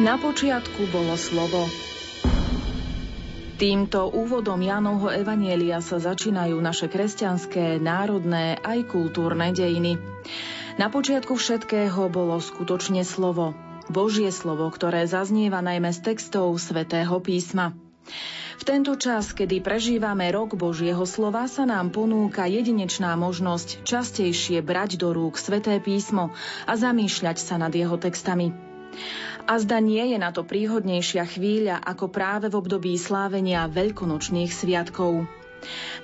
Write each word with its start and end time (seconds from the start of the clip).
Na 0.00 0.16
počiatku 0.16 0.88
bolo 0.88 1.12
slovo. 1.12 1.68
Týmto 3.60 4.08
úvodom 4.08 4.56
Jánovho 4.56 5.12
Evanielia 5.12 5.84
sa 5.84 6.00
začínajú 6.00 6.56
naše 6.56 6.88
kresťanské, 6.88 7.76
národné 7.76 8.56
aj 8.64 8.88
kultúrne 8.88 9.52
dejiny. 9.52 10.00
Na 10.80 10.88
počiatku 10.88 11.36
všetkého 11.36 12.08
bolo 12.08 12.40
skutočne 12.40 13.04
slovo. 13.04 13.52
Božie 13.92 14.32
slovo, 14.32 14.72
ktoré 14.72 15.04
zaznieva 15.04 15.60
najmä 15.60 15.92
z 15.92 16.00
textov 16.00 16.56
svätého 16.56 17.20
písma. 17.20 17.76
V 18.56 18.62
tento 18.64 18.96
čas, 18.96 19.36
kedy 19.36 19.60
prežívame 19.60 20.32
rok 20.32 20.56
Božieho 20.56 21.04
slova, 21.04 21.44
sa 21.44 21.68
nám 21.68 21.92
ponúka 21.92 22.48
jedinečná 22.48 23.20
možnosť 23.20 23.84
častejšie 23.84 24.64
brať 24.64 24.96
do 24.96 25.12
rúk 25.12 25.36
sväté 25.36 25.76
písmo 25.76 26.32
a 26.64 26.72
zamýšľať 26.72 27.36
sa 27.36 27.60
nad 27.60 27.76
jeho 27.76 28.00
textami. 28.00 28.70
A 29.50 29.58
zda 29.58 29.82
nie 29.82 30.14
je 30.14 30.18
na 30.22 30.30
to 30.30 30.46
príhodnejšia 30.46 31.26
chvíľa 31.26 31.82
ako 31.82 32.06
práve 32.06 32.46
v 32.46 32.54
období 32.54 32.94
slávenia 32.94 33.66
veľkonočných 33.66 34.46
sviatkov. 34.46 35.26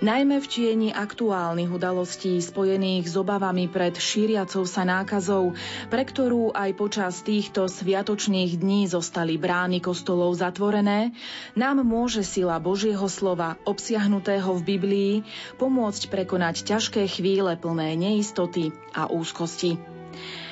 Najmä 0.05 0.42
v 0.42 0.50
tieni 0.50 0.91
aktuálnych 0.92 1.70
udalostí 1.72 2.36
spojených 2.42 3.08
s 3.08 3.14
obavami 3.16 3.70
pred 3.70 3.97
šíriacou 3.97 4.69
sa 4.69 4.84
nákazou, 4.84 5.56
pre 5.88 6.05
ktorú 6.05 6.53
aj 6.53 6.70
počas 6.77 7.25
týchto 7.25 7.64
sviatočných 7.64 8.61
dní 8.61 8.84
zostali 8.91 9.41
brány 9.41 9.81
kostolov 9.81 10.36
zatvorené, 10.36 11.16
nám 11.56 11.81
môže 11.86 12.20
sila 12.27 12.60
Božieho 12.60 13.08
slova, 13.08 13.56
obsiahnutého 13.64 14.53
v 14.58 14.66
Biblii, 14.77 15.14
pomôcť 15.56 16.12
prekonať 16.12 16.66
ťažké 16.66 17.08
chvíle 17.08 17.56
plné 17.56 17.97
neistoty 17.97 18.77
a 18.92 19.08
úzkosti. 19.08 19.95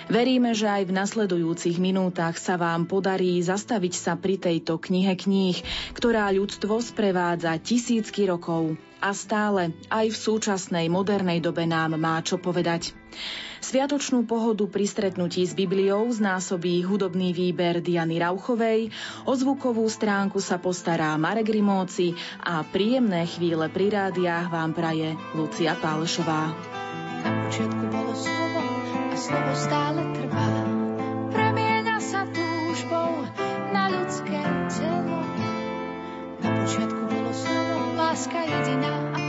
Veríme, 0.04 0.52
že 0.52 0.68
aj 0.68 0.84
v 0.84 0.96
nasledujúcich 0.96 1.80
minútach 1.80 2.36
sa 2.36 2.60
vám 2.60 2.84
podarí 2.84 3.40
zastaviť 3.40 3.94
sa 3.96 4.12
pri 4.20 4.36
tejto 4.36 4.76
knihe 4.76 5.16
kníh, 5.16 5.56
ktorá 5.96 6.28
ľudstvo 6.28 6.76
sprevádza 6.84 7.56
tisícky 7.56 8.28
rokov 8.28 8.76
a 9.00 9.12
stále 9.12 9.76
aj 9.92 10.12
v 10.12 10.16
súčasnej 10.16 10.86
modernej 10.88 11.40
dobe 11.40 11.68
nám 11.68 11.96
má 12.00 12.20
čo 12.24 12.40
povedať. 12.40 12.96
Sviatočnú 13.64 14.28
pohodu 14.28 14.68
pri 14.68 14.84
stretnutí 14.84 15.40
s 15.40 15.56
Bibliou 15.56 16.04
znásobí 16.12 16.84
hudobný 16.84 17.32
výber 17.32 17.80
Diany 17.80 18.20
Rauchovej, 18.20 18.92
o 19.24 19.32
zvukovú 19.32 19.88
stránku 19.88 20.36
sa 20.36 20.60
postará 20.60 21.16
Marek 21.16 21.48
Rimóci 21.48 22.12
a 22.44 22.60
príjemné 22.60 23.24
chvíle 23.24 23.72
pri 23.72 23.88
rádiách 23.88 24.52
vám 24.52 24.76
praje 24.76 25.16
Lucia 25.32 25.72
Pálešová. 25.80 26.52
Na 27.24 27.30
počiatku 27.48 27.84
bolo 27.88 28.12
slovo 28.12 28.53
slovo 29.24 29.52
stále 29.56 30.04
trvá. 30.12 30.48
Premieňa 31.32 31.96
sa 31.96 32.28
túžbou 32.28 33.24
na 33.72 33.88
ľudské 33.88 34.40
telo. 34.68 35.20
Na 36.44 36.48
počiatku 36.60 37.02
bolo 37.08 37.32
slovo, 37.32 37.96
láska 37.96 38.44
jediná 38.44 39.16
a 39.16 39.23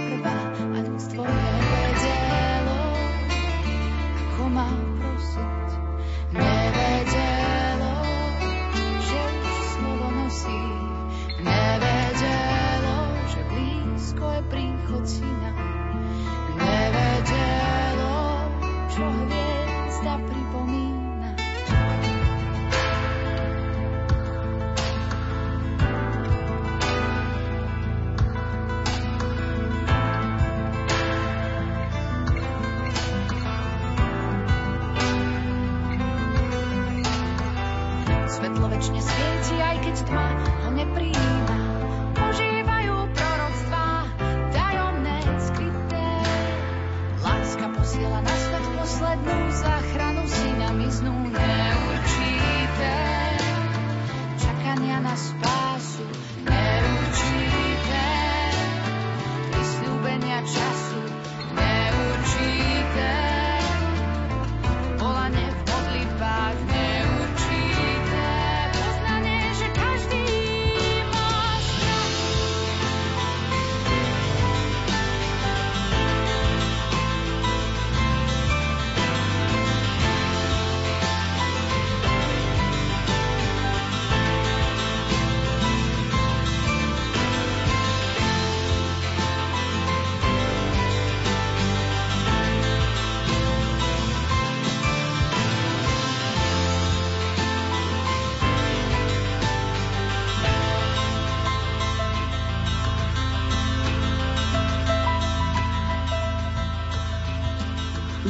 Čakania 55.15 55.47
na 55.47 55.54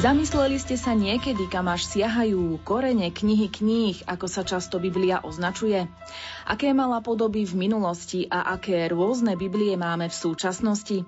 Zamysleli 0.05 0.61
ste 0.61 0.77
sa 0.77 0.93
niekedy, 0.93 1.49
kam 1.49 1.65
až 1.65 1.89
siahajú 1.89 2.61
korene 2.61 3.09
knihy 3.09 3.49
kníh, 3.49 4.05
ako 4.05 4.29
sa 4.29 4.45
často 4.45 4.77
Biblia 4.77 5.17
označuje? 5.25 5.89
Aké 6.45 6.77
mala 6.77 7.01
podoby 7.01 7.41
v 7.41 7.65
minulosti 7.65 8.29
a 8.29 8.53
aké 8.53 8.85
rôzne 8.85 9.33
Biblie 9.33 9.73
máme 9.73 10.05
v 10.05 10.13
súčasnosti? 10.13 11.01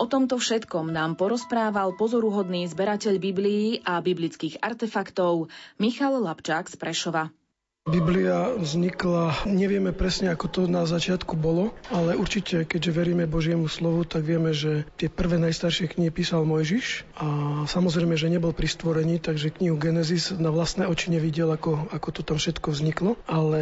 O 0.00 0.08
tomto 0.08 0.40
všetkom 0.40 0.96
nám 0.96 1.20
porozprával 1.20 1.92
pozoruhodný 1.92 2.64
zberateľ 2.72 3.20
Biblií 3.20 3.84
a 3.84 4.00
biblických 4.00 4.64
artefaktov 4.64 5.52
Michal 5.76 6.16
Lapčák 6.24 6.72
z 6.72 6.80
Prešova. 6.80 7.28
Biblia 7.92 8.54
vznikla, 8.56 9.42
nevieme 9.42 9.90
presne, 9.90 10.30
ako 10.30 10.46
to 10.46 10.60
na 10.70 10.86
začiatku 10.86 11.34
bolo, 11.34 11.74
ale 11.90 12.14
určite, 12.14 12.62
keďže 12.62 12.94
veríme 12.94 13.26
Božiemu 13.26 13.66
slovu, 13.66 14.06
tak 14.06 14.22
vieme, 14.22 14.54
že 14.54 14.86
tie 14.94 15.10
prvé 15.10 15.36
najstaršie 15.42 15.90
knihy 15.90 16.14
písal 16.14 16.46
Mojžiš 16.46 17.02
a 17.18 17.26
samozrejme, 17.66 18.14
že 18.14 18.30
nebol 18.30 18.54
pri 18.54 18.70
stvorení, 18.70 19.18
takže 19.18 19.50
knihu 19.50 19.74
Genesis 19.82 20.30
na 20.30 20.54
vlastné 20.54 20.86
oči 20.86 21.10
nevidel, 21.10 21.50
ako, 21.50 21.90
ako 21.90 22.08
to 22.14 22.22
tam 22.22 22.38
všetko 22.38 22.70
vzniklo, 22.70 23.18
ale 23.26 23.60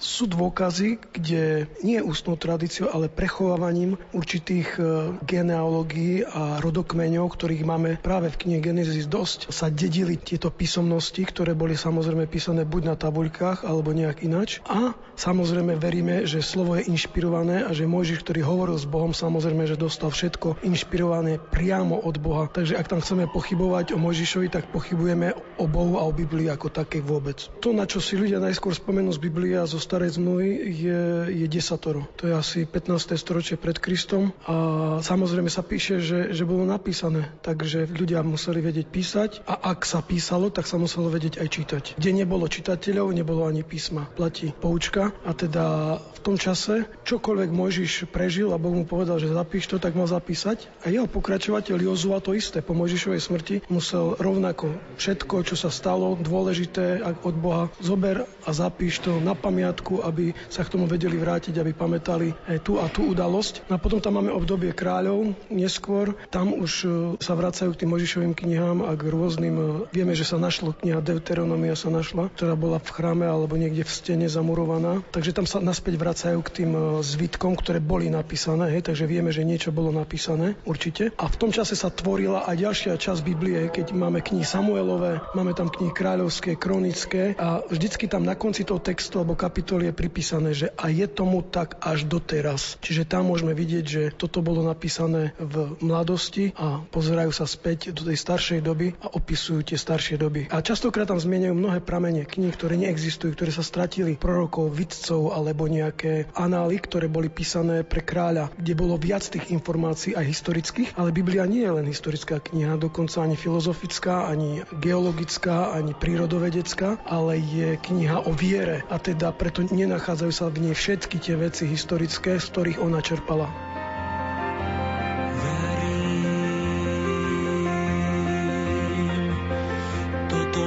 sú 0.00 0.24
dôkazy, 0.24 0.96
kde 1.12 1.68
nie 1.84 2.00
ústnou 2.00 2.34
tradíciou, 2.34 2.88
ale 2.88 3.12
prechovávaním 3.12 4.00
určitých 4.16 4.80
e, 4.80 4.82
genealógií 5.22 6.24
a 6.24 6.58
rodokmeňov, 6.64 7.28
ktorých 7.28 7.62
máme 7.68 8.00
práve 8.00 8.32
v 8.32 8.40
knihe 8.40 8.60
Genesis 8.64 9.04
dosť, 9.04 9.52
sa 9.52 9.68
dedili 9.68 10.16
tieto 10.16 10.48
písomnosti, 10.48 11.20
ktoré 11.20 11.52
boli 11.52 11.76
samozrejme 11.76 12.24
písané 12.26 12.64
buď 12.64 12.82
na 12.88 12.96
tabuľkách, 12.96 13.68
alebo 13.68 13.92
nejak 13.92 14.24
inač. 14.24 14.64
A 14.64 14.96
samozrejme 15.20 15.76
veríme, 15.76 16.24
že 16.24 16.40
slovo 16.40 16.80
je 16.80 16.88
inšpirované 16.88 17.68
a 17.68 17.70
že 17.76 17.84
Mojžiš, 17.84 18.24
ktorý 18.24 18.40
hovoril 18.40 18.80
s 18.80 18.88
Bohom, 18.88 19.12
samozrejme, 19.12 19.68
že 19.68 19.76
dostal 19.76 20.08
všetko 20.08 20.64
inšpirované 20.64 21.36
priamo 21.36 22.00
od 22.00 22.16
Boha. 22.16 22.48
Takže 22.48 22.80
ak 22.80 22.88
tam 22.88 23.04
chceme 23.04 23.28
pochybovať 23.28 23.92
o 23.92 24.00
Mojžišovi, 24.00 24.48
tak 24.48 24.72
pochybujeme 24.72 25.36
o 25.60 25.68
Bohu 25.68 26.00
a 26.00 26.08
o 26.08 26.12
Biblii 26.16 26.48
ako 26.48 26.72
také 26.72 27.04
vôbec. 27.04 27.36
To, 27.60 27.76
na 27.76 27.84
čo 27.84 28.00
si 28.00 28.16
ľudia 28.16 28.40
najskôr 28.40 28.72
spomenú 28.72 29.12
z 29.12 29.20
Biblie 29.20 29.60
a 29.60 29.68
zo 29.68 29.76
starej 29.90 30.22
zmluvy 30.22 30.70
je, 30.70 31.02
je 31.34 31.46
desatoro. 31.50 32.06
To 32.22 32.30
je 32.30 32.34
asi 32.38 32.62
15. 32.62 33.10
storočie 33.18 33.58
pred 33.58 33.74
Kristom 33.74 34.30
a 34.46 34.54
samozrejme 35.02 35.50
sa 35.50 35.66
píše, 35.66 35.98
že, 35.98 36.30
že 36.30 36.46
bolo 36.46 36.62
napísané, 36.62 37.26
takže 37.42 37.90
ľudia 37.90 38.22
museli 38.22 38.62
vedieť 38.62 38.86
písať 38.86 39.30
a 39.50 39.74
ak 39.74 39.82
sa 39.82 39.98
písalo, 39.98 40.54
tak 40.54 40.70
sa 40.70 40.78
muselo 40.78 41.10
vedieť 41.10 41.42
aj 41.42 41.48
čítať. 41.50 41.84
Kde 41.98 42.22
nebolo 42.22 42.46
čitateľov, 42.46 43.10
nebolo 43.10 43.50
ani 43.50 43.66
písma. 43.66 44.06
Platí 44.14 44.54
poučka 44.54 45.10
a 45.26 45.34
teda 45.34 45.98
v 45.98 46.19
tom 46.20 46.36
čase 46.36 46.86
čokoľvek 47.08 47.50
Mojžiš 47.50 47.92
prežil 48.12 48.52
a 48.52 48.60
Boh 48.60 48.72
mu 48.72 48.84
povedal, 48.84 49.16
že 49.16 49.32
zapíš 49.32 49.66
to, 49.66 49.80
tak 49.80 49.96
mal 49.96 50.06
zapísať. 50.06 50.68
A 50.84 50.92
jeho 50.92 51.08
pokračovateľ 51.08 51.76
Jozua 51.80 52.20
to 52.20 52.36
isté. 52.36 52.60
Po 52.60 52.76
Mojžišovej 52.76 53.20
smrti 53.20 53.56
musel 53.72 54.14
rovnako 54.20 54.76
všetko, 55.00 55.42
čo 55.48 55.56
sa 55.56 55.72
stalo, 55.72 56.14
dôležité 56.20 57.00
od 57.24 57.34
Boha, 57.36 57.72
zober 57.80 58.28
a 58.44 58.50
zapíš 58.52 59.02
to 59.02 59.18
na 59.18 59.32
pamiatku, 59.32 60.04
aby 60.04 60.36
sa 60.52 60.62
k 60.62 60.72
tomu 60.76 60.84
vedeli 60.84 61.16
vrátiť, 61.16 61.56
aby 61.56 61.72
pamätali 61.72 62.32
aj 62.46 62.58
tú 62.62 62.76
a 62.76 62.86
tú 62.92 63.08
udalosť. 63.08 63.68
No 63.72 63.76
a 63.76 63.82
potom 63.82 63.98
tam 63.98 64.20
máme 64.20 64.32
obdobie 64.32 64.76
kráľov, 64.76 65.32
neskôr. 65.48 66.12
Tam 66.28 66.52
už 66.52 66.72
e, 66.84 66.86
sa 67.22 67.32
vracajú 67.36 67.72
k 67.72 67.80
tým 67.84 67.90
Mojžišovým 67.96 68.34
knihám 68.36 68.84
a 68.84 68.92
k 68.96 69.02
rôznym... 69.08 69.56
E, 69.56 69.66
vieme, 69.94 70.12
že 70.12 70.28
sa 70.28 70.36
našlo 70.36 70.76
kniha 70.76 71.00
Deuteronomia 71.00 71.74
sa 71.74 71.88
našla, 71.88 72.28
ktorá 72.36 72.54
bola 72.54 72.78
v 72.82 72.90
chráme 72.92 73.26
alebo 73.26 73.56
niekde 73.56 73.86
v 73.86 73.92
stene 73.92 74.26
zamurovaná. 74.26 75.00
Takže 75.14 75.32
tam 75.36 75.46
sa 75.48 75.62
naspäť 75.62 76.00
vracajú 76.10 76.42
k 76.42 76.50
tým 76.50 76.70
e, 76.74 76.82
zvitkom, 77.06 77.54
ktoré 77.54 77.78
boli 77.78 78.10
napísané, 78.10 78.74
hej, 78.74 78.82
takže 78.90 79.06
vieme, 79.06 79.30
že 79.30 79.46
niečo 79.46 79.70
bolo 79.70 79.94
napísané, 79.94 80.58
určite. 80.66 81.14
A 81.14 81.30
v 81.30 81.38
tom 81.38 81.54
čase 81.54 81.78
sa 81.78 81.86
tvorila 81.86 82.50
aj 82.50 82.56
ďalšia 82.58 82.98
časť 82.98 83.22
Biblie, 83.22 83.70
keď 83.70 83.94
máme 83.94 84.18
knihy 84.18 84.42
Samuelové, 84.42 85.22
máme 85.38 85.54
tam 85.54 85.70
knihy 85.70 85.94
kráľovské, 85.94 86.58
kronické 86.58 87.38
a 87.38 87.62
vždycky 87.62 88.10
tam 88.10 88.26
na 88.26 88.34
konci 88.34 88.66
toho 88.66 88.82
textu 88.82 89.22
alebo 89.22 89.38
kapitoly 89.38 89.86
je 89.86 89.94
pripísané, 89.94 90.50
že 90.50 90.74
a 90.74 90.90
je 90.90 91.06
tomu 91.06 91.46
tak 91.46 91.78
až 91.78 92.10
doteraz. 92.10 92.82
Čiže 92.82 93.06
tam 93.06 93.30
môžeme 93.30 93.54
vidieť, 93.54 93.84
že 93.86 94.02
toto 94.10 94.42
bolo 94.42 94.66
napísané 94.66 95.38
v 95.38 95.78
mladosti 95.78 96.50
a 96.58 96.82
pozerajú 96.90 97.30
sa 97.30 97.46
späť 97.46 97.94
do 97.94 98.02
tej 98.02 98.18
staršej 98.18 98.66
doby 98.66 98.98
a 98.98 99.14
opisujú 99.14 99.62
tie 99.62 99.78
staršie 99.78 100.18
doby. 100.18 100.50
A 100.50 100.58
častokrát 100.58 101.06
tam 101.06 101.22
zmieňajú 101.22 101.54
mnohé 101.54 101.78
pramene 101.78 102.26
kníh, 102.26 102.50
ktoré 102.50 102.74
neexistujú, 102.74 103.38
ktoré 103.38 103.54
sa 103.54 103.62
stratili 103.62 104.18
prorokov, 104.18 104.74
vidcov 104.74 105.30
alebo 105.30 105.68
nejaké 106.00 106.32
anály, 106.32 106.80
ktoré 106.80 107.12
boli 107.12 107.28
písané 107.28 107.84
pre 107.84 108.00
kráľa, 108.00 108.48
kde 108.56 108.72
bolo 108.72 108.96
viac 108.96 109.20
tých 109.20 109.52
informácií 109.52 110.16
aj 110.16 110.24
historických, 110.32 110.96
ale 110.96 111.12
Biblia 111.12 111.44
nie 111.44 111.60
je 111.60 111.76
len 111.76 111.84
historická 111.84 112.40
kniha, 112.40 112.80
dokonca 112.80 113.20
ani 113.20 113.36
filozofická, 113.36 114.24
ani 114.32 114.64
geologická, 114.80 115.76
ani 115.76 115.92
prírodovedecká, 115.92 117.04
ale 117.04 117.36
je 117.36 117.76
kniha 117.76 118.24
o 118.24 118.32
viere 118.32 118.80
a 118.88 118.96
teda 118.96 119.28
preto 119.36 119.60
nenachádzajú 119.60 120.32
sa 120.32 120.48
v 120.48 120.72
nej 120.72 120.74
všetky 120.74 121.20
tie 121.20 121.36
veci 121.36 121.68
historické, 121.68 122.40
z 122.40 122.46
ktorých 122.48 122.80
ona 122.80 123.04
čerpala. 123.04 123.52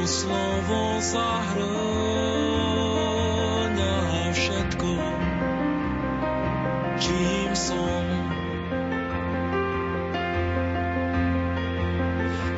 slovo 0.03 0.99
zahrňa 0.99 2.02
čím 6.99 7.55
som. 7.55 8.05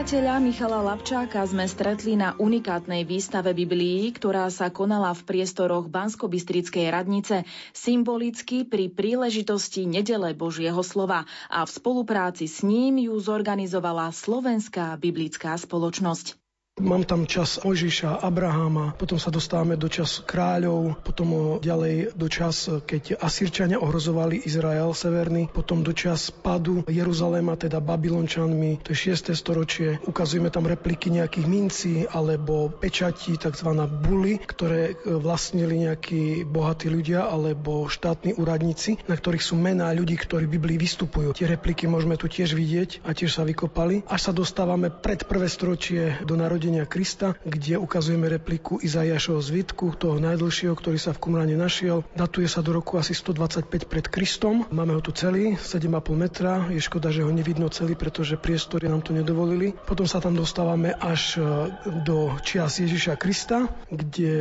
Zberateľa 0.10 0.42
Michala 0.42 0.82
Lapčáka 0.82 1.46
sme 1.46 1.70
stretli 1.70 2.18
na 2.18 2.34
unikátnej 2.34 3.06
výstave 3.06 3.54
Biblií, 3.54 4.10
ktorá 4.10 4.50
sa 4.50 4.74
konala 4.74 5.14
v 5.14 5.22
priestoroch 5.22 5.86
Banskobystrickej 5.86 6.90
radnice 6.90 7.46
symbolicky 7.78 8.66
pri 8.66 8.90
príležitosti 8.90 9.86
Nedele 9.86 10.34
Božieho 10.34 10.82
slova 10.82 11.30
a 11.46 11.62
v 11.62 11.70
spolupráci 11.70 12.50
s 12.50 12.66
ním 12.66 13.06
ju 13.06 13.14
zorganizovala 13.22 14.10
Slovenská 14.10 14.98
biblická 14.98 15.54
spoločnosť. 15.54 16.39
Mám 16.80 17.04
tam 17.04 17.28
čas 17.28 17.60
Mojžiša, 17.60 18.24
Abraháma, 18.24 18.96
potom 18.96 19.20
sa 19.20 19.28
dostávame 19.28 19.76
do 19.76 19.92
čas 19.92 20.24
kráľov, 20.24 20.96
potom 21.04 21.60
ďalej 21.60 22.16
do 22.16 22.32
čas, 22.32 22.72
keď 22.72 23.20
Asírčania 23.20 23.84
ohrozovali 23.84 24.48
Izrael 24.48 24.96
severný, 24.96 25.52
potom 25.52 25.84
do 25.84 25.92
čas 25.92 26.32
padu 26.32 26.88
Jeruzaléma, 26.88 27.60
teda 27.60 27.84
Babylončanmi, 27.84 28.80
to 28.80 28.96
je 28.96 29.12
6. 29.12 29.36
storočie. 29.36 30.00
Ukazujeme 30.08 30.48
tam 30.48 30.72
repliky 30.72 31.12
nejakých 31.12 31.48
mincí 31.52 31.94
alebo 32.08 32.72
pečatí, 32.72 33.36
tzv. 33.36 33.70
buly, 34.00 34.40
ktoré 34.40 34.96
e, 34.96 35.20
vlastnili 35.20 35.84
nejakí 35.84 36.48
bohatí 36.48 36.88
ľudia 36.88 37.28
alebo 37.28 37.92
štátni 37.92 38.40
úradníci, 38.40 39.04
na 39.12 39.20
ktorých 39.20 39.44
sú 39.44 39.60
mená 39.60 39.92
ľudí, 39.92 40.16
ktorí 40.16 40.48
v 40.48 40.56
Biblii 40.56 40.80
vystupujú. 40.80 41.36
Tie 41.36 41.44
repliky 41.44 41.92
môžeme 41.92 42.16
tu 42.16 42.32
tiež 42.32 42.56
vidieť 42.56 43.04
a 43.04 43.12
tiež 43.12 43.36
sa 43.36 43.44
vykopali. 43.44 44.08
Až 44.08 44.32
sa 44.32 44.34
dostávame 44.34 44.88
pred 44.88 45.28
prvé 45.28 45.52
storočie 45.52 46.16
do 46.24 46.40
narodenia 46.40 46.69
narodenia 46.70 46.86
Krista, 46.86 47.34
kde 47.42 47.82
ukazujeme 47.82 48.30
repliku 48.30 48.78
Izajašovho 48.78 49.42
zvitku, 49.42 49.98
toho 49.98 50.22
najdlhšieho, 50.22 50.78
ktorý 50.78 51.02
sa 51.02 51.18
v 51.18 51.22
Kumrane 51.26 51.58
našiel. 51.58 52.06
Datuje 52.14 52.46
sa 52.46 52.62
do 52.62 52.78
roku 52.78 53.02
asi 53.02 53.18
125 53.18 53.90
pred 53.90 54.06
Kristom. 54.06 54.70
Máme 54.70 54.94
ho 54.94 55.02
tu 55.02 55.10
celý, 55.10 55.58
7,5 55.58 55.90
metra. 56.14 56.70
Je 56.70 56.78
škoda, 56.78 57.10
že 57.10 57.26
ho 57.26 57.32
nevidno 57.34 57.74
celý, 57.74 57.98
pretože 57.98 58.38
priestory 58.38 58.86
nám 58.86 59.02
to 59.02 59.18
nedovolili. 59.18 59.74
Potom 59.74 60.06
sa 60.06 60.22
tam 60.22 60.38
dostávame 60.38 60.94
až 60.94 61.42
e, 61.42 61.74
do 62.06 62.38
čias 62.46 62.78
Ježiša 62.78 63.18
Krista, 63.18 63.66
kde 63.90 64.34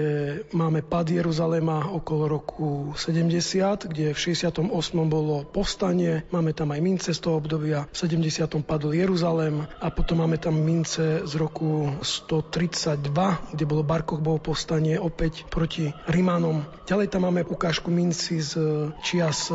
máme 0.52 0.85
pad 0.85 1.08
Jeruzalema 1.08 1.88
okolo 1.97 2.28
roku 2.28 2.92
70, 2.92 3.88
kde 3.88 4.12
v 4.12 4.18
68. 4.20 4.68
bolo 5.08 5.49
povstanie. 5.49 6.28
Máme 6.28 6.52
tam 6.52 6.76
aj 6.76 6.80
mince 6.85 7.11
z 7.16 7.20
toho 7.25 7.40
obdobia. 7.40 7.88
V 7.88 7.97
70. 7.97 8.44
padol 8.68 8.92
Jeruzalem 8.92 9.64
a 9.80 9.88
potom 9.88 10.20
máme 10.20 10.37
tam 10.37 10.61
mince 10.61 11.25
z 11.25 11.32
roku 11.40 11.88
132, 12.19 13.55
kde 13.55 13.65
bolo 13.65 13.87
Barkoch 13.87 14.19
bolo 14.19 14.43
povstanie 14.43 14.99
opäť 14.99 15.47
proti 15.47 15.95
Rimanom. 16.11 16.67
Ďalej 16.83 17.09
tam 17.15 17.31
máme 17.31 17.47
ukážku 17.47 17.95
minci 17.95 18.43
z 18.43 18.59
čias 18.99 19.55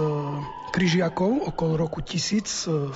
križiakov 0.74 1.54
okolo 1.54 1.78
roku 1.78 2.02
1100, 2.02 2.90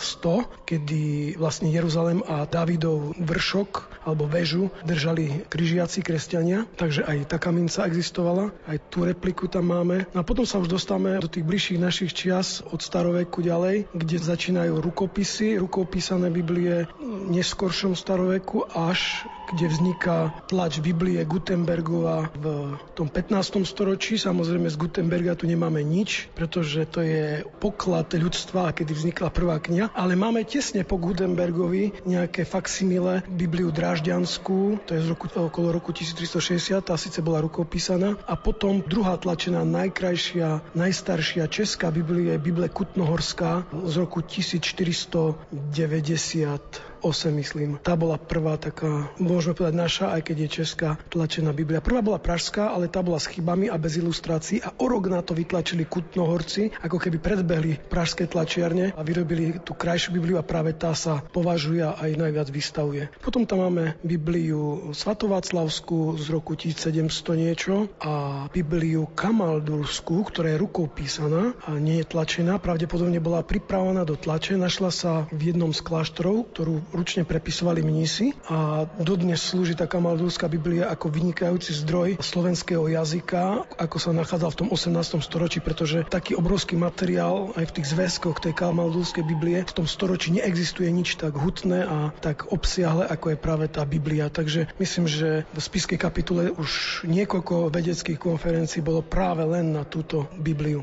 kedy 0.66 1.38
vlastne 1.38 1.70
Jeruzalem 1.70 2.26
a 2.26 2.50
Davidov 2.50 3.14
vršok 3.22 4.02
alebo 4.02 4.26
väžu 4.26 4.74
držali 4.82 5.46
križiaci 5.46 6.02
kresťania, 6.02 6.66
takže 6.74 7.06
aj 7.06 7.30
taká 7.30 7.54
minca 7.54 7.86
existovala, 7.86 8.50
aj 8.66 8.82
tú 8.90 9.06
repliku 9.06 9.46
tam 9.46 9.70
máme. 9.70 10.10
No 10.18 10.26
a 10.26 10.28
potom 10.28 10.50
sa 10.50 10.58
už 10.58 10.74
dostávame 10.74 11.22
do 11.22 11.30
tých 11.30 11.46
bližších 11.46 11.78
našich 11.78 12.12
čias 12.18 12.66
od 12.66 12.82
staroveku 12.82 13.46
ďalej, 13.46 13.94
kde 13.94 14.18
začínajú 14.18 14.82
rukopisy, 14.82 15.62
rukopísané 15.62 16.34
Biblie 16.34 16.90
v 16.98 17.30
neskoršom 17.30 17.94
staroveku 17.94 18.66
až 18.74 19.30
kde 19.48 19.72
vzniká 19.72 20.36
tlač 20.52 20.84
Biblie 20.84 21.24
Gutenbergova 21.24 22.28
v 22.36 22.46
tom 22.92 23.08
15. 23.08 23.64
storočí. 23.64 24.20
Samozrejme 24.20 24.68
z 24.68 24.76
Gutenberga 24.76 25.40
tu 25.40 25.48
nemáme 25.48 25.80
nič, 25.88 26.28
pretože 26.36 26.84
to 26.92 27.00
je 27.00 27.48
poklad 27.68 28.08
ľudstva, 28.16 28.72
kedy 28.72 28.96
vznikla 28.96 29.28
prvá 29.28 29.60
kniha, 29.60 29.92
ale 29.92 30.16
máme 30.16 30.48
tesne 30.48 30.88
po 30.88 30.96
Gutenbergovi 30.96 32.00
nejaké 32.08 32.48
faksimile 32.48 33.28
Bibliu 33.28 33.76
Drážďanskú, 33.76 34.88
to 34.88 34.96
je 34.96 35.04
z 35.04 35.08
roku, 35.12 35.28
okolo 35.28 35.76
roku 35.76 35.92
1360, 35.92 36.80
tá 36.80 36.96
síce 36.96 37.20
bola 37.20 37.44
rukou 37.44 37.68
písaná, 37.68 38.16
a 38.24 38.40
potom 38.40 38.80
druhá 38.88 39.20
tlačená, 39.20 39.68
najkrajšia, 39.68 40.80
najstaršia 40.80 41.52
česká 41.52 41.92
Biblia 41.92 42.40
je 42.40 42.46
Bible 42.48 42.72
Kutnohorská 42.72 43.68
z 43.84 43.94
roku 44.00 44.24
1490 44.24 46.88
8, 47.08 47.32
myslím. 47.40 47.80
Tá 47.80 47.96
bola 47.96 48.20
prvá 48.20 48.60
taká, 48.60 49.08
môžeme 49.16 49.56
povedať 49.56 49.76
naša, 49.80 50.06
aj 50.12 50.22
keď 50.28 50.38
je 50.44 50.50
česká 50.60 50.90
tlačená 51.08 51.56
Biblia. 51.56 51.80
Prvá 51.80 52.04
bola 52.04 52.20
pražská, 52.20 52.76
ale 52.76 52.92
tá 52.92 53.00
bola 53.00 53.16
s 53.16 53.32
chybami 53.32 53.72
a 53.72 53.80
bez 53.80 53.96
ilustrácií 53.96 54.60
a 54.60 54.76
o 54.76 54.92
rok 54.92 55.08
na 55.08 55.24
to 55.24 55.32
vytlačili 55.32 55.88
Kutnohorci, 55.88 56.76
ako 56.84 57.00
keby 57.00 57.24
predbehli 57.24 57.80
pražské 57.88 58.28
tlačiarne 58.28 58.92
a 58.92 59.02
vyrobili 59.08 59.64
tú 59.64 59.72
krajšiu 59.72 60.20
Bibliu 60.20 60.36
a 60.36 60.44
práve 60.44 60.76
tá 60.76 60.92
sa 60.92 61.24
považuje 61.24 61.80
a 61.80 61.96
aj 61.96 62.20
najviac 62.20 62.52
vystavuje. 62.52 63.08
Potom 63.24 63.48
tam 63.48 63.64
máme 63.64 63.96
Bibliu 64.04 64.92
Svatováclavskú 64.92 66.20
z 66.20 66.28
roku 66.28 66.60
1700 66.60 67.08
niečo 67.40 67.88
a 68.04 68.46
Bibliu 68.52 69.08
Kamaldurskú, 69.16 70.28
ktorá 70.28 70.52
je 70.52 70.60
rukou 70.60 70.92
písaná 70.92 71.56
a 71.64 71.80
nie 71.80 72.04
je 72.04 72.10
tlačená. 72.12 72.60
Pravdepodobne 72.60 73.24
bola 73.24 73.48
pripravená 73.48 74.04
do 74.04 74.20
tlače. 74.20 74.60
Našla 74.60 74.92
sa 74.92 75.12
v 75.32 75.56
jednom 75.56 75.72
z 75.72 75.80
kláštorov, 75.86 76.52
ktorú 76.52 76.97
ručne 76.98 77.22
prepisovali 77.22 77.86
mnísi 77.86 78.34
a 78.50 78.90
dodnes 78.98 79.38
slúži 79.38 79.78
taká 79.78 80.02
Maldúska 80.02 80.50
Biblia 80.50 80.90
ako 80.90 81.14
vynikajúci 81.14 81.78
zdroj 81.86 82.18
slovenského 82.18 82.90
jazyka, 82.90 83.70
ako 83.78 83.98
sa 84.02 84.10
nachádzal 84.18 84.50
v 84.58 84.60
tom 84.66 84.70
18. 84.74 85.22
storočí, 85.22 85.62
pretože 85.62 86.02
taký 86.10 86.34
obrovský 86.34 86.74
materiál 86.74 87.54
aj 87.54 87.70
v 87.70 87.76
tých 87.78 87.94
zväzkoch 87.94 88.42
tej 88.42 88.58
Kamaldúskej 88.58 89.22
Biblie 89.22 89.62
v 89.62 89.76
tom 89.78 89.86
storočí 89.86 90.34
neexistuje 90.34 90.90
nič 90.90 91.22
tak 91.22 91.38
hutné 91.38 91.86
a 91.86 92.10
tak 92.18 92.50
obsiahle, 92.50 93.06
ako 93.06 93.38
je 93.38 93.38
práve 93.38 93.66
tá 93.70 93.86
Biblia. 93.86 94.34
Takže 94.34 94.74
myslím, 94.82 95.06
že 95.06 95.46
v 95.54 95.60
spiskej 95.62 96.02
kapitule 96.02 96.50
už 96.50 97.04
niekoľko 97.06 97.70
vedeckých 97.70 98.18
konferencií 98.18 98.82
bolo 98.82 99.06
práve 99.06 99.46
len 99.46 99.70
na 99.70 99.86
túto 99.86 100.26
Bibliu. 100.42 100.82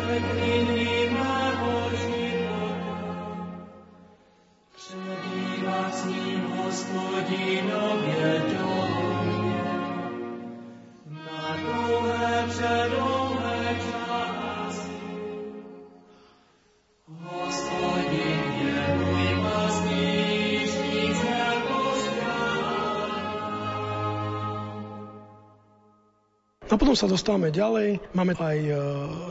A 0.00 0.37
potom 26.88 27.04
sa 27.04 27.12
dostávame 27.20 27.52
ďalej. 27.52 28.00
Máme 28.16 28.32
aj 28.32 28.58
e, 28.64 28.72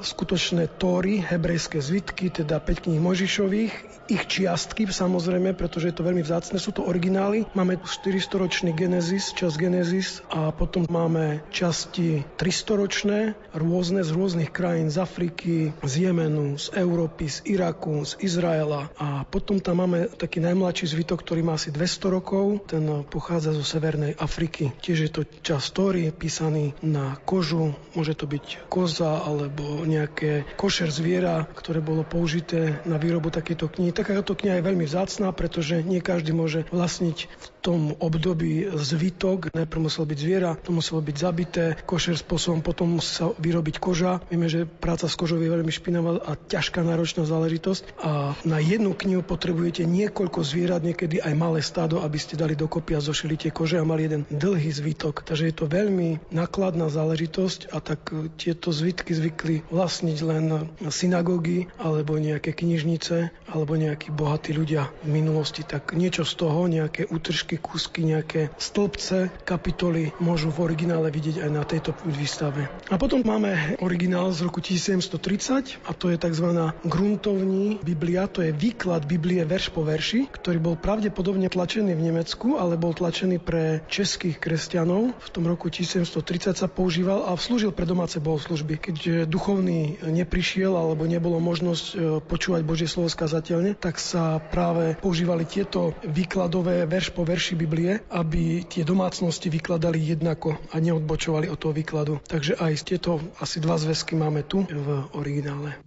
skutočné 0.05 0.77
tóry, 0.77 1.25
hebrejské 1.25 1.81
zvitky, 1.81 2.29
teda 2.29 2.61
5 2.61 2.85
kníh 2.85 3.01
Možišových, 3.01 3.97
ich 4.07 4.23
čiastky 4.23 4.87
samozrejme, 4.87 5.51
pretože 5.51 5.91
je 5.91 5.95
to 5.99 6.07
veľmi 6.07 6.23
vzácne, 6.23 6.55
sú 6.57 6.71
to 6.71 6.87
originály. 6.87 7.43
Máme 7.51 7.75
400-ročný 7.83 8.71
Genesis, 8.71 9.35
čas 9.35 9.59
Genesis 9.59 10.23
a 10.31 10.55
potom 10.55 10.87
máme 10.87 11.43
časti 11.51 12.23
300-ročné, 12.39 13.35
rôzne 13.51 14.07
z 14.07 14.09
rôznych 14.15 14.51
krajín, 14.55 14.87
z 14.87 15.03
Afriky, 15.03 15.75
z 15.83 15.93
Jemenu, 16.07 16.55
z 16.55 16.71
Európy, 16.79 17.27
z 17.27 17.43
Iraku, 17.51 18.07
z 18.07 18.15
Izraela. 18.23 18.87
A 18.95 19.27
potom 19.27 19.59
tam 19.59 19.83
máme 19.83 20.07
taký 20.15 20.39
najmladší 20.39 20.95
zvitok, 20.95 21.27
ktorý 21.27 21.43
má 21.43 21.59
asi 21.59 21.75
200 21.75 22.07
rokov, 22.07 22.63
ten 22.71 23.03
pochádza 23.11 23.51
zo 23.51 23.65
Severnej 23.67 24.15
Afriky. 24.15 24.71
Tiež 24.79 24.97
je 25.03 25.11
to 25.11 25.21
čas 25.43 25.67
tóry, 25.75 26.15
písaný 26.15 26.71
na 26.79 27.19
kožu, 27.27 27.46
môže 27.95 28.17
to 28.17 28.27
byť 28.27 28.67
koza 28.67 29.23
alebo 29.23 29.85
nejaké 29.87 30.43
košer 30.59 30.91
zviera, 30.91 31.47
ktoré 31.55 31.79
bolo 31.79 32.03
použité 32.03 32.83
na 32.83 32.99
výrobu 32.99 33.31
takéto 33.31 33.71
knihy. 33.71 33.95
Takáto 33.95 34.35
kniha 34.35 34.59
je 34.59 34.67
veľmi 34.67 34.83
vzácná, 34.83 35.31
pretože 35.31 35.79
nie 35.85 36.03
každý 36.03 36.35
môže 36.35 36.67
vlastniť 36.73 37.17
v 37.29 37.47
tom 37.63 37.81
období 37.99 38.67
zvitok. 38.79 39.51
Najprv 39.51 39.81
musel 39.91 40.07
byť 40.07 40.17
zviera, 40.17 40.55
to 40.55 40.71
muselo 40.71 41.03
byť 41.03 41.15
zabité 41.15 41.63
košer 41.83 42.15
spôsobom, 42.15 42.63
potom 42.63 42.97
musel 42.97 43.35
vyrobiť 43.37 43.75
koža. 43.77 44.23
Vieme, 44.31 44.47
že 44.47 44.63
práca 44.63 45.11
s 45.11 45.19
kožou 45.19 45.37
je 45.37 45.51
veľmi 45.51 45.69
špinavá 45.69 46.23
a 46.23 46.39
ťažká 46.39 46.81
náročná 46.81 47.27
záležitosť 47.27 47.99
a 48.01 48.39
na 48.47 48.57
jednu 48.63 48.95
knihu 48.95 49.21
potrebujete 49.21 49.83
niekoľko 49.83 50.39
zvierat, 50.41 50.81
niekedy 50.81 51.19
aj 51.19 51.33
malé 51.35 51.59
stádo, 51.59 51.99
aby 52.01 52.17
ste 52.17 52.39
dali 52.39 52.55
dokopy 52.55 52.95
a 52.95 53.03
zošili 53.03 53.35
tie 53.35 53.51
kože 53.51 53.77
a 53.77 53.85
mali 53.85 54.07
jeden 54.07 54.23
dlhý 54.31 54.71
zvitok. 54.71 55.27
Takže 55.27 55.51
je 55.51 55.55
to 55.55 55.65
veľmi 55.67 56.31
nákladná 56.31 56.87
záležitosť 56.87 57.36
záležitosť 57.37 57.61
a 57.69 57.77
tak 57.79 58.01
e, 58.09 58.33
tieto 58.33 58.73
zvitky 58.73 59.13
zvykli 59.13 59.61
vlastniť 59.69 60.17
len 60.25 60.45
synagógy 60.89 61.69
alebo 61.77 62.17
nejaké 62.17 62.57
knižnice 62.57 63.29
alebo 63.53 63.77
nejakí 63.77 64.09
bohatí 64.09 64.57
ľudia 64.57 64.89
v 65.05 65.21
minulosti. 65.21 65.61
Tak 65.61 65.93
niečo 65.93 66.25
z 66.25 66.33
toho, 66.33 66.65
nejaké 66.65 67.05
útržky 67.07 67.61
kúsky, 67.61 68.01
nejaké 68.01 68.49
stĺpce, 68.57 69.45
kapitoly 69.45 70.17
môžu 70.17 70.49
v 70.49 70.73
originále 70.73 71.13
vidieť 71.13 71.45
aj 71.45 71.51
na 71.53 71.63
tejto 71.63 71.93
výstave. 72.09 72.65
A 72.89 72.95
potom 72.97 73.21
máme 73.21 73.77
originál 73.83 74.33
z 74.33 74.49
roku 74.49 74.59
1730 74.59 75.85
a 75.85 75.91
to 75.93 76.09
je 76.09 76.17
tzv. 76.17 76.47
gruntovní 76.83 77.79
Biblia, 77.85 78.25
to 78.25 78.41
je 78.41 78.51
výklad 78.51 79.05
Biblie 79.05 79.45
verš 79.45 79.69
po 79.71 79.85
verši, 79.85 80.25
ktorý 80.33 80.57
bol 80.57 80.75
pravdepodobne 80.75 81.47
tlačený 81.47 81.93
v 81.93 82.05
Nemecku, 82.11 82.57
ale 82.57 82.79
bol 82.79 82.97
tlačený 82.97 83.37
pre 83.37 83.85
českých 83.87 84.41
kresťanov. 84.41 85.13
V 85.19 85.29
tom 85.29 85.45
roku 85.45 85.69
1730 85.69 86.57
sa 86.57 86.67
používal 86.71 87.26
a 87.27 87.35
slúžil 87.35 87.75
pre 87.75 87.83
domáce 87.83 88.15
bohoslužby. 88.23 88.79
Keď 88.79 88.97
duchovný 89.27 89.99
neprišiel 89.99 90.71
alebo 90.71 91.03
nebolo 91.03 91.43
možnosť 91.43 91.85
e, 91.91 91.95
počúvať 92.23 92.61
Božie 92.63 92.87
slovo 92.87 93.11
skazateľne, 93.11 93.75
tak 93.75 93.99
sa 93.99 94.39
práve 94.39 94.95
používali 95.03 95.43
tieto 95.43 95.91
výkladové 96.07 96.87
verš 96.87 97.11
po 97.11 97.27
verši 97.27 97.59
Biblie, 97.59 97.99
aby 98.07 98.63
tie 98.63 98.87
domácnosti 98.87 99.51
vykladali 99.51 99.99
jednako 99.99 100.55
a 100.71 100.79
neodbočovali 100.79 101.51
od 101.51 101.59
toho 101.59 101.75
výkladu. 101.75 102.23
Takže 102.23 102.55
aj 102.55 102.73
tieto 102.87 103.19
asi 103.43 103.59
dva 103.59 103.75
zväzky 103.75 104.15
máme 104.15 104.47
tu 104.47 104.63
v 104.63 104.87
originále. 105.11 105.86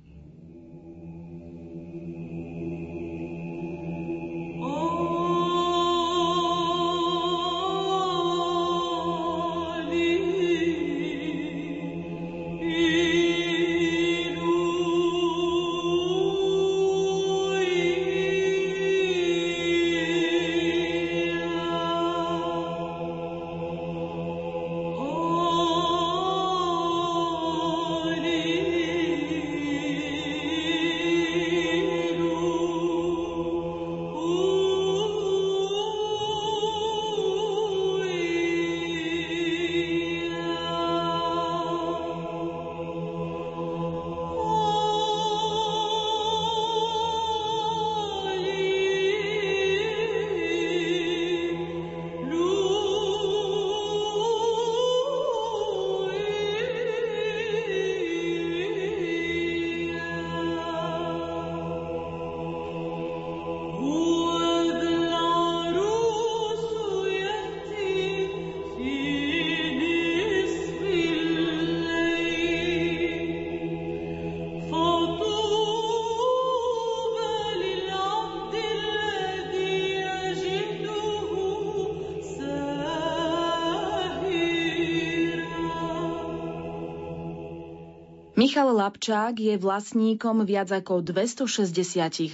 Michal 88.61 88.77
Lapčák 88.77 89.41
je 89.41 89.57
vlastníkom 89.57 90.45
viac 90.45 90.69
ako 90.69 91.01
260 91.01 91.73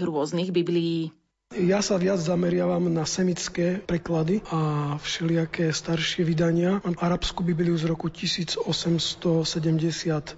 rôznych 0.02 0.50
biblií. 0.50 1.14
Ja 1.56 1.78
sa 1.78 1.94
viac 1.96 2.20
zameriavam 2.20 2.92
na 2.92 3.08
semické 3.08 3.80
preklady 3.80 4.44
a 4.52 4.92
všelijaké 5.00 5.72
staršie 5.72 6.20
vydania. 6.20 6.84
Mám 6.84 7.00
arabskú 7.00 7.40
Bibliu 7.46 7.72
z 7.78 7.88
roku 7.88 8.12
1871, 8.12 10.37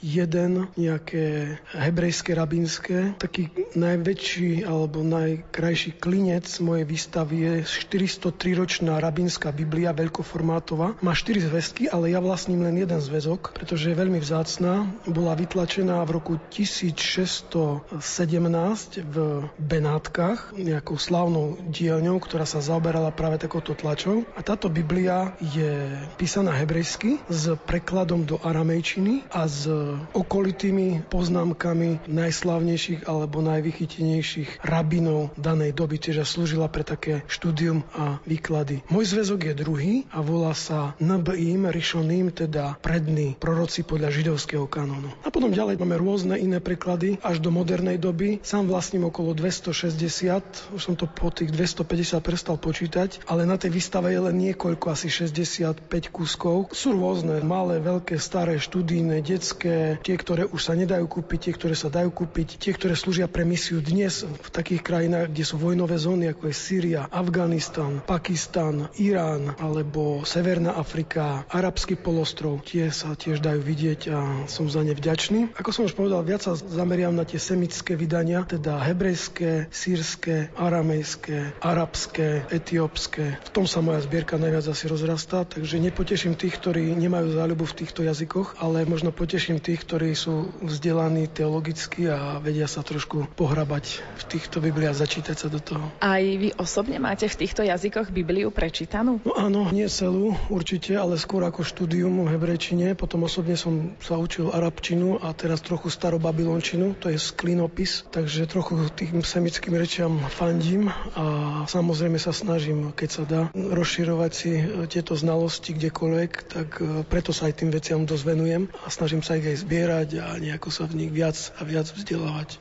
nejaké 0.78 1.58
hebrejské, 1.74 2.38
rabínske. 2.38 3.18
Taký 3.18 3.50
najväčší 3.74 4.62
alebo 4.62 5.00
najkrajší 5.00 5.96
klinec 5.96 6.44
mojej 6.60 6.84
výstavy 6.86 7.36
je 7.40 7.54
403-ročná 7.66 9.00
rabínska 9.02 9.50
Biblia, 9.50 9.96
veľkoformátová. 9.96 11.02
Má 11.02 11.18
4 11.18 11.50
zväzky, 11.50 11.90
ale 11.90 12.14
ja 12.14 12.22
vlastním 12.22 12.62
len 12.62 12.78
jeden 12.78 13.00
zväzok, 13.02 13.58
pretože 13.58 13.90
je 13.90 13.98
veľmi 13.98 14.22
vzácná. 14.22 14.86
Bola 15.08 15.34
vytlačená 15.34 15.98
v 16.06 16.14
roku 16.14 16.38
1617 16.52 19.02
v 19.02 19.16
Benátkach, 19.56 20.52
nejakou 20.52 20.97
slávnou 20.98 21.56
dielňou, 21.70 22.18
ktorá 22.20 22.44
sa 22.44 22.60
zaoberala 22.60 23.14
práve 23.14 23.38
takouto 23.40 23.72
tlačou. 23.72 24.26
A 24.36 24.44
táto 24.44 24.68
Biblia 24.68 25.32
je 25.40 25.94
písaná 26.18 26.52
hebrejsky 26.54 27.22
s 27.30 27.54
prekladom 27.64 28.26
do 28.26 28.36
aramejčiny 28.42 29.30
a 29.32 29.46
s 29.46 29.70
okolitými 30.12 31.08
poznámkami 31.08 32.10
najslávnejších 32.10 33.06
alebo 33.06 33.40
najvychytenejších 33.40 34.66
rabinov 34.66 35.30
danej 35.38 35.72
doby, 35.72 36.02
čiže 36.02 36.26
slúžila 36.26 36.66
pre 36.66 36.82
také 36.82 37.22
štúdium 37.30 37.86
a 37.94 38.18
výklady. 38.26 38.82
Môj 38.90 39.14
zväzok 39.14 39.40
je 39.48 39.54
druhý 39.54 39.92
a 40.10 40.20
volá 40.20 40.52
sa 40.52 40.98
Nbim 40.98 41.70
Rishonim, 41.70 42.34
teda 42.34 42.76
prední 42.82 43.38
proroci 43.38 43.86
podľa 43.86 44.10
židovského 44.10 44.66
kanónu. 44.66 45.14
A 45.22 45.30
potom 45.30 45.54
ďalej 45.54 45.78
máme 45.78 45.96
rôzne 46.00 46.34
iné 46.40 46.58
preklady 46.58 47.20
až 47.22 47.38
do 47.38 47.54
modernej 47.54 48.00
doby. 48.00 48.42
Sám 48.42 48.66
vlastním 48.66 49.06
okolo 49.06 49.36
260, 49.36 50.74
už 50.74 50.82
som 50.88 50.96
to 50.96 51.04
po 51.04 51.28
tých 51.28 51.52
250 51.52 52.16
prestal 52.24 52.56
počítať, 52.56 53.28
ale 53.28 53.44
na 53.44 53.60
tej 53.60 53.76
výstave 53.76 54.08
je 54.08 54.24
len 54.24 54.40
niekoľko, 54.40 54.88
asi 54.88 55.12
65 55.12 55.84
kúskov. 56.08 56.72
Sú 56.72 56.96
rôzne, 56.96 57.44
malé, 57.44 57.76
veľké, 57.76 58.16
staré, 58.16 58.56
študijné, 58.56 59.20
detské, 59.20 60.00
tie, 60.00 60.16
ktoré 60.16 60.48
už 60.48 60.64
sa 60.64 60.72
nedajú 60.72 61.04
kúpiť, 61.04 61.38
tie, 61.44 61.52
ktoré 61.52 61.76
sa 61.76 61.92
dajú 61.92 62.08
kúpiť, 62.08 62.56
tie, 62.56 62.72
ktoré 62.72 62.96
slúžia 62.96 63.28
pre 63.28 63.44
misiu 63.44 63.84
dnes 63.84 64.24
v 64.24 64.48
takých 64.48 64.80
krajinách, 64.80 65.28
kde 65.28 65.44
sú 65.44 65.60
vojnové 65.60 66.00
zóny, 66.00 66.32
ako 66.32 66.48
je 66.48 66.56
Sýria, 66.56 67.04
Afganistan, 67.12 68.00
Pakistan, 68.00 68.88
Irán 68.96 69.60
alebo 69.60 70.24
Severná 70.24 70.72
Afrika, 70.72 71.44
Arabský 71.52 72.00
polostrov. 72.00 72.64
Tie 72.64 72.88
sa 72.88 73.12
tiež 73.12 73.44
dajú 73.44 73.60
vidieť 73.60 74.00
a 74.08 74.48
som 74.48 74.72
za 74.72 74.80
ne 74.80 74.96
vďačný. 74.96 75.52
Ako 75.52 75.68
som 75.68 75.84
už 75.84 75.92
povedal, 75.92 76.24
viac 76.24 76.40
sa 76.40 76.56
zameriam 76.56 77.12
na 77.12 77.28
tie 77.28 77.36
semické 77.36 77.92
vydania, 77.92 78.48
teda 78.48 78.80
hebrejské, 78.80 79.68
sírske, 79.68 80.48
aramejské, 80.78 81.58
arabské, 81.58 82.46
etiópske. 82.54 83.34
V 83.42 83.50
tom 83.50 83.66
sa 83.66 83.82
moja 83.82 83.98
zbierka 83.98 84.38
najviac 84.38 84.62
asi 84.70 84.86
rozrastá, 84.86 85.42
takže 85.42 85.82
nepoteším 85.82 86.38
tých, 86.38 86.54
ktorí 86.54 86.94
nemajú 86.94 87.34
záľubu 87.34 87.66
v 87.66 87.76
týchto 87.82 88.06
jazykoch, 88.06 88.62
ale 88.62 88.86
možno 88.86 89.10
poteším 89.10 89.58
tých, 89.58 89.82
ktorí 89.82 90.14
sú 90.14 90.54
vzdelaní 90.62 91.26
teologicky 91.26 92.06
a 92.06 92.38
vedia 92.38 92.70
sa 92.70 92.86
trošku 92.86 93.26
pohrabať 93.34 94.06
v 94.06 94.22
týchto 94.30 94.62
Bibliách, 94.62 95.02
začítať 95.02 95.34
sa 95.34 95.48
do 95.50 95.58
toho. 95.58 95.82
Aj 95.98 96.22
vy 96.22 96.54
osobne 96.54 97.02
máte 97.02 97.26
v 97.26 97.34
týchto 97.34 97.66
jazykoch 97.66 98.14
Bibliu 98.14 98.54
prečítanú? 98.54 99.18
No 99.26 99.34
áno, 99.34 99.74
nie 99.74 99.90
celú 99.90 100.38
určite, 100.46 100.94
ale 100.94 101.18
skôr 101.18 101.42
ako 101.42 101.66
štúdium 101.66 102.22
v 102.22 102.38
hebrejčine. 102.38 102.94
Potom 102.94 103.26
osobne 103.26 103.58
som 103.58 103.98
sa 103.98 104.14
učil 104.14 104.54
arabčinu 104.54 105.18
a 105.18 105.34
teraz 105.34 105.58
trochu 105.58 105.90
starobabilončinu, 105.90 106.94
to 107.02 107.10
je 107.10 107.18
sklinopis, 107.18 108.06
takže 108.14 108.46
trochu 108.46 108.78
tým 108.94 109.26
semickým 109.26 109.74
rečiam 109.74 110.22
fan 110.30 110.67
fandím 110.68 110.92
a 111.16 111.24
samozrejme 111.64 112.20
sa 112.20 112.36
snažím, 112.36 112.92
keď 112.92 113.08
sa 113.08 113.22
dá, 113.24 113.42
rozširovať 113.56 114.32
si 114.36 114.52
e, 114.52 114.84
tieto 114.84 115.16
znalosti 115.16 115.72
kdekoľvek, 115.72 116.30
tak 116.44 116.68
e, 116.84 117.08
preto 117.08 117.32
sa 117.32 117.48
aj 117.48 117.64
tým 117.64 117.72
veciam 117.72 118.04
dosť 118.04 118.24
venujem 118.28 118.68
a 118.84 118.92
snažím 118.92 119.24
sa 119.24 119.40
ich 119.40 119.48
aj 119.48 119.64
zbierať 119.64 120.08
a 120.20 120.36
nejako 120.36 120.68
sa 120.68 120.84
v 120.84 121.00
nich 121.00 121.12
viac 121.12 121.40
a 121.56 121.64
viac 121.64 121.88
vzdelávať. 121.88 122.60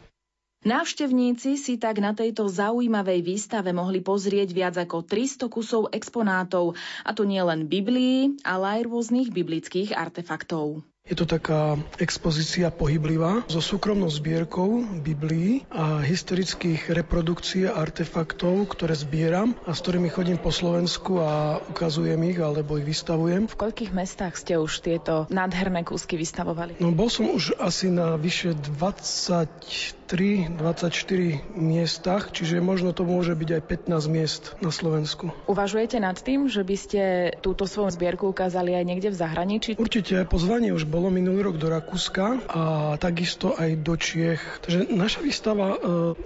Návštevníci 0.64 1.60
si 1.60 1.76
tak 1.76 2.00
na 2.00 2.16
tejto 2.16 2.48
zaujímavej 2.48 3.28
výstave 3.28 3.76
mohli 3.76 4.00
pozrieť 4.00 4.56
viac 4.56 4.76
ako 4.80 5.04
300 5.04 5.52
kusov 5.52 5.92
exponátov, 5.92 6.80
a 7.04 7.12
to 7.12 7.28
nie 7.28 7.44
len 7.44 7.68
Biblii, 7.68 8.40
ale 8.48 8.80
aj 8.80 8.88
rôznych 8.88 9.36
biblických 9.36 9.92
artefaktov. 9.92 10.80
Je 11.08 11.16
to 11.16 11.24
taká 11.24 11.80
expozícia 12.04 12.68
pohyblivá 12.68 13.48
so 13.48 13.64
súkromnou 13.64 14.12
zbierkou 14.12 14.84
Biblií 15.00 15.64
a 15.72 16.04
historických 16.04 16.92
reprodukcií 16.92 17.64
a 17.66 17.80
artefaktov, 17.80 18.68
ktoré 18.76 18.92
zbieram 18.92 19.56
a 19.64 19.72
s 19.72 19.80
ktorými 19.82 20.12
chodím 20.12 20.36
po 20.36 20.52
Slovensku 20.52 21.24
a 21.24 21.64
ukazujem 21.72 22.20
ich 22.28 22.40
alebo 22.44 22.76
ich 22.76 22.86
vystavujem. 22.86 23.48
V 23.48 23.56
koľkých 23.56 23.96
mestách 23.96 24.36
ste 24.36 24.60
už 24.60 24.84
tieto 24.84 25.32
nádherné 25.32 25.88
kúsky 25.88 26.20
vystavovali? 26.20 26.78
No 26.84 26.92
bol 26.92 27.08
som 27.08 27.32
už 27.32 27.56
asi 27.58 27.88
na 27.88 28.20
vyše 28.20 28.54
23 28.54 29.97
23, 30.08 30.56
24 30.56 31.60
miestach, 31.60 32.32
čiže 32.32 32.64
možno 32.64 32.96
to 32.96 33.04
môže 33.04 33.36
byť 33.36 33.60
aj 33.60 33.62
15 33.92 34.08
miest 34.08 34.44
na 34.64 34.72
Slovensku. 34.72 35.36
Uvažujete 35.52 36.00
nad 36.00 36.16
tým, 36.16 36.48
že 36.48 36.64
by 36.64 36.76
ste 36.80 37.02
túto 37.44 37.68
svoju 37.68 37.92
zbierku 37.92 38.32
ukázali 38.32 38.72
aj 38.72 38.88
niekde 38.88 39.12
v 39.12 39.20
zahraničí? 39.20 39.70
Určite 39.76 40.24
pozvanie 40.24 40.72
už 40.72 40.88
bolo 40.88 41.12
minulý 41.12 41.52
rok 41.52 41.60
do 41.60 41.68
Rakúska 41.68 42.40
a 42.48 42.64
takisto 42.96 43.52
aj 43.60 43.84
do 43.84 44.00
Čiech. 44.00 44.40
Takže 44.64 44.88
naša 44.96 45.20
výstava 45.20 45.76
e, 45.76 45.78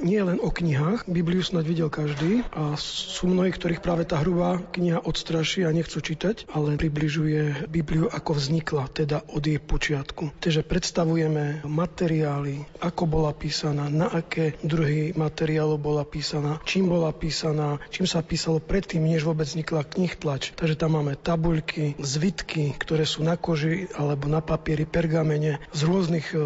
nie 0.06 0.22
je 0.22 0.30
len 0.30 0.38
o 0.38 0.54
knihách. 0.54 1.10
Bibliu 1.10 1.42
snad 1.42 1.66
videl 1.66 1.90
každý 1.90 2.46
a 2.54 2.78
sú 2.78 3.34
mnohí, 3.34 3.50
ktorých 3.50 3.82
práve 3.82 4.06
tá 4.06 4.22
hrubá 4.22 4.62
kniha 4.78 5.02
odstraší 5.02 5.66
a 5.66 5.74
nechcú 5.74 6.06
čítať, 6.06 6.54
ale 6.54 6.78
približuje 6.78 7.66
Bibliu 7.66 8.06
ako 8.14 8.38
vznikla, 8.38 8.94
teda 8.94 9.26
od 9.34 9.42
jej 9.42 9.58
počiatku. 9.58 10.38
Takže 10.38 10.62
predstavujeme 10.62 11.66
materiály, 11.66 12.62
ako 12.78 13.10
bola 13.10 13.34
písaná, 13.34 13.71
na 13.72 14.08
aké 14.12 14.60
druhy 14.66 15.16
materiálov 15.16 15.80
bola 15.80 16.04
písaná, 16.04 16.60
čím 16.68 16.92
bola 16.92 17.14
písaná, 17.16 17.80
čím 17.94 18.10
sa 18.10 18.26
písalo 18.26 18.60
predtým, 18.60 19.04
než 19.06 19.24
vôbec 19.24 19.48
vznikla 19.48 19.88
knih 19.88 20.14
tlač. 20.20 20.52
Takže 20.58 20.76
tam 20.76 21.00
máme 21.00 21.16
tabuľky, 21.16 21.96
zvitky, 22.00 22.76
ktoré 22.76 23.08
sú 23.08 23.24
na 23.24 23.40
koži 23.40 23.88
alebo 23.96 24.28
na 24.28 24.42
papieri, 24.44 24.84
pergamene. 24.84 25.64
Z 25.72 25.82
rôznych 25.88 26.34
e, 26.34 26.38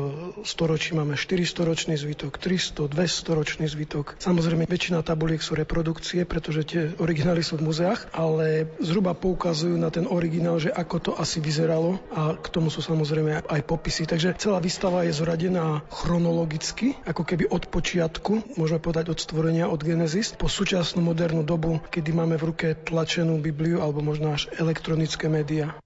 storočí 0.45 0.93
máme 0.93 1.17
400-ročný 1.17 1.97
zvitok, 1.97 2.37
300, 2.37 2.91
200-ročný 2.91 3.65
zvitok. 3.65 4.19
Samozrejme, 4.21 4.69
väčšina 4.69 5.01
tabuliek 5.01 5.41
sú 5.41 5.57
reprodukcie, 5.57 6.27
pretože 6.27 6.61
tie 6.67 6.81
originály 6.97 7.41
sú 7.41 7.57
v 7.57 7.71
muzeách, 7.71 8.11
ale 8.13 8.69
zhruba 8.81 9.15
poukazujú 9.15 9.75
na 9.79 9.89
ten 9.89 10.05
originál, 10.05 10.59
že 10.59 10.73
ako 10.73 10.95
to 11.01 11.11
asi 11.15 11.39
vyzeralo 11.39 11.97
a 12.11 12.35
k 12.37 12.47
tomu 12.51 12.69
sú 12.69 12.83
samozrejme 12.83 13.47
aj 13.47 13.61
popisy. 13.63 14.05
Takže 14.05 14.35
celá 14.37 14.59
výstava 14.59 15.07
je 15.07 15.15
zoradená 15.15 15.85
chronologicky, 15.89 16.97
ako 17.15 17.23
keby 17.23 17.47
od 17.47 17.71
počiatku, 17.71 18.59
môžeme 18.59 18.83
povedať 18.83 19.15
od 19.15 19.23
stvorenia, 19.23 19.71
od 19.71 19.79
Genesis, 19.79 20.35
po 20.35 20.51
súčasnú 20.51 20.99
modernú 20.99 21.47
dobu, 21.47 21.79
kedy 21.87 22.11
máme 22.11 22.35
v 22.35 22.51
ruke 22.51 22.67
tlačenú 22.75 23.39
Bibliu 23.39 23.79
alebo 23.79 24.03
možno 24.03 24.35
až 24.35 24.51
elektronické 24.59 25.31
médiá. 25.31 25.79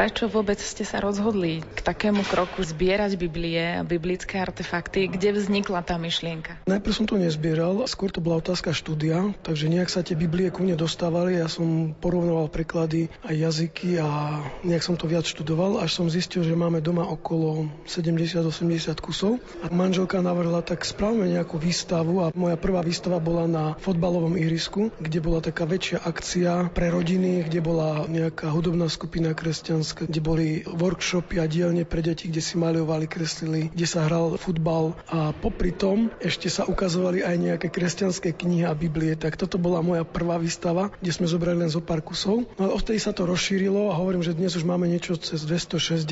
Prečo 0.00 0.32
vôbec 0.32 0.56
ste 0.56 0.80
sa 0.80 0.96
rozhodli 0.96 1.60
k 1.60 1.84
takému 1.84 2.24
kroku 2.24 2.64
zbierať 2.64 3.20
Biblie 3.20 3.60
a 3.60 3.84
biblické 3.84 4.40
artefakty? 4.40 5.12
Kde 5.12 5.36
vznikla 5.36 5.84
tá 5.84 6.00
myšlienka? 6.00 6.56
Najprv 6.64 6.96
som 6.96 7.04
to 7.04 7.20
nezbieral, 7.20 7.84
skôr 7.84 8.08
to 8.08 8.24
bola 8.24 8.40
otázka 8.40 8.72
štúdia, 8.72 9.36
takže 9.44 9.68
nejak 9.68 9.92
sa 9.92 10.00
tie 10.00 10.16
Biblie 10.16 10.48
ku 10.48 10.64
mne 10.64 10.80
dostávali, 10.80 11.36
ja 11.36 11.52
som 11.52 11.92
porovnoval 11.92 12.48
preklady 12.48 13.12
aj 13.28 13.44
jazyky 13.44 14.00
a 14.00 14.40
nejak 14.64 14.80
som 14.80 14.96
to 14.96 15.04
viac 15.04 15.28
študoval, 15.28 15.84
až 15.84 16.00
som 16.00 16.08
zistil, 16.08 16.48
že 16.48 16.56
máme 16.56 16.80
doma 16.80 17.04
okolo 17.04 17.68
70-80 17.84 18.96
kusov 19.04 19.36
a 19.60 19.68
manželka 19.68 20.16
navrhla, 20.24 20.64
tak 20.64 20.88
spravme 20.88 21.28
nejakú 21.28 21.60
výstavu 21.60 22.24
a 22.24 22.32
moja 22.32 22.56
prvá 22.56 22.80
výstava 22.80 23.20
bola 23.20 23.44
na 23.44 23.76
fotbalovom 23.76 24.32
ihrisku, 24.40 24.96
kde 24.96 25.20
bola 25.20 25.44
taká 25.44 25.68
väčšia 25.68 26.00
akcia 26.08 26.72
pre 26.72 26.88
rodiny, 26.88 27.44
kde 27.44 27.60
bola 27.60 28.08
nejaká 28.08 28.48
hudobná 28.48 28.88
skupina 28.88 29.36
kresťanská 29.36 29.89
Slovenska, 29.90 30.06
kde 30.06 30.22
boli 30.22 30.48
workshopy 30.62 31.42
a 31.42 31.50
dielne 31.50 31.82
pre 31.82 31.98
deti, 31.98 32.30
kde 32.30 32.38
si 32.38 32.54
maľovali, 32.54 33.10
kreslili, 33.10 33.74
kde 33.74 33.86
sa 33.90 34.06
hral 34.06 34.38
futbal 34.38 34.94
a 35.10 35.34
popri 35.34 35.74
tom 35.74 36.14
ešte 36.22 36.46
sa 36.46 36.62
ukazovali 36.62 37.26
aj 37.26 37.34
nejaké 37.34 37.66
kresťanské 37.74 38.30
knihy 38.30 38.70
a 38.70 38.78
Biblie. 38.78 39.18
Tak 39.18 39.34
toto 39.34 39.58
bola 39.58 39.82
moja 39.82 40.06
prvá 40.06 40.38
výstava, 40.38 40.94
kde 41.02 41.10
sme 41.10 41.26
zobrali 41.26 41.66
len 41.66 41.70
zo 41.74 41.82
pár 41.82 42.06
kusov. 42.06 42.46
No 42.54 42.70
a 42.70 42.74
odtedy 42.78 43.02
sa 43.02 43.10
to 43.10 43.26
rozšírilo 43.26 43.90
a 43.90 43.98
hovorím, 43.98 44.22
že 44.22 44.38
dnes 44.38 44.54
už 44.54 44.62
máme 44.62 44.86
niečo 44.86 45.18
cez 45.18 45.42
260 45.42 46.06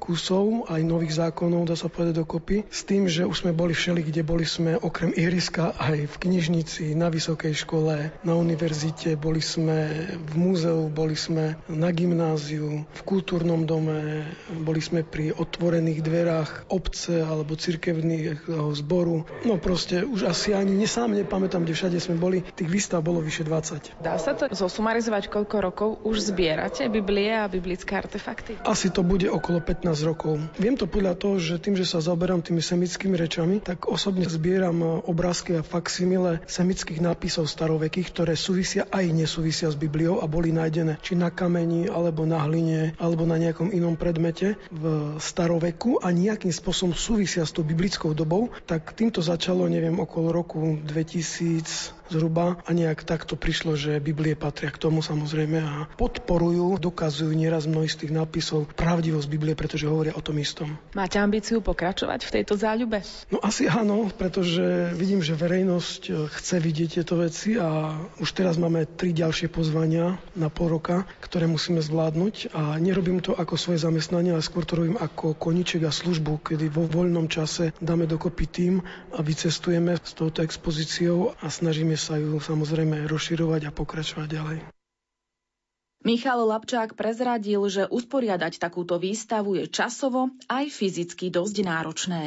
kusov, 0.00 0.64
aj 0.72 0.80
nových 0.80 1.20
zákonov, 1.20 1.68
dá 1.68 1.76
sa 1.76 1.92
povedať 1.92 2.24
dokopy, 2.24 2.64
s 2.72 2.88
tým, 2.88 3.04
že 3.04 3.28
už 3.28 3.44
sme 3.44 3.52
boli 3.52 3.76
všeli, 3.76 4.00
kde 4.00 4.24
boli 4.24 4.48
sme 4.48 4.80
okrem 4.80 5.12
ihriska 5.12 5.76
aj 5.76 6.08
v 6.08 6.14
knižnici, 6.16 6.96
na 6.96 7.12
vysokej 7.12 7.52
škole, 7.52 8.08
na 8.24 8.32
univerzite, 8.32 9.20
boli 9.20 9.44
sme 9.44 10.08
v 10.16 10.32
múzeu, 10.40 10.88
boli 10.88 11.12
sme 11.12 11.60
na 11.68 11.92
gymnáziu, 11.92 12.77
v 12.86 13.02
kultúrnom 13.02 13.64
dome, 13.64 14.26
boli 14.62 14.78
sme 14.78 15.02
pri 15.02 15.32
otvorených 15.34 16.00
dverách 16.04 16.50
obce 16.70 17.24
alebo 17.24 17.56
cirkevného 17.56 18.68
zboru. 18.76 19.24
No 19.42 19.56
proste 19.58 20.04
už 20.04 20.28
asi 20.28 20.52
ani 20.52 20.76
nesám 20.76 21.16
nepamätám, 21.16 21.64
kde 21.64 21.74
všade 21.74 21.98
sme 21.98 22.20
boli. 22.20 22.44
Tých 22.44 22.68
výstav 22.68 23.00
bolo 23.00 23.24
vyše 23.24 23.46
20. 23.46 24.02
Dá 24.04 24.20
sa 24.20 24.36
to 24.36 24.50
zosumarizovať, 24.52 25.32
koľko 25.32 25.56
rokov 25.58 25.88
už 26.04 26.34
zbierate 26.34 26.86
Biblie 26.92 27.32
a 27.32 27.48
biblické 27.48 27.96
artefakty? 27.96 28.60
Asi 28.66 28.92
to 28.92 29.00
bude 29.00 29.26
okolo 29.26 29.64
15 29.64 29.88
rokov. 30.04 30.36
Viem 30.60 30.76
to 30.76 30.84
podľa 30.84 31.14
toho, 31.16 31.40
že 31.40 31.62
tým, 31.62 31.78
že 31.78 31.88
sa 31.88 32.04
zaoberám 32.04 32.44
tými 32.44 32.60
semickými 32.60 33.16
rečami, 33.16 33.64
tak 33.64 33.88
osobne 33.88 34.28
zbieram 34.28 35.02
obrázky 35.08 35.56
a 35.58 35.62
faksimile 35.64 36.44
semických 36.44 37.00
nápisov 37.00 37.48
starovekých, 37.48 38.12
ktoré 38.12 38.34
súvisia 38.36 38.84
aj 38.92 39.04
nesúvisia 39.14 39.72
s 39.72 39.76
Bibliou 39.78 40.20
a 40.20 40.26
boli 40.28 40.52
nájdené 40.52 41.00
či 41.00 41.16
na 41.16 41.32
kameni 41.32 41.88
alebo 41.88 42.28
na 42.28 42.44
hline 42.44 42.67
hlíne 42.68 42.92
alebo 43.00 43.24
na 43.24 43.40
nejakom 43.40 43.72
inom 43.72 43.96
predmete 43.96 44.60
v 44.68 44.84
staroveku 45.16 46.04
a 46.04 46.12
nejakým 46.12 46.52
spôsobom 46.52 46.92
súvisia 46.92 47.48
s 47.48 47.54
tou 47.56 47.64
biblickou 47.64 48.12
dobou, 48.12 48.52
tak 48.68 48.92
týmto 48.92 49.24
začalo, 49.24 49.64
neviem, 49.66 49.96
okolo 49.96 50.28
roku 50.30 50.76
2000 50.84 51.97
zhruba 52.08 52.60
a 52.64 52.70
nejak 52.72 53.04
takto 53.04 53.36
prišlo, 53.36 53.76
že 53.76 54.00
Biblie 54.00 54.34
patria 54.34 54.72
k 54.72 54.80
tomu 54.80 55.04
samozrejme 55.04 55.58
a 55.60 55.74
podporujú, 55.96 56.80
dokazujú 56.80 57.32
nieraz 57.32 57.68
mnohí 57.68 57.88
z 57.88 58.04
tých 58.04 58.12
nápisov 58.16 58.68
pravdivosť 58.72 59.28
Biblie, 59.28 59.52
pretože 59.52 59.84
hovoria 59.84 60.16
o 60.16 60.24
tom 60.24 60.40
istom. 60.40 60.80
Máte 60.96 61.20
ambíciu 61.20 61.60
pokračovať 61.60 62.24
v 62.24 62.34
tejto 62.40 62.54
záľube? 62.56 63.04
No 63.28 63.38
asi 63.44 63.68
áno, 63.68 64.08
pretože 64.08 64.94
vidím, 64.96 65.20
že 65.20 65.36
verejnosť 65.36 66.02
e, 66.08 66.10
chce 66.32 66.56
vidieť 66.56 66.88
tieto 67.00 67.20
veci 67.20 67.60
a 67.60 67.92
už 68.18 68.28
teraz 68.32 68.56
máme 68.56 68.88
tri 68.88 69.12
ďalšie 69.12 69.52
pozvania 69.52 70.16
na 70.32 70.48
pol 70.48 70.72
roka, 70.72 71.04
ktoré 71.20 71.44
musíme 71.44 71.84
zvládnuť 71.84 72.56
a 72.56 72.80
nerobím 72.80 73.20
to 73.20 73.36
ako 73.36 73.60
svoje 73.60 73.84
zamestnanie, 73.84 74.32
ale 74.32 74.40
skôr 74.40 74.64
to 74.64 74.80
robím 74.80 74.96
ako 74.96 75.36
koniček 75.36 75.84
a 75.84 75.92
službu, 75.92 76.40
kedy 76.40 76.72
vo 76.72 76.88
voľnom 76.88 77.28
čase 77.28 77.76
dáme 77.82 78.08
dokopy 78.08 78.44
tým 78.48 78.74
a 79.12 79.20
vycestujeme 79.20 79.98
s 79.98 80.16
touto 80.16 80.40
expozíciou 80.40 81.36
a 81.42 81.46
snažíme 81.50 81.97
sa 81.98 82.16
ju 82.16 82.38
samozrejme 82.38 83.04
rozširovať 83.10 83.68
a 83.68 83.74
pokračovať 83.74 84.28
ďalej. 84.30 84.58
Michal 86.06 86.46
Lapčák 86.46 86.94
prezradil, 86.94 87.58
že 87.66 87.90
usporiadať 87.90 88.62
takúto 88.62 89.02
výstavu 89.02 89.58
je 89.58 89.66
časovo 89.66 90.30
aj 90.46 90.70
fyzicky 90.70 91.28
dosť 91.28 91.56
náročné. 91.66 92.22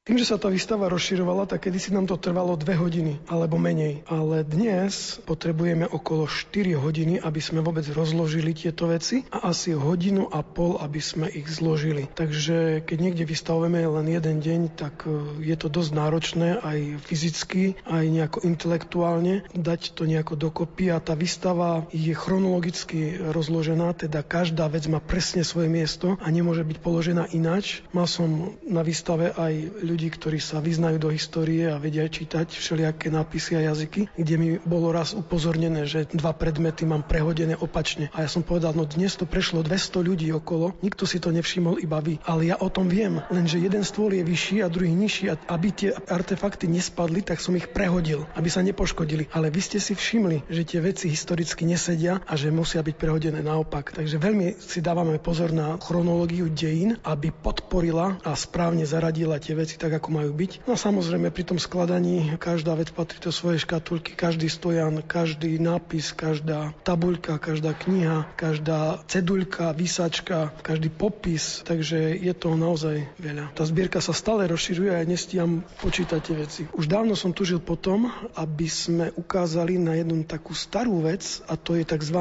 Tým, 0.00 0.16
že 0.16 0.32
sa 0.32 0.40
tá 0.40 0.48
výstava 0.48 0.88
rozširovala, 0.88 1.44
tak 1.44 1.68
kedysi 1.68 1.92
nám 1.92 2.08
to 2.08 2.16
trvalo 2.16 2.56
dve 2.56 2.72
hodiny 2.72 3.20
alebo 3.28 3.60
menej. 3.60 4.00
Ale 4.08 4.48
dnes 4.48 5.20
potrebujeme 5.28 5.84
okolo 5.84 6.24
4 6.24 6.72
hodiny, 6.72 7.20
aby 7.20 7.36
sme 7.36 7.60
vôbec 7.60 7.84
rozložili 7.92 8.56
tieto 8.56 8.88
veci 8.88 9.28
a 9.28 9.52
asi 9.52 9.76
hodinu 9.76 10.24
a 10.32 10.40
pol, 10.40 10.80
aby 10.80 11.04
sme 11.04 11.28
ich 11.28 11.44
zložili. 11.52 12.08
Takže 12.16 12.80
keď 12.80 12.96
niekde 12.96 13.28
vystavujeme 13.28 13.84
len 13.84 14.08
jeden 14.08 14.40
deň, 14.40 14.60
tak 14.72 15.04
e, 15.04 15.44
je 15.44 15.56
to 15.60 15.68
dosť 15.68 15.90
náročné 15.92 16.48
aj 16.64 16.78
fyzicky, 17.04 17.76
aj 17.84 18.04
nejako 18.08 18.38
intelektuálne 18.48 19.44
dať 19.52 20.00
to 20.00 20.08
nejako 20.08 20.32
dokopy 20.32 20.88
a 20.88 21.04
tá 21.04 21.12
výstava 21.12 21.84
je 21.92 22.16
chronologicky 22.16 23.20
rozložená, 23.20 23.92
teda 23.92 24.24
každá 24.24 24.64
vec 24.72 24.88
má 24.88 24.96
presne 24.96 25.44
svoje 25.44 25.68
miesto 25.68 26.16
a 26.16 26.26
nemôže 26.32 26.64
byť 26.64 26.78
položená 26.80 27.28
ináč. 27.36 27.84
Mal 27.92 28.08
som 28.08 28.56
na 28.64 28.80
výstave 28.80 29.36
aj 29.36 29.84
ľudí, 29.90 29.99
ktorí 30.08 30.40
sa 30.40 30.62
vyznajú 30.62 30.96
do 31.02 31.10
histórie 31.12 31.68
a 31.68 31.76
vedia 31.76 32.06
čítať 32.06 32.54
všelijaké 32.54 33.10
nápisy 33.10 33.58
a 33.58 33.74
jazyky, 33.74 34.08
kde 34.14 34.34
mi 34.38 34.50
bolo 34.62 34.94
raz 34.94 35.12
upozornené, 35.12 35.84
že 35.84 36.06
dva 36.14 36.30
predmety 36.30 36.86
mám 36.86 37.02
prehodené 37.02 37.58
opačne. 37.58 38.08
A 38.14 38.22
ja 38.22 38.30
som 38.30 38.46
povedal, 38.46 38.72
no 38.72 38.86
dnes 38.86 39.18
to 39.18 39.26
prešlo 39.26 39.66
200 39.66 40.06
ľudí 40.06 40.30
okolo, 40.30 40.78
nikto 40.80 41.10
si 41.10 41.18
to 41.18 41.34
nevšimol, 41.34 41.82
iba 41.82 41.98
vy. 41.98 42.22
Ale 42.22 42.54
ja 42.54 42.56
o 42.62 42.70
tom 42.70 42.86
viem, 42.86 43.18
lenže 43.34 43.58
jeden 43.58 43.82
stôl 43.82 44.14
je 44.14 44.22
vyšší 44.22 44.62
a 44.62 44.70
druhý 44.70 44.94
nižší 44.94 45.34
a 45.34 45.34
aby 45.50 45.68
tie 45.74 45.90
artefakty 46.06 46.70
nespadli, 46.70 47.26
tak 47.26 47.42
som 47.42 47.58
ich 47.58 47.66
prehodil, 47.66 48.28
aby 48.38 48.46
sa 48.46 48.62
nepoškodili. 48.62 49.32
Ale 49.34 49.50
vy 49.50 49.58
ste 49.58 49.82
si 49.82 49.98
všimli, 49.98 50.46
že 50.46 50.62
tie 50.62 50.78
veci 50.78 51.10
historicky 51.10 51.66
nesedia 51.66 52.22
a 52.22 52.38
že 52.38 52.52
musia 52.52 52.84
byť 52.84 52.94
prehodené 52.94 53.40
naopak. 53.42 53.96
Takže 53.96 54.20
veľmi 54.20 54.60
si 54.60 54.84
dávame 54.84 55.16
pozor 55.16 55.56
na 55.56 55.80
chronológiu 55.80 56.52
dejín, 56.52 57.00
aby 57.02 57.32
podporila 57.32 58.20
a 58.20 58.36
správne 58.36 58.84
zaradila 58.84 59.40
tie 59.40 59.56
veci 59.56 59.79
tak, 59.80 59.96
ako 59.96 60.12
majú 60.12 60.36
byť. 60.36 60.68
No 60.68 60.76
samozrejme 60.76 61.32
pri 61.32 61.48
tom 61.48 61.56
skladaní 61.56 62.36
každá 62.36 62.76
vec 62.76 62.92
patrí 62.92 63.16
do 63.24 63.32
svojej 63.32 63.64
škatulky, 63.64 64.12
každý 64.12 64.52
stojan, 64.52 65.00
každý 65.00 65.56
nápis, 65.56 66.12
každá 66.12 66.76
tabuľka, 66.84 67.40
každá 67.40 67.72
kniha, 67.72 68.28
každá 68.36 69.00
ceduľka, 69.08 69.72
vysačka, 69.72 70.52
každý 70.60 70.92
popis, 70.92 71.64
takže 71.64 72.20
je 72.20 72.32
toho 72.36 72.60
naozaj 72.60 73.08
veľa. 73.16 73.56
Tá 73.56 73.64
zbierka 73.64 74.04
sa 74.04 74.12
stále 74.12 74.44
rozširuje 74.52 74.92
a 74.92 75.00
ja 75.00 75.08
nestíham 75.08 75.64
počítať 75.80 76.20
tie 76.20 76.36
veci. 76.36 76.62
Už 76.76 76.84
dávno 76.84 77.16
som 77.16 77.32
tužil 77.32 77.64
potom, 77.64 78.12
aby 78.36 78.68
sme 78.68 79.08
ukázali 79.16 79.80
na 79.80 79.96
jednu 79.96 80.28
takú 80.28 80.52
starú 80.52 81.00
vec 81.00 81.40
a 81.48 81.56
to 81.56 81.80
je 81.80 81.88
tzv. 81.88 82.18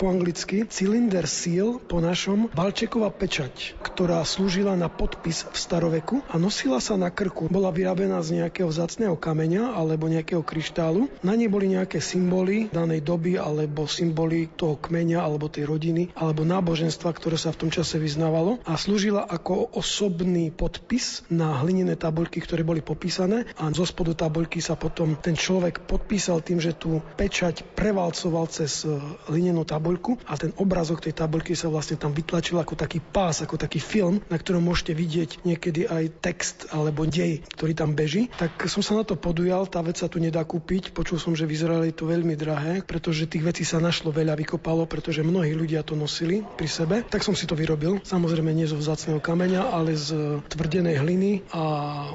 po 0.00 0.08
anglicky 0.08 0.64
cylinder 0.64 1.28
seal 1.28 1.76
po 1.76 2.00
našom 2.00 2.48
Balčeková 2.56 3.12
pečať, 3.12 3.76
ktorá 3.84 4.24
slúžila 4.24 4.78
na 4.78 4.88
podpis 4.88 5.44
v 5.44 5.56
staroveku 5.58 6.24
a 6.30 6.40
nosila 6.40 6.80
sa 6.80 7.01
na 7.02 7.10
krku 7.10 7.50
bola 7.50 7.74
vyrábená 7.74 8.22
z 8.22 8.38
nejakého 8.38 8.70
vzácného 8.70 9.18
kameňa 9.18 9.74
alebo 9.74 10.06
nejakého 10.06 10.46
kryštálu. 10.46 11.10
Na 11.26 11.34
nej 11.34 11.50
boli 11.50 11.74
nejaké 11.74 11.98
symboly 11.98 12.70
danej 12.70 13.02
doby 13.02 13.34
alebo 13.34 13.90
symboly 13.90 14.46
toho 14.54 14.78
kmeňa 14.78 15.18
alebo 15.18 15.50
tej 15.50 15.66
rodiny 15.66 16.14
alebo 16.14 16.46
náboženstva, 16.46 17.10
ktoré 17.10 17.34
sa 17.34 17.50
v 17.50 17.66
tom 17.66 17.70
čase 17.74 17.98
vyznávalo 17.98 18.62
a 18.62 18.78
slúžila 18.78 19.26
ako 19.26 19.74
osobný 19.74 20.54
podpis 20.54 21.26
na 21.26 21.58
hlinené 21.58 21.98
tabuľky, 21.98 22.38
ktoré 22.38 22.62
boli 22.62 22.78
popísané 22.86 23.50
a 23.58 23.66
zo 23.74 23.82
spodu 23.82 24.14
tabuľky 24.14 24.62
sa 24.62 24.78
potom 24.78 25.18
ten 25.18 25.34
človek 25.34 25.82
podpísal 25.90 26.38
tým, 26.46 26.62
že 26.62 26.78
tú 26.78 27.02
pečať 27.18 27.66
prevalcoval 27.74 28.46
cez 28.46 28.86
e, 28.86 28.94
hlinenú 29.26 29.66
tabuľku 29.66 30.22
a 30.28 30.38
ten 30.38 30.54
obrazok 30.60 31.02
tej 31.02 31.18
tabuľky 31.18 31.58
sa 31.58 31.66
vlastne 31.66 31.98
tam 31.98 32.14
vytlačil 32.14 32.60
ako 32.60 32.78
taký 32.78 33.02
pás, 33.02 33.42
ako 33.42 33.58
taký 33.58 33.82
film, 33.82 34.22
na 34.30 34.38
ktorom 34.38 34.62
môžete 34.62 34.92
vidieť 34.94 35.30
niekedy 35.42 35.88
aj 35.88 36.04
text 36.20 36.70
ale 36.70 36.91
alebo 36.92 37.08
dej, 37.08 37.40
ktorý 37.56 37.72
tam 37.72 37.96
beží, 37.96 38.28
tak 38.36 38.68
som 38.68 38.84
sa 38.84 39.00
na 39.00 39.08
to 39.08 39.16
podujal, 39.16 39.64
tá 39.64 39.80
vec 39.80 39.96
sa 39.96 40.12
tu 40.12 40.20
nedá 40.20 40.44
kúpiť, 40.44 40.92
počul 40.92 41.16
som, 41.16 41.32
že 41.32 41.48
v 41.48 41.56
Izraeli 41.56 41.96
to 41.96 42.04
veľmi 42.04 42.36
drahé, 42.36 42.84
pretože 42.84 43.24
tých 43.24 43.40
vecí 43.40 43.64
sa 43.64 43.80
našlo 43.80 44.12
veľa, 44.12 44.36
vykopalo, 44.36 44.84
pretože 44.84 45.24
mnohí 45.24 45.56
ľudia 45.56 45.80
to 45.80 45.96
nosili 45.96 46.44
pri 46.44 46.68
sebe, 46.68 46.96
tak 47.08 47.24
som 47.24 47.32
si 47.32 47.48
to 47.48 47.56
vyrobil. 47.56 48.04
Samozrejme 48.04 48.52
nie 48.52 48.68
zo 48.68 48.76
vzácného 48.76 49.24
kameňa, 49.24 49.72
ale 49.72 49.96
z 49.96 50.36
tvrdenej 50.52 51.00
hliny 51.00 51.48
a 51.56 51.64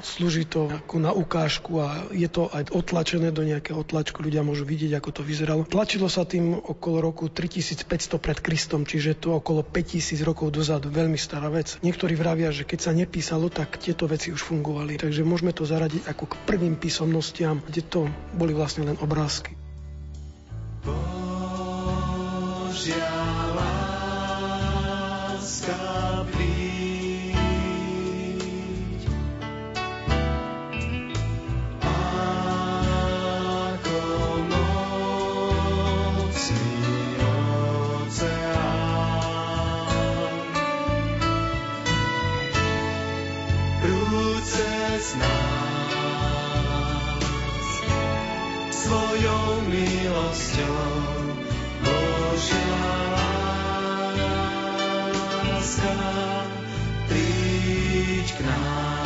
slúži 0.06 0.46
to 0.46 0.70
ako 0.70 1.02
na 1.02 1.10
ukážku 1.10 1.82
a 1.82 2.06
je 2.14 2.30
to 2.30 2.46
aj 2.54 2.70
otlačené 2.70 3.34
do 3.34 3.42
nejakého 3.42 3.82
otlačku, 3.82 4.22
ľudia 4.22 4.46
môžu 4.46 4.62
vidieť, 4.62 4.94
ako 4.94 5.10
to 5.10 5.22
vyzeralo. 5.26 5.66
Tlačilo 5.66 6.06
sa 6.06 6.22
tým 6.22 6.54
okolo 6.54 7.02
roku 7.02 7.26
3500 7.26 8.22
pred 8.22 8.38
Kristom, 8.38 8.86
čiže 8.86 9.18
to 9.18 9.42
okolo 9.42 9.66
5000 9.66 10.22
rokov 10.22 10.54
dozadu, 10.54 10.86
veľmi 10.86 11.18
stará 11.18 11.50
vec. 11.50 11.82
Niektorí 11.82 12.14
vravia, 12.14 12.54
že 12.54 12.62
keď 12.62 12.78
sa 12.78 12.92
nepísalo, 12.94 13.50
tak 13.50 13.82
tieto 13.82 14.06
veci 14.06 14.30
už 14.30 14.44
fungujú 14.44 14.67
fungovali. 14.68 15.00
Takže 15.00 15.24
môžeme 15.24 15.56
to 15.56 15.64
zaradiť 15.64 16.04
ako 16.04 16.28
k 16.28 16.36
prvým 16.44 16.76
písomnostiam, 16.76 17.64
kde 17.64 17.80
to 17.88 18.04
boli 18.36 18.52
vlastne 18.52 18.84
len 18.84 19.00
obrázky. 19.00 19.56
Božia 20.84 23.08
láska 25.32 25.72
svojou 48.88 49.68
milosťou. 49.68 50.88
Božia 51.84 52.84
láska, 55.44 55.92
príď 57.12 58.28
k 58.32 58.40
nám. 58.48 58.97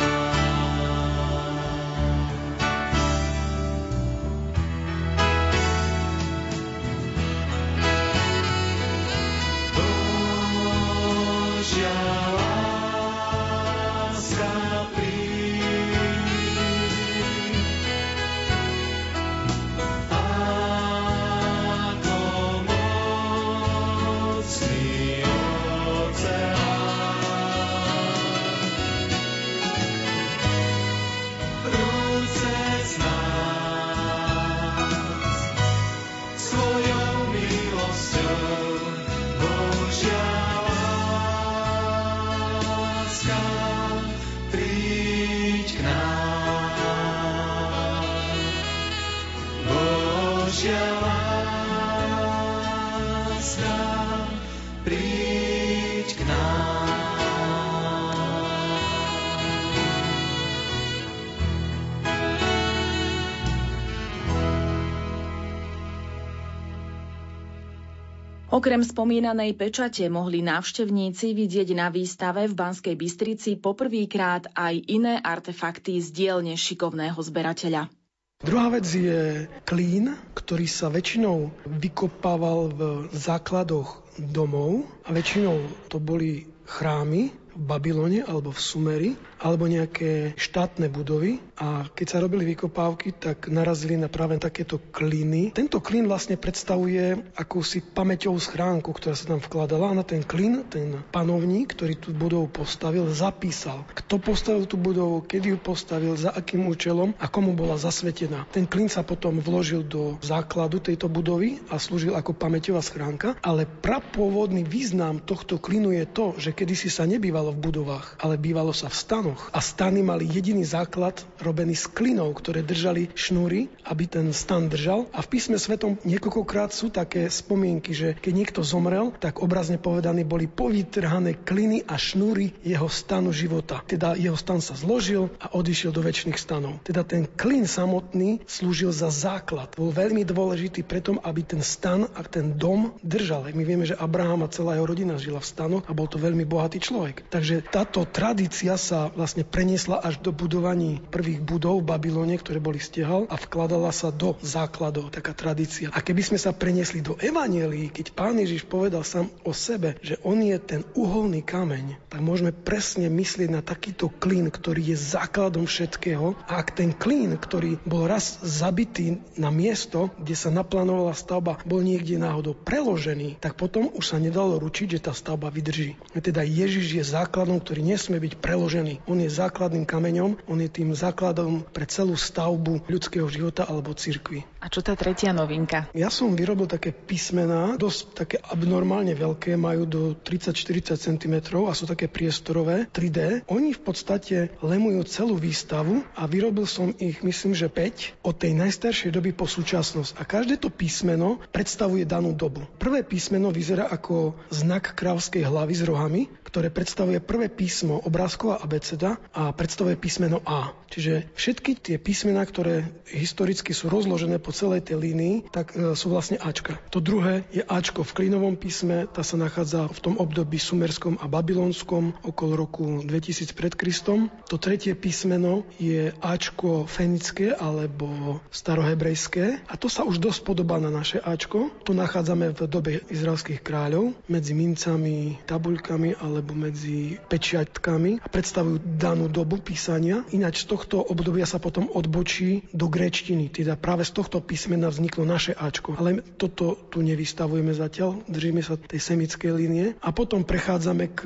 Okrem 68.63 68.79
spomínanej 68.79 69.59
pečate 69.59 70.07
mohli 70.07 70.39
návštevníci 70.39 71.35
vidieť 71.35 71.75
na 71.75 71.91
výstave 71.91 72.47
v 72.47 72.55
Banskej 72.55 72.95
Bystrici 72.95 73.59
poprvýkrát 73.59 74.47
aj 74.55 74.87
iné 74.87 75.19
artefakty 75.19 75.99
z 75.99 76.07
dielne 76.15 76.55
šikovného 76.55 77.19
zberateľa. 77.19 77.91
Druhá 78.39 78.71
vec 78.71 78.87
je 78.87 79.51
klín, 79.67 80.15
ktorý 80.31 80.63
sa 80.71 80.87
väčšinou 80.87 81.51
vykopával 81.67 82.71
v 82.71 82.81
základoch 83.11 83.99
domov 84.31 84.87
a 85.03 85.11
väčšinou 85.11 85.59
to 85.91 85.99
boli 85.99 86.47
chrámy 86.63 87.35
v 87.35 87.59
Babylone 87.67 88.23
alebo 88.23 88.55
v 88.55 88.63
Sumeri 88.63 89.11
alebo 89.43 89.67
nejaké 89.67 90.39
štátne 90.39 90.87
budovy 90.87 91.43
a 91.59 91.91
keď 91.91 92.07
sa 92.07 92.23
robili 92.23 92.55
vykopávky, 92.55 93.19
tak 93.19 93.51
narazili 93.51 93.99
na 93.99 94.07
práve 94.07 94.39
takéto 94.39 94.79
kliny. 94.79 95.51
Tento 95.51 95.83
klin 95.83 96.07
vlastne 96.07 96.39
predstavuje 96.39 97.19
akúsi 97.35 97.83
pamäťovú 97.83 98.39
schránku, 98.39 98.89
ktorá 98.95 99.13
sa 99.13 99.35
tam 99.35 99.43
vkladala 99.43 99.91
a 99.91 99.97
na 99.99 100.05
ten 100.07 100.23
klin 100.23 100.63
ten 100.71 101.03
panovník, 101.11 101.75
ktorý 101.75 101.99
tú 101.99 102.15
budovu 102.15 102.47
postavil, 102.47 103.11
zapísal, 103.11 103.83
kto 103.91 104.15
postavil 104.17 104.63
tú 104.63 104.79
budovu, 104.79 105.27
kedy 105.27 105.53
ju 105.53 105.59
postavil, 105.59 106.15
za 106.15 106.31
akým 106.31 106.65
účelom 106.71 107.11
a 107.19 107.27
komu 107.27 107.51
bola 107.51 107.75
zasvetená. 107.75 108.47
Ten 108.55 108.63
klin 108.63 108.87
sa 108.87 109.03
potom 109.03 109.43
vložil 109.43 109.83
do 109.83 110.15
základu 110.23 110.79
tejto 110.79 111.11
budovy 111.11 111.59
a 111.67 111.75
slúžil 111.75 112.15
ako 112.15 112.31
pamäťová 112.37 112.79
schránka, 112.79 113.35
ale 113.43 113.67
prapôvodný 113.67 114.63
význam 114.63 115.19
tohto 115.19 115.59
klinu 115.59 115.91
je 115.91 116.05
to, 116.07 116.25
že 116.39 116.55
kedysi 116.55 116.87
sa 116.87 117.03
nebývalo 117.03 117.51
v 117.51 117.63
budovách, 117.69 118.23
ale 118.23 118.39
bývalo 118.39 118.71
sa 118.71 118.87
v 118.87 118.95
stanoch 118.95 119.32
stanoch. 119.33 119.49
A 119.53 119.59
stany 119.61 120.05
mali 120.05 120.29
jediný 120.29 120.61
základ 120.63 121.25
robený 121.41 121.75
z 121.75 121.89
klinov, 121.89 122.37
ktoré 122.37 122.61
držali 122.61 123.09
šnúry, 123.17 123.69
aby 123.89 124.05
ten 124.05 124.29
stan 124.33 124.69
držal. 124.69 125.09
A 125.13 125.25
v 125.25 125.31
písme 125.33 125.57
svetom 125.57 125.97
niekoľkokrát 126.05 126.71
sú 126.71 126.93
také 126.93 127.27
spomienky, 127.29 127.91
že 127.93 128.13
keď 128.17 128.33
niekto 128.33 128.61
zomrel, 128.61 129.13
tak 129.17 129.41
obrazne 129.41 129.81
povedané 129.81 130.23
boli 130.23 130.45
povytrhané 130.45 131.41
kliny 131.41 131.83
a 131.89 131.97
šnúry 131.97 132.53
jeho 132.61 132.87
stanu 132.87 133.33
života. 133.33 133.81
Teda 133.85 134.13
jeho 134.13 134.37
stan 134.37 134.61
sa 134.61 134.77
zložil 134.77 135.33
a 135.41 135.57
odišiel 135.57 135.91
do 135.91 136.05
väčšných 136.05 136.37
stanov. 136.37 136.79
Teda 136.85 137.01
ten 137.01 137.25
klin 137.25 137.65
samotný 137.65 138.45
slúžil 138.45 138.93
za 138.93 139.09
základ. 139.09 139.73
Bol 139.75 139.89
veľmi 139.89 140.23
dôležitý 140.23 140.85
preto, 140.85 141.17
aby 141.21 141.41
ten 141.43 141.61
stan 141.61 142.05
a 142.15 142.21
ten 142.25 142.55
dom 142.55 142.95
držal. 143.03 143.45
My 143.53 143.63
vieme, 143.67 143.85
že 143.85 143.97
Abraham 143.99 144.47
a 144.47 144.51
celá 144.51 144.79
jeho 144.79 144.87
rodina 144.87 145.19
žila 145.19 145.43
v 145.43 145.49
stanoch 145.49 145.85
a 145.85 145.95
bol 145.95 146.07
to 146.07 146.17
veľmi 146.17 146.47
bohatý 146.47 146.79
človek. 146.79 147.27
Takže 147.27 147.65
táto 147.69 148.03
tradícia 148.07 148.75
sa 148.79 149.12
vlastne 149.13 149.45
preniesla 149.47 150.01
až 150.01 150.19
do 150.19 150.33
budovaní 150.33 150.99
prvých 151.09 151.41
budov 151.41 151.81
v 151.81 151.89
Babylone, 151.93 152.35
ktoré 152.37 152.57
boli 152.57 152.81
stehal 152.81 153.29
a 153.29 153.35
vkladala 153.37 153.93
sa 153.93 154.09
do 154.09 154.35
základov, 154.41 155.13
taká 155.13 155.31
tradícia. 155.37 155.93
A 155.93 156.01
keby 156.01 156.33
sme 156.33 156.39
sa 156.41 156.51
preniesli 156.51 156.99
do 156.99 157.15
Evanielii, 157.17 157.93
keď 157.93 158.13
pán 158.17 158.37
Ježiš 158.41 158.65
povedal 158.65 159.05
sám 159.05 159.29
o 159.45 159.53
sebe, 159.53 159.95
že 160.01 160.17
on 160.25 160.41
je 160.41 160.57
ten 160.57 160.81
uholný 160.97 161.45
kameň, 161.45 162.09
tak 162.09 162.19
môžeme 162.25 162.49
presne 162.53 163.07
myslieť 163.09 163.49
na 163.49 163.61
takýto 163.61 164.09
klín, 164.09 164.49
ktorý 164.49 164.93
je 164.93 164.97
základom 164.97 165.69
všetkého. 165.69 166.33
A 166.49 166.61
ak 166.61 166.73
ten 166.73 166.93
klín, 166.93 167.37
ktorý 167.37 167.77
bol 167.85 168.09
raz 168.09 168.41
zabitý 168.41 169.21
na 169.37 169.53
miesto, 169.53 170.09
kde 170.17 170.35
sa 170.37 170.49
naplánovala 170.49 171.13
stavba, 171.13 171.61
bol 171.67 171.85
niekde 171.85 172.17
náhodou 172.17 172.57
preložený, 172.57 173.37
tak 173.37 173.59
potom 173.59 173.91
už 173.93 174.15
sa 174.15 174.17
nedalo 174.17 174.57
ručiť, 174.57 174.97
že 174.97 175.03
tá 175.05 175.13
stavba 175.13 175.51
vydrží. 175.51 175.99
Teda 176.23 176.41
Ježiš 176.41 176.87
je 176.97 177.03
základom, 177.03 177.59
ktorý 177.59 177.83
nesmie 177.83 178.17
byť 178.17 178.39
preložený. 178.39 179.02
On 179.09 179.17
je 179.19 179.27
základným 179.27 179.83
kameňom, 179.83 180.39
on 180.47 180.59
je 180.59 180.69
tým 180.71 180.95
základom 180.95 181.65
pre 181.75 181.83
celú 181.89 182.15
stavbu 182.15 182.87
ľudského 182.87 183.27
života 183.27 183.67
alebo 183.67 183.91
cirkvi. 183.91 184.47
A 184.63 184.71
čo 184.71 184.79
tá 184.79 184.95
tretia 184.95 185.35
novinka? 185.35 185.91
Ja 185.91 186.07
som 186.07 186.39
vyrobil 186.39 186.71
také 186.71 186.95
písmená, 186.95 187.75
dosť 187.75 187.99
také 188.15 188.37
abnormálne 188.39 189.11
veľké, 189.11 189.59
majú 189.59 189.83
do 189.83 190.01
30-40 190.15 190.95
cm 190.95 191.35
a 191.67 191.73
sú 191.75 191.83
také 191.83 192.07
priestorové, 192.07 192.87
3D. 192.95 193.43
Oni 193.51 193.75
v 193.75 193.81
podstate 193.83 194.55
lemujú 194.63 195.03
celú 195.03 195.35
výstavu 195.35 196.07
a 196.15 196.23
vyrobil 196.23 196.63
som 196.63 196.95
ich, 196.95 197.19
myslím, 197.19 197.51
že 197.51 197.67
5 197.67 198.23
od 198.23 198.35
tej 198.39 198.55
najstaršej 198.55 199.11
doby 199.11 199.35
po 199.35 199.51
súčasnosť. 199.51 200.15
A 200.15 200.23
každé 200.23 200.63
to 200.63 200.71
písmeno 200.71 201.43
predstavuje 201.51 202.07
danú 202.07 202.31
dobu. 202.31 202.63
Prvé 202.79 203.03
písmeno 203.03 203.51
vyzerá 203.51 203.91
ako 203.91 204.39
znak 204.47 204.95
kráľskej 204.95 205.43
hlavy 205.43 205.73
s 205.75 205.83
rohami, 205.83 206.21
ktoré 206.47 206.71
predstavuje 206.71 207.19
prvé 207.19 207.51
písmo 207.51 207.99
obrázková 208.05 208.63
abeceda 208.93 209.17
a 209.33 209.49
predstavuje 209.49 209.97
písmeno 209.97 210.37
A. 210.45 210.77
Čiže 210.93 211.25
všetky 211.33 211.81
tie 211.81 211.97
písmená, 211.97 212.45
ktoré 212.45 212.85
historicky 213.09 213.73
sú 213.73 213.89
rozložené 213.89 214.37
po 214.37 214.53
celej 214.53 214.85
tej 214.85 215.01
línii, 215.01 215.49
tak 215.49 215.73
e, 215.73 215.97
sú 215.97 216.13
vlastne 216.13 216.37
Ačka. 216.37 216.77
To 216.93 217.01
druhé 217.01 217.49
je 217.49 217.65
Ačko 217.65 218.05
v 218.05 218.13
klinovom 218.13 218.53
písme, 218.53 219.09
tá 219.09 219.25
sa 219.25 219.33
nachádza 219.33 219.89
v 219.89 219.99
tom 220.05 220.15
období 220.21 220.61
sumerskom 220.61 221.17
a 221.17 221.25
babylonskom 221.25 222.13
okolo 222.21 222.53
roku 222.53 223.01
2000 223.01 223.57
pred 223.57 223.73
Kristom. 223.73 224.29
To 224.53 224.61
tretie 224.61 224.93
písmeno 224.93 225.65
je 225.81 226.13
Ačko 226.21 226.85
fenické 226.85 227.57
alebo 227.57 228.37
starohebrejské 228.53 229.65
a 229.65 229.73
to 229.73 229.89
sa 229.89 230.05
už 230.05 230.21
dosť 230.21 230.45
podobá 230.45 230.77
na 230.77 230.93
naše 230.93 231.17
Ačko. 231.17 231.73
To 231.89 231.97
nachádzame 231.97 232.53
v 232.53 232.69
dobe 232.69 232.91
izraelských 233.09 233.65
kráľov 233.65 234.13
medzi 234.29 234.53
mincami, 234.53 235.41
tabuľkami 235.49 236.21
ale 236.21 236.43
alebo 236.43 236.59
medzi 236.59 237.15
pečiatkami 237.31 238.19
a 238.19 238.27
predstavujú 238.27 238.82
danú 238.83 239.31
dobu 239.31 239.63
písania. 239.63 240.27
Ináč 240.35 240.67
z 240.67 240.75
tohto 240.75 240.99
obdobia 240.99 241.47
sa 241.47 241.57
potom 241.57 241.87
odbočí 241.87 242.67
do 242.75 242.91
gréčtiny, 242.91 243.47
teda 243.47 243.79
práve 243.79 244.03
z 244.03 244.11
tohto 244.11 244.43
písmena 244.43 244.91
vzniklo 244.91 245.23
naše 245.23 245.55
Ačko. 245.55 245.95
Ale 245.95 246.19
toto 246.35 246.75
tu 246.91 246.99
nevystavujeme 246.99 247.71
zatiaľ, 247.71 248.21
držíme 248.27 248.59
sa 248.59 248.75
tej 248.75 248.99
semickej 248.99 249.51
línie 249.55 249.85
a 250.03 250.11
potom 250.11 250.43
prechádzame 250.43 251.05
k 251.15 251.19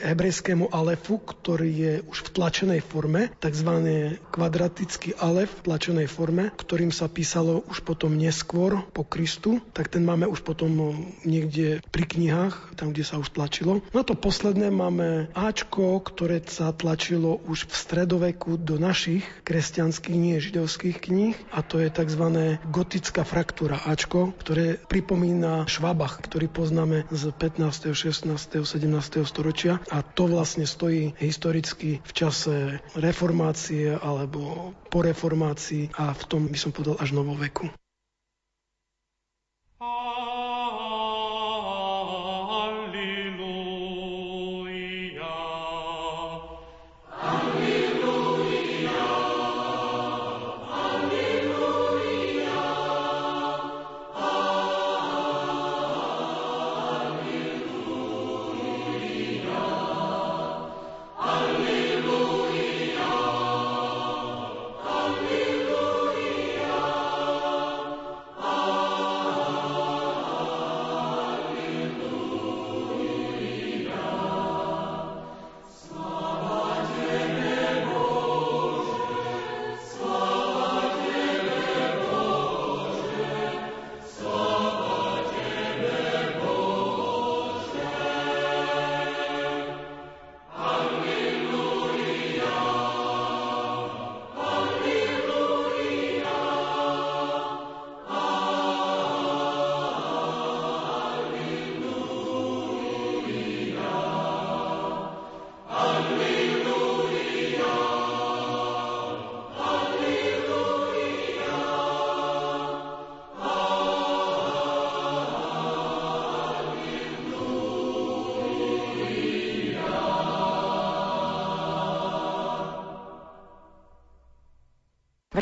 hebrejskému 0.00 0.72
alefu, 0.72 1.20
ktorý 1.20 1.70
je 1.70 1.92
už 2.08 2.18
v 2.26 2.32
tlačenej 2.32 2.80
forme, 2.80 3.28
tzv. 3.36 3.70
kvadratický 4.32 5.14
alef 5.20 5.52
v 5.60 5.64
tlačenej 5.68 6.08
forme, 6.08 6.48
ktorým 6.56 6.90
sa 6.90 7.12
písalo 7.12 7.60
už 7.68 7.84
potom 7.84 8.16
neskôr 8.16 8.80
po 8.96 9.04
Kristu, 9.04 9.60
tak 9.76 9.92
ten 9.92 10.02
máme 10.02 10.24
už 10.24 10.40
potom 10.40 10.96
niekde 11.28 11.84
pri 11.92 12.08
knihách, 12.08 12.78
tam, 12.80 12.96
kde 12.96 13.04
sa 13.04 13.20
už 13.20 13.36
tlačilo. 13.36 13.84
No 13.92 13.96
a 14.00 14.06
to 14.06 14.16
posledné 14.16 14.72
máme 14.72 15.28
Ačko, 15.36 16.00
ktoré 16.00 16.40
sa 16.48 16.72
tlačilo 17.02 17.42
už 17.50 17.66
v 17.66 17.74
stredoveku 17.74 18.62
do 18.62 18.78
našich 18.78 19.26
kresťanských, 19.42 20.14
nie 20.14 20.38
židovských 20.38 21.02
kníh 21.02 21.34
a 21.50 21.58
to 21.66 21.82
je 21.82 21.90
tzv. 21.90 22.22
gotická 22.70 23.26
fraktúra 23.26 23.82
Ačko, 23.90 24.30
ktoré 24.38 24.78
pripomína 24.86 25.66
Švabach, 25.66 26.22
ktorý 26.22 26.46
poznáme 26.46 27.10
z 27.10 27.34
15., 27.34 27.90
16., 27.90 28.38
17. 28.38 29.18
storočia 29.26 29.82
a 29.90 30.06
to 30.06 30.30
vlastne 30.30 30.62
stojí 30.62 31.18
historicky 31.18 31.98
v 32.06 32.12
čase 32.14 32.78
reformácie 32.94 33.98
alebo 33.98 34.70
po 34.86 35.02
reformácii 35.02 35.98
a 35.98 36.14
v 36.14 36.22
tom 36.30 36.46
by 36.46 36.54
som 36.54 36.70
povedal 36.70 37.02
až 37.02 37.18
novoveku. 37.18 37.66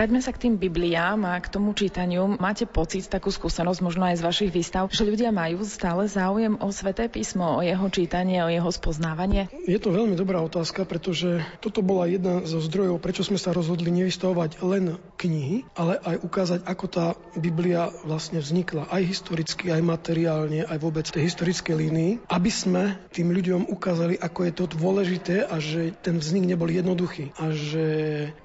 Vráťme 0.01 0.25
sa 0.25 0.33
k 0.33 0.49
tým 0.49 0.57
Bibliám 0.57 1.29
a 1.29 1.37
k 1.37 1.53
tomu 1.53 1.77
čítaniu. 1.77 2.41
Máte 2.41 2.65
pocit, 2.65 3.05
takú 3.05 3.29
skúsenosť 3.29 3.85
možno 3.85 4.09
aj 4.09 4.17
z 4.17 4.25
vašich 4.25 4.49
výstav, 4.49 4.89
že 4.89 5.05
ľudia 5.05 5.29
majú 5.29 5.61
stále 5.69 6.09
záujem 6.09 6.57
o 6.57 6.73
sveté 6.73 7.13
písmo, 7.13 7.45
o 7.45 7.61
jeho 7.61 7.85
čítanie, 7.93 8.41
o 8.41 8.49
jeho 8.49 8.73
spoznávanie? 8.73 9.53
Je 9.69 9.77
to 9.77 9.93
veľmi 9.93 10.17
dobrá 10.17 10.41
otázka, 10.41 10.89
pretože 10.89 11.45
toto 11.61 11.85
bola 11.85 12.09
jedna 12.09 12.41
zo 12.49 12.65
zdrojov, 12.65 12.97
prečo 12.97 13.29
sme 13.29 13.37
sa 13.37 13.53
rozhodli 13.53 13.93
nevystavovať 13.93 14.65
len 14.65 14.97
knihy, 15.21 15.69
ale 15.77 16.01
aj 16.01 16.17
ukázať, 16.25 16.61
ako 16.65 16.85
tá 16.89 17.13
Biblia 17.37 17.93
vlastne 18.03 18.43
vznikla, 18.43 18.91
aj 18.91 19.03
historicky, 19.07 19.71
aj 19.71 19.83
materiálne, 19.85 20.67
aj 20.67 20.79
vôbec 20.81 21.07
tej 21.07 21.31
historickej 21.31 21.77
línii, 21.77 22.13
aby 22.31 22.51
sme 22.51 22.99
tým 23.15 23.31
ľuďom 23.31 23.71
ukázali, 23.71 24.19
ako 24.19 24.41
je 24.47 24.53
to 24.53 24.65
dôležité 24.71 25.37
a 25.47 25.61
že 25.61 25.95
ten 26.01 26.19
vznik 26.19 26.47
nebol 26.47 26.71
jednoduchý 26.71 27.35
a 27.39 27.53
že 27.53 27.87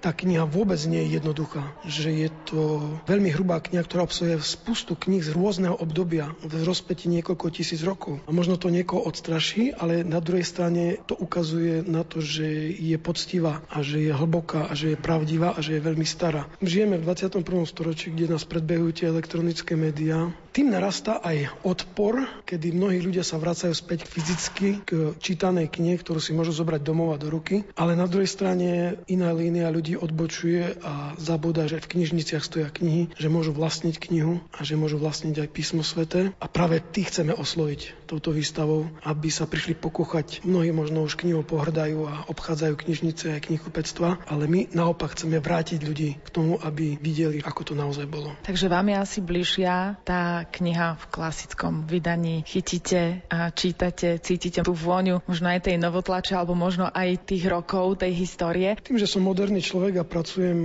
tá 0.03 0.13
kniha 0.13 0.45
vôbec 0.45 0.77
nie 0.85 1.01
je 1.05 1.19
jednoduchá 1.21 1.75
že 1.85 2.09
je 2.11 2.29
to 2.49 2.81
veľmi 3.05 3.29
hrubá 3.31 3.61
kniha, 3.61 3.85
ktorá 3.85 4.03
obsahuje 4.09 4.41
spustu 4.41 4.97
kníh 4.97 5.21
z 5.21 5.31
rôzneho 5.31 5.77
obdobia, 5.77 6.33
v 6.41 6.65
rozpeti 6.65 7.07
niekoľko 7.07 7.47
tisíc 7.53 7.81
rokov. 7.85 8.19
A 8.25 8.31
možno 8.33 8.57
to 8.57 8.73
niekoho 8.73 9.05
odstraší, 9.05 9.71
ale 9.71 10.01
na 10.01 10.19
druhej 10.19 10.43
strane 10.43 10.99
to 11.05 11.13
ukazuje 11.13 11.85
na 11.85 12.01
to, 12.03 12.19
že 12.19 12.73
je 12.73 12.97
poctivá 12.97 13.61
a 13.69 13.85
že 13.85 14.01
je 14.01 14.11
hlboká 14.11 14.67
a 14.67 14.73
že 14.73 14.93
je 14.93 14.97
pravdivá 14.99 15.53
a 15.53 15.59
že 15.61 15.77
je 15.77 15.85
veľmi 15.85 16.05
stará. 16.07 16.49
Žijeme 16.59 16.97
v 16.99 17.05
21. 17.05 17.45
storočí, 17.69 18.11
kde 18.11 18.35
nás 18.35 18.43
predbehujú 18.75 18.91
tie 18.99 19.07
elektronické 19.07 19.71
médiá. 19.79 20.27
Tým 20.55 20.71
narastá 20.71 21.19
aj 21.19 21.51
odpor, 21.67 22.23
kedy 22.47 22.71
mnohí 22.71 23.03
ľudia 23.03 23.27
sa 23.27 23.35
vracajú 23.35 23.75
späť 23.75 24.07
fyzicky 24.07 24.87
k 24.87 25.11
čítanej 25.19 25.67
knihe, 25.67 25.99
ktorú 25.99 26.23
si 26.23 26.31
môžu 26.31 26.55
zobrať 26.55 26.79
domov 26.79 27.11
a 27.11 27.19
do 27.19 27.27
ruky, 27.27 27.67
ale 27.75 27.99
na 27.99 28.07
druhej 28.07 28.31
strane 28.31 28.95
iná 29.11 29.35
línia 29.35 29.67
ľudí 29.67 29.99
odbočuje 29.99 30.79
a 30.79 31.11
zabúda, 31.19 31.67
že 31.67 31.83
v 31.83 31.99
knižniciach 31.99 32.39
stoja 32.39 32.71
knihy, 32.71 33.11
že 33.19 33.27
môžu 33.27 33.51
vlastniť 33.51 33.99
knihu 33.99 34.39
a 34.55 34.63
že 34.63 34.79
môžu 34.79 34.95
vlastniť 34.95 35.43
aj 35.43 35.49
písmo 35.51 35.83
svete. 35.83 36.31
A 36.39 36.47
práve 36.47 36.79
tí 36.79 37.03
chceme 37.03 37.35
osloviť 37.35 38.07
touto 38.07 38.31
výstavou, 38.31 38.87
aby 39.03 39.27
sa 39.27 39.51
prišli 39.51 39.75
pokúchať. 39.75 40.39
Mnohí 40.47 40.71
možno 40.71 41.03
už 41.03 41.19
knihou 41.19 41.43
pohrdajú 41.43 42.07
a 42.07 42.31
obchádzajú 42.31 42.79
knižnice 42.79 43.35
aj 43.35 43.51
knihkupectva, 43.51 44.23
ale 44.23 44.47
my 44.47 44.71
naopak 44.71 45.19
chceme 45.19 45.35
vrátiť 45.43 45.83
ľudí 45.83 46.15
k 46.23 46.29
tomu, 46.31 46.55
aby 46.63 46.95
videli, 46.95 47.43
ako 47.43 47.61
to 47.67 47.73
naozaj 47.75 48.07
bolo. 48.07 48.31
Takže 48.47 48.71
vám 48.71 48.87
je 48.87 48.95
asi 48.95 49.19
bližšia 49.19 49.99
tá 50.07 50.44
kniha 50.47 50.95
v 50.95 51.05
klasickom 51.09 51.89
vydaní. 51.89 52.45
Chytíte 52.45 53.25
a 53.27 53.49
čítate, 53.51 54.21
cítite 54.21 54.61
tú 54.61 54.73
vôňu 54.73 55.25
možno 55.25 55.47
aj 55.51 55.67
tej 55.69 55.77
novotlače 55.81 56.37
alebo 56.37 56.53
možno 56.53 56.87
aj 56.89 57.25
tých 57.25 57.49
rokov, 57.49 58.01
tej 58.01 58.13
histórie. 58.15 58.77
Tým, 58.79 59.01
že 59.01 59.09
som 59.09 59.25
moderný 59.25 59.59
človek 59.59 60.01
a 60.01 60.07
pracujem 60.07 60.59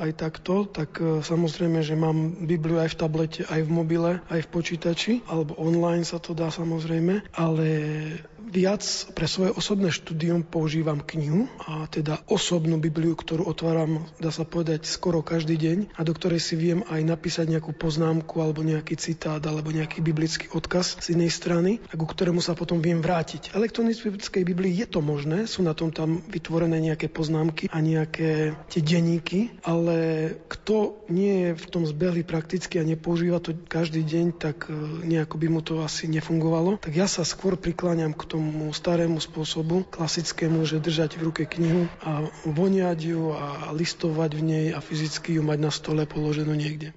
aj 0.00 0.10
takto, 0.16 0.66
tak 0.68 0.98
e, 0.98 1.20
samozrejme, 1.20 1.84
že 1.84 1.94
mám 1.98 2.40
Bibliu 2.44 2.80
aj 2.80 2.94
v 2.94 2.98
tablete, 2.98 3.40
aj 3.46 3.60
v 3.64 3.70
mobile, 3.70 4.12
aj 4.32 4.40
v 4.44 4.48
počítači, 4.48 5.12
alebo 5.28 5.54
online 5.60 6.02
sa 6.02 6.18
to 6.18 6.32
dá 6.32 6.48
samozrejme, 6.48 7.28
ale 7.36 7.68
viac 8.48 8.82
pre 9.12 9.28
svoje 9.28 9.52
osobné 9.52 9.92
štúdium 9.92 10.42
používam 10.42 11.00
knihu 11.04 11.46
a 11.62 11.84
teda 11.86 12.20
osobnú 12.26 12.80
Bibliu, 12.80 13.12
ktorú 13.14 13.44
otváram, 13.44 14.08
dá 14.18 14.32
sa 14.32 14.48
povedať, 14.48 14.88
skoro 14.88 15.20
každý 15.20 15.60
deň 15.60 15.78
a 15.96 16.00
do 16.04 16.12
ktorej 16.16 16.40
si 16.40 16.56
viem 16.56 16.80
aj 16.88 17.04
napísať 17.04 17.52
nejakú 17.52 17.76
poznámku 17.76 18.40
alebo 18.40 18.64
nejaký 18.64 18.96
citát 18.96 19.40
alebo 19.44 19.68
nejaký 19.68 20.00
biblický 20.00 20.48
odkaz 20.56 21.00
z 21.04 21.14
inej 21.14 21.36
strany 21.36 21.78
a 21.92 21.94
ku 21.94 22.08
ktorému 22.08 22.40
sa 22.40 22.56
potom 22.56 22.80
viem 22.80 23.04
vrátiť. 23.04 23.52
V 23.52 23.58
elektronickej 23.60 24.42
Biblii 24.44 24.72
je 24.80 24.86
to 24.88 25.04
možné, 25.04 25.44
sú 25.44 25.60
na 25.60 25.76
tom 25.76 25.92
tam 25.92 26.24
vytvorené 26.24 26.80
nejaké 26.80 27.12
poznámky 27.12 27.68
a 27.68 27.78
nejaké 27.84 28.56
tie 28.72 28.80
denníky, 28.80 29.52
ale 29.66 29.96
kto 30.48 31.04
nie 31.10 31.48
je 31.48 31.50
v 31.58 31.66
tom 31.68 31.82
zbehli 31.84 32.22
prakticky 32.22 32.80
a 32.80 32.86
nepoužíva 32.86 33.42
to 33.42 33.52
každý 33.66 34.06
deň, 34.06 34.26
tak 34.38 34.70
e, 34.70 34.72
nejako 35.04 35.36
by 35.36 35.46
mu 35.50 35.60
to 35.60 35.82
asi 35.82 36.06
nefungovalo. 36.06 36.78
Tak 36.78 36.94
ja 36.94 37.10
sa 37.10 37.26
skôr 37.26 37.58
prikláňam 37.58 38.14
k 38.14 38.22
tomu 38.24 38.37
tomu 38.38 38.70
starému 38.70 39.18
spôsobu, 39.18 39.82
klasickému, 39.90 40.62
že 40.62 40.78
držať 40.78 41.18
v 41.18 41.26
ruke 41.26 41.42
knihu 41.42 41.90
a 41.98 42.22
voniať 42.46 42.98
ju 43.02 43.34
a 43.34 43.74
listovať 43.74 44.30
v 44.38 44.42
nej 44.46 44.66
a 44.70 44.78
fyzicky 44.78 45.34
ju 45.34 45.42
mať 45.42 45.58
na 45.58 45.74
stole 45.74 46.06
položenú 46.06 46.54
niekde. 46.54 46.94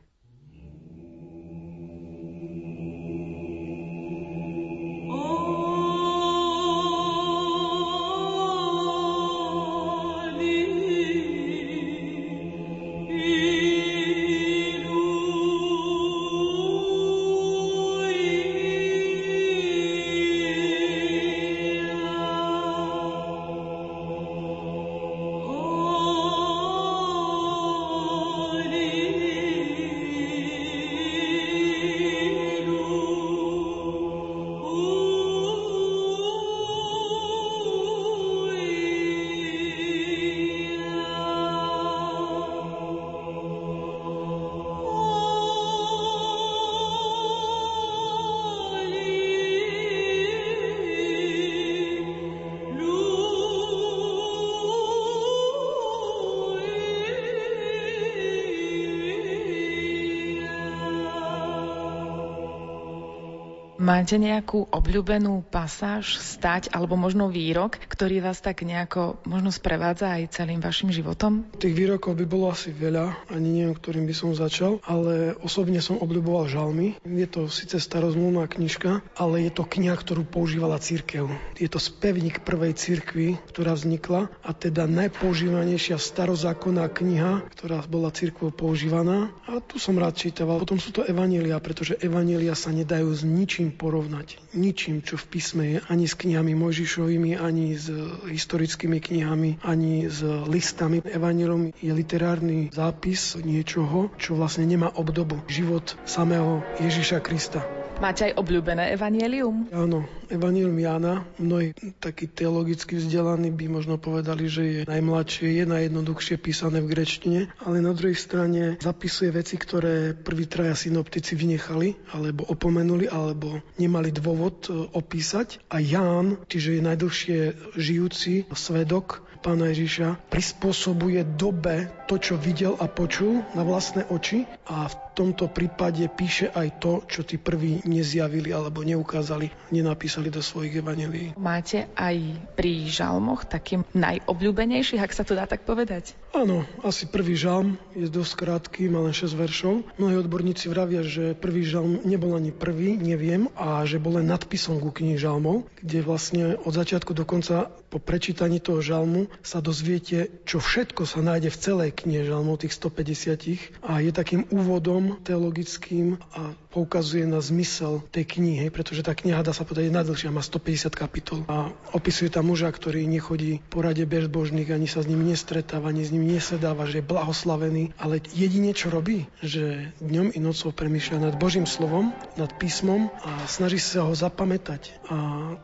Máte 63.91 64.15
nejakú 64.15 64.71
obľúbenú 64.71 65.43
pasáž, 65.51 66.15
stať 66.15 66.71
alebo 66.71 66.95
možno 66.95 67.27
výrok, 67.27 67.75
ktorý 67.75 68.23
vás 68.23 68.39
tak 68.39 68.63
nejako 68.63 69.19
možno 69.27 69.51
sprevádza 69.51 70.15
aj 70.15 70.31
celým 70.31 70.63
vašim 70.63 70.95
životom? 70.95 71.43
Tých 71.59 71.75
výrokov 71.75 72.15
by 72.15 72.23
bolo 72.23 72.55
asi 72.55 72.71
veľa, 72.71 73.27
ani 73.27 73.51
neviem, 73.51 73.75
ktorým 73.75 74.07
by 74.07 74.15
som 74.15 74.31
začal, 74.31 74.79
ale 74.87 75.35
osobne 75.43 75.83
som 75.83 75.99
obľúboval 75.99 76.47
žalmy. 76.47 77.03
Je 77.03 77.27
to 77.27 77.51
síce 77.51 77.83
starozmluvná 77.83 78.47
knižka, 78.47 79.03
ale 79.19 79.43
je 79.43 79.51
to 79.51 79.67
kniha, 79.67 79.99
ktorú 79.99 80.23
používala 80.23 80.79
církev. 80.79 81.27
Je 81.59 81.67
to 81.67 81.75
spevník 81.75 82.47
prvej 82.47 82.71
cirkvi, 82.79 83.43
ktorá 83.51 83.75
vznikla 83.75 84.31
a 84.39 84.55
teda 84.55 84.87
najpoužívanejšia 84.87 85.99
starozákonná 85.99 86.87
kniha, 86.95 87.43
ktorá 87.59 87.83
bola 87.91 88.07
církvou 88.15 88.55
používaná. 88.55 89.35
A 89.51 89.59
tu 89.59 89.75
som 89.75 89.99
rád 89.99 90.15
čítaval. 90.15 90.63
Potom 90.63 90.79
sú 90.79 90.95
to 90.95 91.03
evanília, 91.03 91.59
pretože 91.59 91.99
evanília 91.99 92.55
sa 92.55 92.71
nedajú 92.71 93.11
s 93.11 93.27
ničím 93.27 93.75
porovnať 93.75 94.39
ničím, 94.55 95.03
čo 95.03 95.19
v 95.19 95.25
písme 95.27 95.63
je, 95.67 95.77
ani 95.91 96.07
s 96.07 96.15
knihami 96.15 96.55
Mojžišovými, 96.55 97.35
ani 97.35 97.75
s 97.75 97.91
historickými 98.27 98.99
knihami, 99.03 99.59
ani 99.63 100.07
s 100.07 100.23
listami. 100.47 101.03
Evangelom 101.03 101.75
je 101.79 101.91
literárny 101.91 102.71
zápis 102.71 103.35
niečoho, 103.39 104.11
čo 104.15 104.39
vlastne 104.39 104.67
nemá 104.67 104.91
obdobu. 104.95 105.43
Život 105.51 105.99
samého 106.07 106.63
Ježiša 106.79 107.19
Krista. 107.19 107.80
Máte 108.01 108.33
aj 108.33 108.41
obľúbené 108.41 108.97
evanielium? 108.97 109.69
Áno, 109.69 110.09
evanielium 110.25 110.73
Jána. 110.81 111.21
Mnohí 111.37 111.77
takí 112.01 112.25
teologicky 112.25 112.97
vzdelaní 112.97 113.53
by 113.53 113.69
možno 113.69 114.01
povedali, 114.01 114.49
že 114.49 114.63
je 114.65 114.81
najmladšie, 114.89 115.61
je 115.61 115.65
najjednoduchšie 115.69 116.41
písané 116.41 116.81
v 116.81 116.97
grečtine, 116.97 117.53
ale 117.61 117.77
na 117.77 117.93
druhej 117.93 118.17
strane 118.17 118.81
zapisuje 118.81 119.29
veci, 119.29 119.53
ktoré 119.53 120.17
prví 120.17 120.49
traja 120.49 120.73
synoptici 120.73 121.37
vynechali, 121.37 121.93
alebo 122.17 122.41
opomenuli, 122.49 123.05
alebo 123.05 123.61
nemali 123.77 124.09
dôvod 124.09 124.65
e, 124.65 124.81
opísať. 124.97 125.61
A 125.69 125.77
Ján, 125.77 126.41
čiže 126.49 126.81
je 126.81 126.81
najdlhšie 126.81 127.39
žijúci 127.77 128.49
svedok, 128.49 129.21
pána 129.41 129.73
Ježiša 129.73 130.29
prispôsobuje 130.29 131.25
dobe 131.37 131.89
to, 132.11 132.19
čo 132.19 132.35
videl 132.35 132.75
a 132.75 132.91
počul 132.91 133.39
na 133.55 133.63
vlastné 133.63 134.03
oči 134.11 134.43
a 134.67 134.91
v 134.91 134.95
tomto 135.15 135.47
prípade 135.47 136.03
píše 136.11 136.51
aj 136.51 136.83
to, 136.83 137.07
čo 137.07 137.23
tí 137.23 137.39
prví 137.39 137.87
nezjavili 137.87 138.51
alebo 138.51 138.83
neukázali, 138.83 139.71
nenapísali 139.71 140.27
do 140.27 140.43
svojich 140.43 140.83
evanelií. 140.83 141.39
Máte 141.39 141.87
aj 141.95 142.35
pri 142.59 142.91
žalmoch 142.91 143.47
taký 143.47 143.87
najobľúbenejší, 143.95 144.99
ak 144.99 145.15
sa 145.15 145.23
to 145.23 145.39
dá 145.39 145.47
tak 145.47 145.63
povedať? 145.63 146.19
Áno, 146.35 146.67
asi 146.83 147.07
prvý 147.07 147.35
žalm 147.39 147.79
je 147.95 148.07
dosť 148.07 148.33
krátky, 148.39 148.91
má 148.91 149.03
len 149.03 149.15
6 149.15 149.31
veršov. 149.35 149.73
Mnohí 149.95 150.15
odborníci 150.19 150.67
vravia, 150.67 151.03
že 151.03 151.31
prvý 151.35 151.63
žalm 151.63 152.03
nebol 152.03 152.35
ani 152.35 152.51
prvý, 152.51 152.95
neviem, 152.99 153.51
a 153.55 153.83
že 153.87 153.99
bol 153.99 154.19
len 154.19 154.27
nadpisom 154.27 154.83
ku 154.83 154.91
knihy 154.95 155.19
žalmov, 155.19 155.67
kde 155.79 155.99
vlastne 156.03 156.43
od 156.59 156.71
začiatku 156.75 157.15
do 157.15 157.23
konca 157.23 157.71
po 157.91 157.99
prečítaní 157.99 158.63
toho 158.63 158.79
žalmu 158.79 159.27
sa 159.43 159.59
dozviete, 159.59 160.31
čo 160.47 160.63
všetko 160.63 161.03
sa 161.03 161.19
nájde 161.19 161.51
v 161.51 161.59
celej 161.59 161.89
knihe 162.01 162.25
žalmov, 162.25 162.61
tých 162.65 162.73
150 162.75 163.85
a 163.85 164.01
je 164.01 164.11
takým 164.11 164.49
úvodom 164.49 165.21
teologickým 165.21 166.17
a 166.33 166.51
poukazuje 166.71 167.27
na 167.27 167.43
zmysel 167.43 167.99
tej 168.09 168.39
knihy, 168.39 168.71
pretože 168.71 169.03
tá 169.03 169.11
kniha 169.11 169.43
dá 169.43 169.51
sa 169.51 169.67
povedať 169.67 169.91
najdlhšia, 169.91 170.31
má 170.31 170.39
150 170.39 170.95
kapitol 170.95 171.43
a 171.51 171.69
opisuje 171.91 172.31
tam 172.31 172.47
muža, 172.47 172.71
ktorý 172.71 173.03
nechodí 173.03 173.59
po 173.67 173.83
rade 173.83 174.07
bezbožných, 174.07 174.71
ani 174.71 174.87
sa 174.87 175.03
s 175.03 175.09
nimi 175.11 175.27
nestretáva, 175.27 175.91
ani 175.91 176.07
s 176.07 176.15
nimi 176.15 176.31
nesedáva, 176.31 176.87
že 176.87 177.03
je 177.03 177.09
blahoslavený, 177.11 177.91
ale 177.99 178.23
jedine 178.31 178.71
čo 178.71 178.87
robí, 178.87 179.27
že 179.43 179.91
dňom 179.99 180.31
i 180.31 180.39
nocou 180.39 180.71
premýšľa 180.71 181.27
nad 181.27 181.35
Božím 181.35 181.67
slovom, 181.67 182.15
nad 182.39 182.49
písmom 182.55 183.11
a 183.21 183.43
snaží 183.51 183.77
sa 183.77 184.07
ho 184.07 184.15
zapamätať. 184.15 185.11
A 185.11 185.17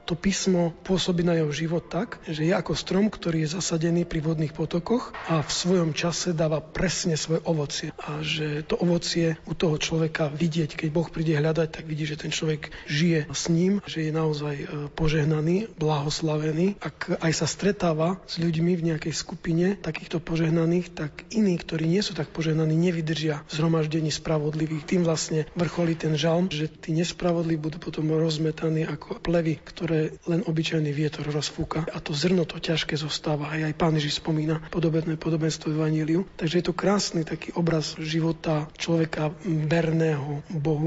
to 0.03 0.19
písmo 0.19 0.75
pôsobí 0.83 1.23
na 1.23 1.39
jeho 1.39 1.51
život 1.55 1.87
tak, 1.87 2.19
že 2.27 2.43
je 2.43 2.53
ako 2.53 2.75
strom, 2.75 3.07
ktorý 3.07 3.47
je 3.47 3.55
zasadený 3.55 4.03
pri 4.03 4.19
vodných 4.19 4.51
potokoch 4.51 5.15
a 5.31 5.39
v 5.39 5.51
svojom 5.51 5.95
čase 5.95 6.35
dáva 6.35 6.59
presne 6.59 7.15
svoje 7.15 7.39
ovocie. 7.47 7.95
A 7.95 8.19
že 8.25 8.65
to 8.67 8.75
ovocie 8.75 9.39
u 9.47 9.53
toho 9.55 9.79
človeka 9.79 10.27
vidieť, 10.33 10.75
keď 10.75 10.89
Boh 10.97 11.13
príde 11.13 11.37
hľadať, 11.37 11.69
tak 11.69 11.85
vidí, 11.85 12.09
že 12.09 12.17
ten 12.17 12.33
človek 12.33 12.73
žije 12.89 13.29
s 13.29 13.53
ním, 13.53 13.85
že 13.85 14.09
je 14.09 14.11
naozaj 14.11 14.55
e, 14.57 14.65
požehnaný, 14.97 15.69
blahoslavený. 15.77 16.81
Ak 16.81 17.21
aj 17.21 17.37
sa 17.37 17.45
stretáva 17.45 18.17
s 18.25 18.41
ľuďmi 18.41 18.73
v 18.73 18.85
nejakej 18.89 19.13
skupine 19.13 19.77
takýchto 19.77 20.17
požehnaných, 20.17 20.97
tak 20.97 21.29
iní, 21.29 21.53
ktorí 21.61 21.85
nie 21.85 22.01
sú 22.01 22.17
tak 22.17 22.33
požehnaní, 22.33 22.73
nevydržia 22.73 23.45
v 23.45 23.51
zhromaždení 23.53 24.09
spravodlivých. 24.09 24.89
Tým 24.89 25.05
vlastne 25.05 25.45
vrcholí 25.53 25.93
ten 25.93 26.17
žalm, 26.17 26.49
že 26.49 26.65
tí 26.65 26.97
nespravodliví 26.97 27.61
budú 27.61 27.77
potom 27.77 28.09
rozmetaní 28.09 28.89
ako 28.89 29.21
plevy, 29.21 29.61
ktoré 29.61 30.17
len 30.25 30.41
obyčajný 30.49 30.89
vietor 30.89 31.29
rozfúka. 31.29 31.85
A 31.93 32.01
to 32.01 32.17
zrno 32.17 32.49
to 32.49 32.57
ťažké 32.57 32.97
zostáva. 32.97 33.53
Aj, 33.53 33.69
aj 33.69 33.77
pán 33.77 33.93
Ježiš 33.93 34.17
spomína 34.17 34.65
podobné 34.73 35.13
podobenstvo 35.13 35.77
Evaníliu. 35.77 36.25
Takže 36.41 36.57
je 36.57 36.65
to 36.65 36.73
krásny 36.73 37.21
taký 37.21 37.53
obraz 37.53 37.93
života 38.01 38.65
človeka 38.81 39.29
berného 39.45 40.41
Bohu 40.49 40.86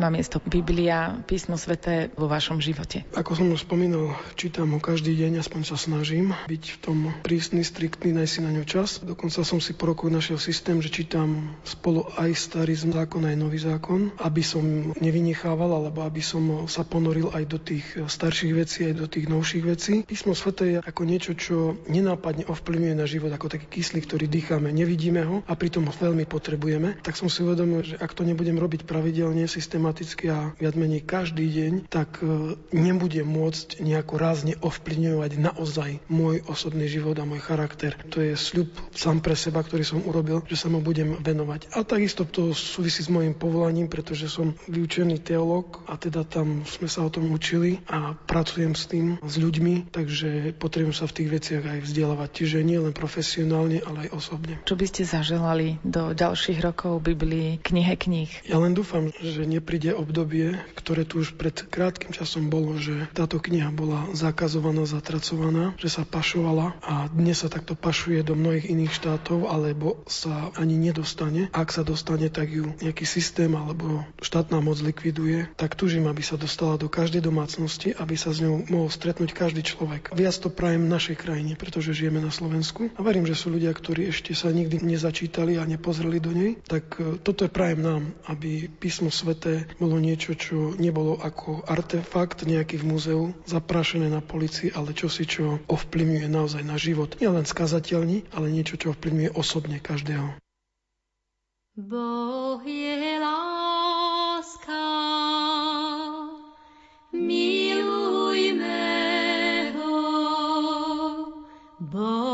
má 0.03 0.11
miesto 0.11 0.43
Biblia, 0.43 1.15
písmo 1.23 1.55
sveté 1.55 2.11
vo 2.19 2.27
vašom 2.27 2.59
živote? 2.59 3.07
Ako 3.15 3.39
som 3.39 3.47
už 3.55 3.63
spomínal, 3.63 4.11
čítam 4.35 4.75
ho 4.75 4.79
každý 4.83 5.15
deň, 5.15 5.39
aspoň 5.39 5.61
sa 5.63 5.79
snažím 5.79 6.35
byť 6.51 6.63
v 6.75 6.77
tom 6.83 6.97
prísny, 7.23 7.63
striktný, 7.63 8.11
nájsť 8.11 8.33
si 8.35 8.39
na 8.43 8.51
ňo 8.51 8.67
čas. 8.67 8.99
Dokonca 8.99 9.47
som 9.47 9.63
si 9.63 9.71
po 9.71 9.87
roku 9.87 10.11
našiel 10.11 10.35
systém, 10.43 10.83
že 10.83 10.91
čítam 10.91 11.55
spolu 11.63 12.03
aj 12.19 12.35
starý 12.35 12.75
zákon, 12.75 13.23
aj 13.23 13.37
nový 13.39 13.63
zákon, 13.63 14.11
aby 14.19 14.43
som 14.43 14.91
nevynechával, 14.99 15.71
alebo 15.71 16.03
aby 16.03 16.19
som 16.19 16.67
sa 16.67 16.83
ponoril 16.83 17.31
aj 17.31 17.43
do 17.47 17.55
tých 17.63 17.85
starších 18.03 18.51
vecí, 18.59 18.83
aj 18.83 18.99
do 18.99 19.07
tých 19.07 19.31
novších 19.31 19.63
vecí. 19.63 19.93
Písmo 20.03 20.35
sveté 20.35 20.63
je 20.67 20.77
ako 20.83 21.07
niečo, 21.07 21.31
čo 21.31 21.79
nenápadne 21.87 22.43
ovplyvňuje 22.51 22.95
na 22.99 23.07
život, 23.07 23.31
ako 23.31 23.55
taký 23.55 23.79
kyslík, 23.79 24.03
ktorý 24.03 24.27
dýchame. 24.27 24.67
Nevidíme 24.67 25.23
ho 25.23 25.47
a 25.47 25.55
pritom 25.55 25.87
ho 25.87 25.95
veľmi 25.95 26.27
potrebujeme. 26.27 26.99
Tak 26.99 27.15
som 27.15 27.31
si 27.31 27.39
uvedomil, 27.39 27.87
že 27.87 27.95
ak 27.95 28.11
to 28.11 28.27
nebudem 28.27 28.59
robiť 28.59 28.83
pravidelne, 28.83 29.47
systém 29.47 29.92
systematicky 29.93 30.25
a 30.33 30.57
viac 30.57 30.73
menej 30.73 31.05
každý 31.05 31.45
deň, 31.45 31.73
tak 31.85 32.17
e, 32.25 32.57
nebude 32.73 33.21
môcť 33.21 33.77
nejako 33.85 34.17
rázne 34.17 34.53
ovplyvňovať 34.57 35.31
naozaj 35.37 36.01
môj 36.09 36.41
osobný 36.49 36.89
život 36.89 37.13
a 37.21 37.29
môj 37.29 37.45
charakter. 37.45 37.93
To 38.09 38.17
je 38.17 38.33
sľub 38.33 38.73
sám 38.97 39.21
pre 39.21 39.37
seba, 39.37 39.61
ktorý 39.61 39.85
som 39.85 40.01
urobil, 40.01 40.41
že 40.49 40.57
sa 40.57 40.73
mu 40.73 40.81
budem 40.81 41.21
venovať. 41.21 41.69
A 41.77 41.85
takisto 41.85 42.25
to 42.25 42.57
súvisí 42.57 43.05
s 43.05 43.13
môjim 43.13 43.37
povolaním, 43.37 43.85
pretože 43.85 44.25
som 44.33 44.57
vyučený 44.65 45.21
teológ 45.21 45.85
a 45.85 45.93
teda 45.93 46.25
tam 46.25 46.65
sme 46.65 46.89
sa 46.89 47.05
o 47.05 47.13
tom 47.13 47.29
učili 47.29 47.77
a 47.85 48.17
pracujem 48.17 48.73
s 48.73 48.89
tým, 48.89 49.21
s 49.21 49.37
ľuďmi, 49.37 49.93
takže 49.93 50.57
potrebujem 50.57 50.97
sa 50.97 51.05
v 51.05 51.15
tých 51.21 51.29
veciach 51.29 51.63
aj 51.69 51.79
vzdelávať. 51.85 52.29
Čiže 52.33 52.65
nie 52.65 52.81
len 52.81 52.97
profesionálne, 52.97 53.85
ale 53.85 54.09
aj 54.09 54.17
osobne. 54.17 54.57
Čo 54.65 54.73
by 54.73 54.85
ste 54.89 55.05
zaželali 55.05 55.77
do 55.85 56.17
ďalších 56.17 56.59
rokov 56.65 57.03
Biblii, 57.05 57.61
knihe 57.61 57.93
kníh? 57.93 58.31
Ja 58.49 58.57
len 58.57 58.73
dúfam, 58.73 59.13
že 59.21 59.43
nepri 59.43 59.82
príde 59.83 59.99
obdobie, 59.99 60.55
ktoré 60.79 61.03
tu 61.03 61.19
už 61.19 61.35
pred 61.35 61.51
krátkým 61.51 62.15
časom 62.15 62.47
bolo, 62.47 62.79
že 62.79 63.03
táto 63.11 63.35
kniha 63.35 63.67
bola 63.75 64.07
zakazovaná, 64.15 64.87
zatracovaná, 64.87 65.75
že 65.75 65.91
sa 65.91 66.07
pašovala 66.07 66.79
a 66.79 67.11
dnes 67.11 67.43
sa 67.43 67.51
takto 67.51 67.75
pašuje 67.75 68.23
do 68.23 68.31
mnohých 68.31 68.71
iných 68.71 68.95
štátov, 68.95 69.51
alebo 69.51 69.99
sa 70.07 70.55
ani 70.55 70.79
nedostane. 70.79 71.51
Ak 71.51 71.75
sa 71.75 71.83
dostane, 71.83 72.31
tak 72.31 72.47
ju 72.47 72.71
nejaký 72.79 73.03
systém 73.03 73.51
alebo 73.59 74.07
štátna 74.23 74.63
moc 74.63 74.79
likviduje, 74.79 75.51
tak 75.59 75.75
tužím, 75.75 76.07
aby 76.07 76.23
sa 76.23 76.39
dostala 76.39 76.79
do 76.79 76.87
každej 76.87 77.19
domácnosti, 77.19 77.91
aby 77.91 78.15
sa 78.15 78.31
s 78.31 78.39
ňou 78.39 78.63
mohol 78.71 78.87
stretnúť 78.87 79.35
každý 79.35 79.67
človek. 79.67 80.15
Viac 80.15 80.39
to 80.39 80.47
prajem 80.47 80.87
našej 80.87 81.19
krajine, 81.19 81.59
pretože 81.59 81.91
žijeme 81.91 82.23
na 82.23 82.31
Slovensku 82.31 82.87
a 82.95 83.03
verím, 83.03 83.27
že 83.27 83.35
sú 83.35 83.51
ľudia, 83.51 83.75
ktorí 83.75 84.15
ešte 84.15 84.31
sa 84.31 84.47
nikdy 84.47 84.79
nezačítali 84.79 85.59
a 85.59 85.67
nepozreli 85.67 86.23
do 86.23 86.31
nej, 86.31 86.55
tak 86.71 87.03
e, 87.03 87.19
toto 87.19 87.43
je 87.43 87.51
prajem 87.51 87.83
nám, 87.83 88.15
aby 88.31 88.71
písmo 88.71 89.11
sveté 89.11 89.62
bolo 89.79 89.97
niečo, 90.01 90.35
čo 90.35 90.75
nebolo 90.75 91.19
ako 91.19 91.63
artefakt 91.65 92.43
nejaký 92.43 92.81
v 92.81 92.87
múzeu, 92.87 93.23
zaprášené 93.47 94.09
na 94.09 94.19
policii, 94.19 94.73
ale 94.75 94.91
čosi, 94.95 95.23
čo 95.27 95.59
ovplyvňuje 95.69 96.27
naozaj 96.27 96.63
na 96.65 96.75
život. 96.79 97.15
Nielen 97.19 97.47
skazateľní, 97.47 98.31
ale 98.35 98.51
niečo, 98.51 98.75
čo 98.75 98.91
ovplyvňuje 98.93 99.33
osobne 99.33 99.77
každého. 99.79 100.35
Boh 101.73 102.61
je 102.61 103.17
láska, 103.17 104.85
milujme 107.13 108.81
ho. 109.73 109.97
Boh 111.81 112.32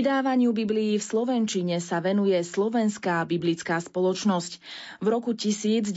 Vydávaniu 0.00 0.56
Biblií 0.56 0.96
v 0.96 1.04
Slovenčine 1.04 1.76
sa 1.76 2.00
venuje 2.00 2.40
Slovenská 2.40 3.20
biblická 3.28 3.84
spoločnosť. 3.84 4.56
V 4.96 5.06
roku 5.12 5.36
1990 5.36 5.92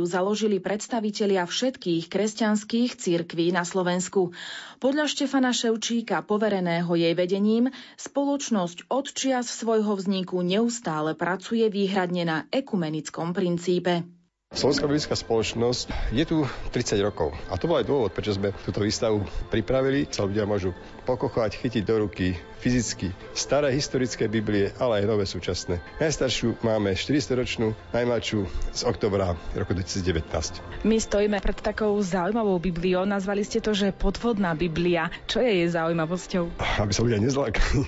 ju 0.00 0.02
založili 0.08 0.64
predstavitelia 0.64 1.44
všetkých 1.44 2.08
kresťanských 2.08 2.96
cirkví 2.96 3.52
na 3.52 3.68
Slovensku. 3.68 4.32
Podľa 4.80 5.12
Štefana 5.12 5.52
Ševčíka, 5.52 6.24
povereného 6.24 6.88
jej 6.96 7.12
vedením, 7.12 7.68
spoločnosť 8.00 8.88
od 8.88 9.12
čias 9.12 9.52
svojho 9.52 10.00
vzniku 10.00 10.40
neustále 10.40 11.12
pracuje 11.12 11.68
výhradne 11.68 12.24
na 12.24 12.38
ekumenickom 12.48 13.36
princípe. 13.36 14.08
Slovenská 14.56 14.88
biblická 14.88 15.14
spoločnosť 15.20 16.16
je 16.16 16.24
tu 16.24 16.48
30 16.72 16.96
rokov. 17.04 17.36
A 17.52 17.60
to 17.60 17.68
bol 17.68 17.76
aj 17.76 17.84
dôvod, 17.84 18.16
prečo 18.16 18.32
sme 18.32 18.56
túto 18.64 18.80
výstavu 18.80 19.20
pripravili. 19.52 20.08
Sa 20.08 20.24
ľudia 20.24 20.48
môžu 20.48 20.72
pokochať, 21.04 21.60
chytiť 21.60 21.84
do 21.84 22.08
ruky 22.08 22.40
fyzicky 22.60 23.16
staré 23.32 23.72
historické 23.72 24.28
Biblie, 24.28 24.68
ale 24.76 25.00
aj 25.00 25.04
nové 25.08 25.24
súčasné. 25.24 25.80
Najstaršiu 25.96 26.60
máme 26.60 26.92
400-ročnú, 26.92 27.72
najmladšiu 27.96 28.44
z 28.76 28.82
oktobra 28.84 29.32
roku 29.56 29.72
2019. 29.72 30.84
My 30.84 31.00
stojíme 31.00 31.40
pred 31.40 31.56
takou 31.56 31.96
zaujímavou 32.04 32.60
Bibliou. 32.60 33.08
Nazvali 33.08 33.48
ste 33.48 33.64
to, 33.64 33.72
že 33.72 33.96
podvodná 33.96 34.52
Biblia. 34.52 35.08
Čo 35.24 35.40
je 35.40 35.64
jej 35.64 35.68
zaujímavosťou? 35.72 36.52
Aby 36.84 36.92
sa 36.92 37.00
ľudia 37.00 37.20
nezlákali. 37.24 37.80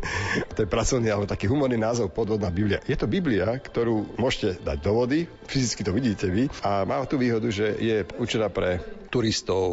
to 0.56 0.58
je 0.64 0.68
pracovný, 0.68 1.12
alebo 1.12 1.28
taký 1.28 1.44
humorný 1.44 1.76
názov 1.76 2.08
podvodná 2.16 2.48
Biblia. 2.48 2.80
Je 2.88 2.96
to 2.96 3.04
Biblia, 3.04 3.60
ktorú 3.60 4.16
môžete 4.16 4.64
dať 4.64 4.78
do 4.80 4.92
vody, 4.96 5.28
fyzicky 5.44 5.84
to 5.84 5.92
vidíte 5.92 6.26
vy, 6.32 6.48
a 6.64 6.88
má 6.88 7.04
tú 7.04 7.20
výhodu, 7.20 7.52
že 7.52 7.76
je 7.76 8.08
určená 8.16 8.48
pre 8.48 8.80
turistov, 9.14 9.66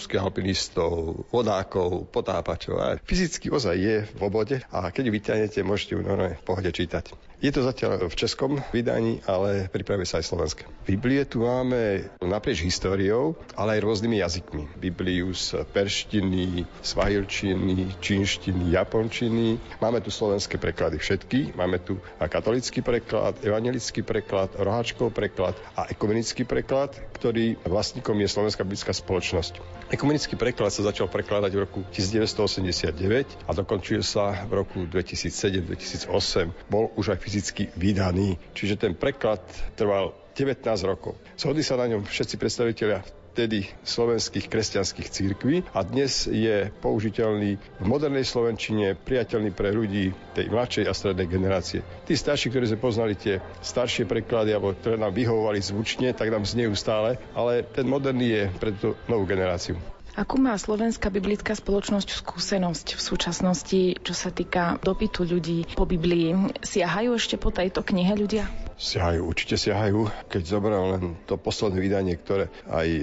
skialpinistov, 0.00 1.28
vodákov, 1.28 2.08
potápačov. 2.08 2.76
A 2.80 2.86
fyzicky 3.04 3.52
ozaj 3.52 3.76
je 3.76 3.96
v 4.08 4.20
obode 4.24 4.56
a 4.72 4.88
keď 4.88 5.02
ju 5.04 5.12
vyťahnete, 5.12 5.60
môžete 5.60 5.92
ju 5.92 6.00
normálne 6.00 6.40
v 6.40 6.46
pohode 6.48 6.72
čítať. 6.72 7.27
Je 7.38 7.54
to 7.54 7.62
zatiaľ 7.62 8.10
v 8.10 8.18
českom 8.18 8.58
vydaní, 8.74 9.22
ale 9.22 9.70
pripravuje 9.70 10.10
sa 10.10 10.18
aj 10.18 10.26
slovenské. 10.26 10.66
Biblie 10.82 11.22
tu 11.22 11.46
máme 11.46 12.10
naprieč 12.18 12.66
históriou, 12.66 13.38
ale 13.54 13.78
aj 13.78 13.86
rôznymi 13.86 14.18
jazykmi. 14.18 14.62
Bibliu 14.74 15.30
z 15.30 15.62
perštiny, 15.70 16.66
svahilčiny, 16.82 17.94
čínštiny, 18.02 18.74
japončiny. 18.74 19.54
Máme 19.78 20.02
tu 20.02 20.10
slovenské 20.10 20.58
preklady 20.58 20.98
všetky. 20.98 21.54
Máme 21.54 21.78
tu 21.78 22.02
katolický 22.18 22.82
preklad, 22.82 23.38
evangelický 23.46 24.02
preklad, 24.02 24.58
roháčkov 24.58 25.14
preklad 25.14 25.54
a 25.78 25.86
ekumenický 25.94 26.42
preklad, 26.42 26.90
ktorý 27.22 27.54
vlastníkom 27.62 28.18
je 28.18 28.34
Slovenská 28.34 28.66
biblická 28.66 28.90
spoločnosť. 28.90 29.62
Ekumenický 29.94 30.34
preklad 30.34 30.74
sa 30.74 30.82
začal 30.82 31.06
prekladať 31.06 31.54
v 31.54 31.60
roku 31.62 31.80
1989 31.94 33.46
a 33.46 33.50
dokončuje 33.54 34.02
sa 34.02 34.42
v 34.42 34.52
roku 34.58 34.84
2007-2008. 34.90 36.10
Bol 36.66 36.90
už 36.98 37.14
aj 37.14 37.27
fyzicky 37.28 37.68
vydaný. 37.76 38.40
Čiže 38.56 38.80
ten 38.80 38.96
preklad 38.96 39.44
trval 39.76 40.16
19 40.32 40.64
rokov. 40.88 41.20
Shodli 41.36 41.60
sa 41.60 41.76
na 41.76 41.92
ňom 41.92 42.08
všetci 42.08 42.40
predstavitelia 42.40 43.04
vtedy 43.36 43.70
slovenských 43.86 44.50
kresťanských 44.50 45.08
církví 45.14 45.62
a 45.70 45.86
dnes 45.86 46.26
je 46.26 46.72
použiteľný 46.82 47.54
v 47.54 47.84
modernej 47.86 48.26
slovenčine, 48.26 48.98
priateľný 48.98 49.54
pre 49.54 49.70
ľudí 49.70 50.10
tej 50.34 50.50
mladšej 50.50 50.90
a 50.90 50.96
strednej 50.96 51.30
generácie. 51.30 51.86
Tí 52.02 52.18
starší, 52.18 52.50
ktorí 52.50 52.66
sme 52.66 52.82
poznali 52.82 53.14
tie 53.14 53.38
staršie 53.62 54.10
preklady, 54.10 54.56
alebo 54.56 54.74
ktoré 54.74 54.98
nám 54.98 55.14
vyhovovali 55.14 55.62
zvučne, 55.62 56.16
tak 56.18 56.34
nám 56.34 56.48
znejú 56.48 56.74
stále, 56.74 57.20
ale 57.36 57.62
ten 57.62 57.86
moderný 57.86 58.26
je 58.26 58.44
pre 58.58 58.74
tú 58.74 58.98
novú 59.06 59.22
generáciu. 59.28 59.78
Akú 60.18 60.34
má 60.42 60.58
slovenská 60.58 61.14
biblická 61.14 61.54
spoločnosť 61.54 62.26
skúsenosť 62.26 62.98
v 62.98 63.00
súčasnosti, 63.06 63.80
čo 64.02 64.14
sa 64.18 64.34
týka 64.34 64.74
dopytu 64.82 65.22
ľudí 65.22 65.78
po 65.78 65.86
Biblii? 65.86 66.58
Siahajú 66.58 67.14
ešte 67.14 67.38
po 67.38 67.54
tejto 67.54 67.86
knihe 67.86 68.18
ľudia? 68.18 68.67
Siahajú, 68.78 69.26
určite 69.26 69.58
siahajú. 69.58 70.06
Keď 70.30 70.42
zoberiem 70.46 70.84
len 70.94 71.04
to 71.26 71.34
posledné 71.34 71.82
vydanie, 71.82 72.14
ktoré 72.14 72.46
aj 72.70 72.86
e, 72.86 73.02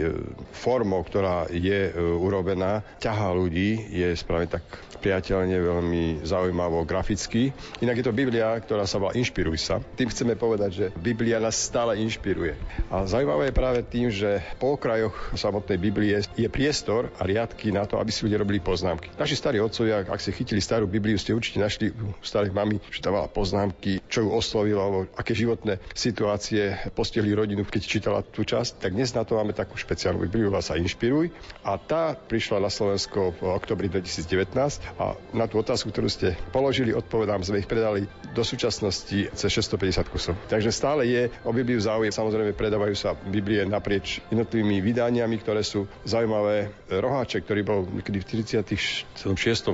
formou, 0.56 1.04
ktorá 1.04 1.52
je 1.52 1.92
e, 1.92 2.00
urobená, 2.00 2.80
ťahá 3.04 3.36
ľudí, 3.36 3.84
je 3.92 4.16
správne 4.16 4.48
tak 4.48 4.64
priateľne, 5.04 5.54
veľmi 5.54 6.04
zaujímavo 6.24 6.88
graficky. 6.88 7.52
Inak 7.84 8.00
je 8.00 8.06
to 8.08 8.16
Biblia, 8.16 8.56
ktorá 8.58 8.88
sa 8.88 9.04
volá 9.04 9.14
Inšpiruj 9.20 9.60
sa. 9.60 9.84
Tým 10.00 10.10
chceme 10.10 10.40
povedať, 10.40 10.72
že 10.72 10.86
Biblia 10.96 11.44
nás 11.44 11.60
stále 11.60 12.00
inšpiruje. 12.02 12.56
A 12.90 13.04
zaujímavé 13.04 13.52
je 13.52 13.60
práve 13.60 13.80
tým, 13.84 14.08
že 14.10 14.42
po 14.58 14.80
okrajoch 14.80 15.36
samotnej 15.36 15.78
Biblie 15.78 16.24
je 16.40 16.48
priestor 16.48 17.12
a 17.20 17.28
riadky 17.28 17.70
na 17.70 17.84
to, 17.84 18.00
aby 18.00 18.10
si 18.16 18.24
ľudia 18.24 18.40
robili 18.40 18.64
poznámky. 18.64 19.12
Naši 19.20 19.36
starí 19.36 19.60
otcovia, 19.60 20.08
ak 20.08 20.24
ste 20.24 20.32
chytili 20.32 20.64
starú 20.64 20.88
Bibliu, 20.88 21.20
ste 21.20 21.36
určite 21.36 21.60
našli 21.60 21.92
u 21.92 22.16
starých 22.24 22.56
mami, 22.56 22.82
že 22.90 23.04
tam 23.04 23.20
mala 23.20 23.28
poznámky, 23.28 24.02
čo 24.08 24.26
ju 24.26 24.30
oslovilo, 24.32 24.80
alebo 24.82 25.00
aké 25.20 25.38
životné 25.38 25.65
situácie 25.92 26.78
postihli 26.94 27.34
rodinu, 27.34 27.66
keď 27.66 27.82
čítala 27.82 28.20
tú 28.22 28.46
časť. 28.46 28.80
Tak 28.82 28.94
dnes 28.94 29.12
na 29.18 29.26
to 29.26 29.38
máme 29.38 29.52
takú 29.52 29.76
špeciálnu 29.76 30.22
Bibliu, 30.30 30.54
sa 30.62 30.78
Inšpiruj. 30.78 31.34
A 31.66 31.76
tá 31.82 32.14
prišla 32.16 32.62
na 32.62 32.70
Slovensko 32.70 33.34
v 33.36 33.54
oktobri 33.54 33.90
2019 33.92 34.56
a 35.02 35.18
na 35.34 35.46
tú 35.50 35.60
otázku, 35.60 35.90
ktorú 35.92 36.08
ste 36.08 36.38
položili, 36.54 36.94
odpovedám, 36.94 37.44
sme 37.44 37.62
ich 37.62 37.70
predali 37.70 38.08
do 38.34 38.44
súčasnosti 38.46 39.30
cez 39.34 39.50
650 39.50 40.14
kusov. 40.14 40.34
Takže 40.48 40.70
stále 40.72 41.08
je 41.10 41.30
o 41.44 41.52
Bibliu 41.52 41.82
záujem. 41.82 42.14
Samozrejme, 42.14 42.54
predávajú 42.58 42.96
sa 42.96 43.14
Biblie 43.16 43.66
naprieč 43.66 44.22
jednotlivými 44.30 44.80
vydaniami, 44.82 45.36
ktoré 45.42 45.66
sú 45.66 45.88
zaujímavé. 46.06 46.72
Roháček, 46.90 47.46
ktorý 47.46 47.62
bol 47.66 47.80
niekedy 47.90 48.22
v 48.22 48.26
46. 48.46 49.08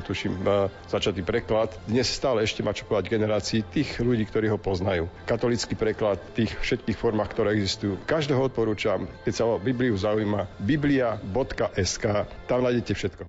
tuším, 0.02 0.44
začatý 0.88 1.22
preklad. 1.26 1.74
Dnes 1.88 2.08
stále 2.12 2.44
ešte 2.44 2.62
má 2.62 2.76
čo 2.76 2.86
povedať 2.86 3.14
generácii 3.14 3.66
tých 3.66 4.00
ľudí, 4.00 4.28
ktorí 4.28 4.52
ho 4.52 4.62
poznajú. 4.62 5.08
Katolický 5.26 5.74
preklad 5.82 6.22
tých 6.38 6.54
všetkých 6.62 6.94
formách, 6.94 7.34
ktoré 7.34 7.58
existujú. 7.58 7.98
Každého 8.06 8.38
odporúčam, 8.38 9.10
keď 9.26 9.34
sa 9.34 9.50
o 9.50 9.58
Bibliu 9.58 9.98
zaujíma, 9.98 10.46
biblia.sk, 10.62 12.06
tam 12.46 12.60
nájdete 12.62 12.94
všetko. 12.94 13.26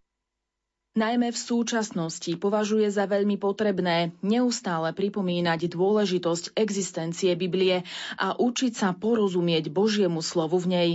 Najmä 0.93 1.33
v 1.33 1.41
súčasnosti 1.41 2.37
považuje 2.37 2.85
za 2.93 3.09
veľmi 3.09 3.41
potrebné 3.41 4.13
neustále 4.21 4.93
pripomínať 4.93 5.73
dôležitosť 5.73 6.53
existencie 6.53 7.33
Biblie 7.33 7.81
a 8.21 8.37
učiť 8.37 8.73
sa 8.77 8.93
porozumieť 8.93 9.73
Božiemu 9.73 10.21
slovu 10.21 10.61
v 10.61 10.67
nej, 10.69 10.91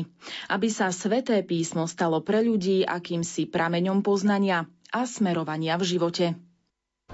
aby 0.53 0.69
sa 0.69 0.93
sveté 0.93 1.41
písmo 1.41 1.89
stalo 1.89 2.21
pre 2.21 2.45
ľudí 2.45 2.85
akýmsi 2.85 3.49
prameňom 3.49 4.05
poznania 4.05 4.69
a 4.93 5.09
smerovania 5.09 5.81
v 5.81 5.97
živote. 5.97 6.25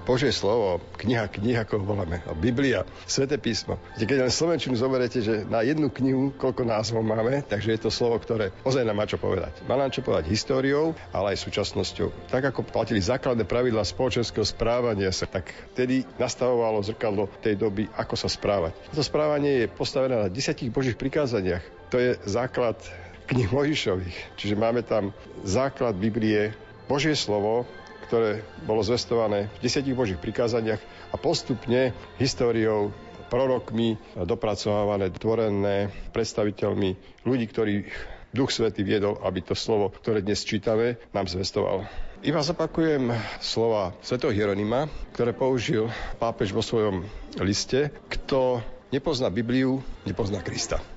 Božie 0.04 0.36
slovo, 0.36 0.84
kniha 1.00 1.32
kniha, 1.32 1.64
ako 1.64 1.80
ho 1.80 1.84
voláme, 1.96 2.20
Biblia, 2.36 2.84
Sveté 3.08 3.40
písmo. 3.40 3.80
Keď 3.96 4.28
len 4.28 4.28
Slovenčinu 4.28 4.76
zoberete, 4.76 5.24
že 5.24 5.48
na 5.48 5.64
jednu 5.64 5.88
knihu 5.88 6.28
koľko 6.36 6.60
názvov 6.68 7.00
máme, 7.00 7.40
takže 7.40 7.72
je 7.72 7.80
to 7.80 7.88
slovo, 7.88 8.20
ktoré 8.20 8.52
ozaj 8.68 8.84
nám 8.84 9.00
má 9.00 9.08
čo 9.08 9.16
povedať. 9.16 9.64
Má 9.64 9.80
nám 9.80 9.96
čo 9.96 10.04
povedať 10.04 10.28
históriou, 10.28 10.92
ale 11.08 11.32
aj 11.32 11.48
súčasnosťou. 11.48 12.28
Tak 12.28 12.52
ako 12.52 12.68
platili 12.68 13.00
základné 13.00 13.48
pravidlá 13.48 13.80
spoločenského 13.80 14.44
správania 14.44 15.08
sa, 15.08 15.24
tak 15.24 15.48
vtedy 15.72 16.04
nastavovalo 16.20 16.84
zrkadlo 16.84 17.32
tej 17.40 17.56
doby, 17.56 17.88
ako 17.96 18.14
sa 18.20 18.28
správať. 18.28 18.76
To 18.92 19.00
správanie 19.00 19.64
je 19.64 19.72
postavené 19.72 20.20
na 20.20 20.28
desiatich 20.28 20.68
božích 20.68 21.00
prikázaniach. 21.00 21.64
To 21.88 21.96
je 21.96 22.20
základ 22.28 22.76
knih 23.24 23.48
Možišových. 23.48 24.36
Čiže 24.36 24.52
máme 24.52 24.84
tam 24.84 25.16
základ 25.48 25.96
Biblie, 25.96 26.52
Božie 26.84 27.16
slovo, 27.16 27.64
ktoré 28.04 28.44
bolo 28.68 28.84
zvestované 28.84 29.48
v 29.58 29.62
desiatich 29.64 29.96
božích 29.96 30.20
prikázaniach 30.20 30.80
a 31.10 31.16
postupne 31.16 31.96
históriou 32.20 32.92
prorokmi 33.32 33.96
dopracovávané, 34.14 35.10
tvorené 35.16 35.90
predstaviteľmi 36.12 37.24
ľudí, 37.26 37.44
ktorých 37.50 37.88
Duch 38.34 38.50
Svety 38.50 38.82
viedol, 38.82 39.18
aby 39.22 39.46
to 39.46 39.54
slovo, 39.54 39.94
ktoré 39.94 40.18
dnes 40.18 40.42
čítame, 40.42 40.98
nám 41.14 41.30
zvestoval. 41.30 41.86
Iba 42.24 42.40
zapakujem 42.40 43.14
slova 43.38 43.94
svätého 44.00 44.32
Hieronima, 44.32 44.90
ktoré 45.14 45.36
použil 45.36 45.92
pápež 46.16 46.50
vo 46.50 46.64
svojom 46.64 47.04
liste. 47.38 47.94
Kto 48.10 48.64
nepozná 48.90 49.28
Bibliu, 49.28 49.84
nepozná 50.08 50.40
Krista. 50.40 50.93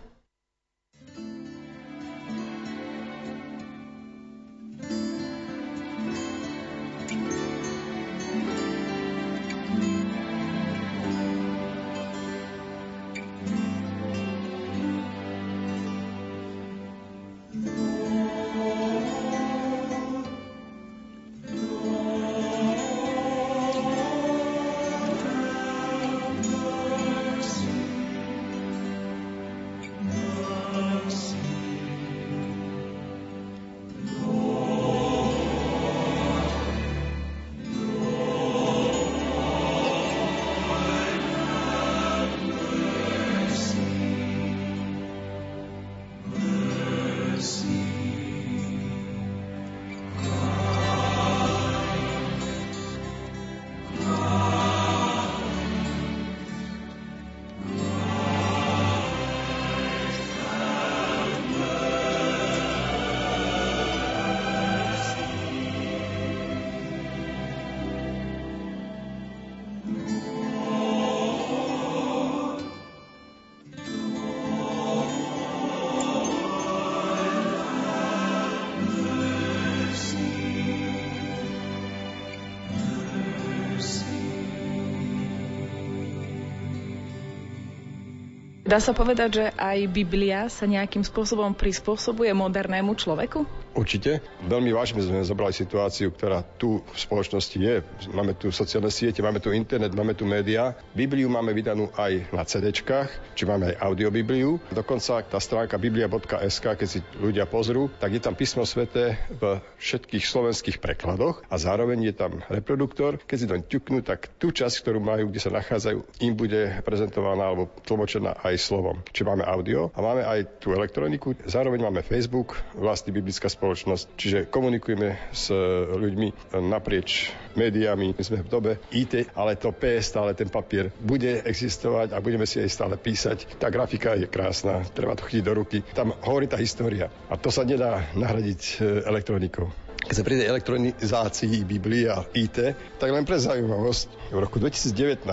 Dá 88.67 88.83
sa 88.83 88.91
povedať, 88.91 89.29
že 89.31 89.45
aj 89.55 89.87
Biblia 89.95 90.51
sa 90.51 90.67
nejakým 90.67 90.99
spôsobom 90.99 91.55
prispôsobuje 91.55 92.27
modernému 92.35 92.99
človeku? 92.99 93.47
Určite. 93.71 94.19
Veľmi 94.47 94.71
vážne 94.71 95.03
sme 95.03 95.27
zobrali 95.27 95.51
situáciu, 95.51 96.07
ktorá 96.15 96.39
tu 96.55 96.79
v 96.79 96.95
spoločnosti 96.95 97.59
je. 97.59 97.83
Máme 98.15 98.31
tu 98.31 98.47
sociálne 98.47 98.87
siete, 98.87 99.19
máme 99.19 99.43
tu 99.43 99.51
internet, 99.51 99.91
máme 99.91 100.15
tu 100.15 100.23
médiá. 100.23 100.71
Bibliu 100.95 101.27
máme 101.27 101.51
vydanú 101.51 101.91
aj 101.99 102.31
na 102.31 102.47
CD-čkách, 102.47 103.35
či 103.35 103.43
máme 103.43 103.75
aj 103.75 103.83
audiobibliu. 103.83 104.55
Dokonca 104.71 105.19
tá 105.27 105.43
stránka 105.43 105.75
biblia.sk, 105.75 106.63
keď 106.63 106.87
si 106.87 107.03
ľudia 107.19 107.43
pozrú, 107.43 107.91
tak 107.99 108.15
je 108.15 108.23
tam 108.23 108.39
písmo 108.39 108.63
sveté 108.63 109.19
v 109.35 109.59
všetkých 109.83 110.23
slovenských 110.23 110.79
prekladoch 110.79 111.43
a 111.51 111.55
zároveň 111.59 112.07
je 112.07 112.15
tam 112.15 112.39
reproduktor. 112.47 113.19
Keď 113.27 113.37
si 113.37 113.51
doň 113.51 113.61
ťuknú, 113.67 113.99
tak 113.99 114.31
tú 114.39 114.55
časť, 114.55 114.79
ktorú 114.79 115.03
majú, 115.03 115.27
kde 115.27 115.43
sa 115.43 115.51
nachádzajú, 115.51 116.23
im 116.23 116.33
bude 116.39 116.71
prezentovaná 116.87 117.51
alebo 117.51 117.67
tlmočená 117.83 118.39
aj 118.47 118.55
slovom. 118.63 119.03
Čiže 119.11 119.27
máme 119.27 119.43
audio 119.43 119.91
a 119.91 119.99
máme 119.99 120.23
aj 120.23 120.63
tú 120.63 120.71
elektroniku. 120.71 121.35
Zároveň 121.43 121.83
máme 121.83 121.99
Facebook, 121.99 122.55
vlastný 122.79 123.11
biblická 123.11 123.51
spoločnosť, 123.51 124.05
čiže 124.15 124.36
komunikujeme 124.45 125.33
s 125.33 125.49
ľuďmi 125.89 126.53
naprieč 126.61 127.33
médiami. 127.57 128.13
My 128.13 128.23
sme 128.23 128.45
v 128.45 128.51
dobe 128.51 128.71
IT, 128.93 129.33
ale 129.33 129.57
to 129.57 129.73
P, 129.73 129.97
stále 129.97 130.37
ten 130.37 130.47
papier 130.47 130.93
bude 131.01 131.41
existovať 131.41 132.13
a 132.13 132.21
budeme 132.21 132.45
si 132.45 132.61
aj 132.61 132.69
stále 132.69 132.95
písať. 132.95 133.57
Tá 133.57 133.73
grafika 133.73 134.13
je 134.13 134.29
krásna, 134.29 134.85
treba 134.93 135.17
to 135.17 135.25
chytiť 135.25 135.43
do 135.43 135.53
ruky. 135.57 135.81
Tam 135.81 136.13
hovorí 136.21 136.45
tá 136.45 136.61
história 136.61 137.09
a 137.27 137.35
to 137.35 137.49
sa 137.49 137.65
nedá 137.65 138.05
nahradiť 138.13 138.61
e, 138.61 139.09
elektronikou. 139.09 139.65
Keď 140.07 140.15
sa 140.15 140.23
príde 140.23 140.47
elektronizácii 140.47 141.67
Biblie 141.67 142.07
IT, 142.31 142.57
tak 142.95 143.09
len 143.11 143.27
pre 143.27 143.43
zaujímavosť, 143.43 144.31
v 144.31 144.39
roku 144.39 144.55
2019 144.55 145.27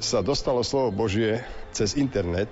sa 0.00 0.18
dostalo 0.24 0.64
slovo 0.64 0.94
Božie 0.94 1.44
cez 1.76 1.92
internet 2.00 2.48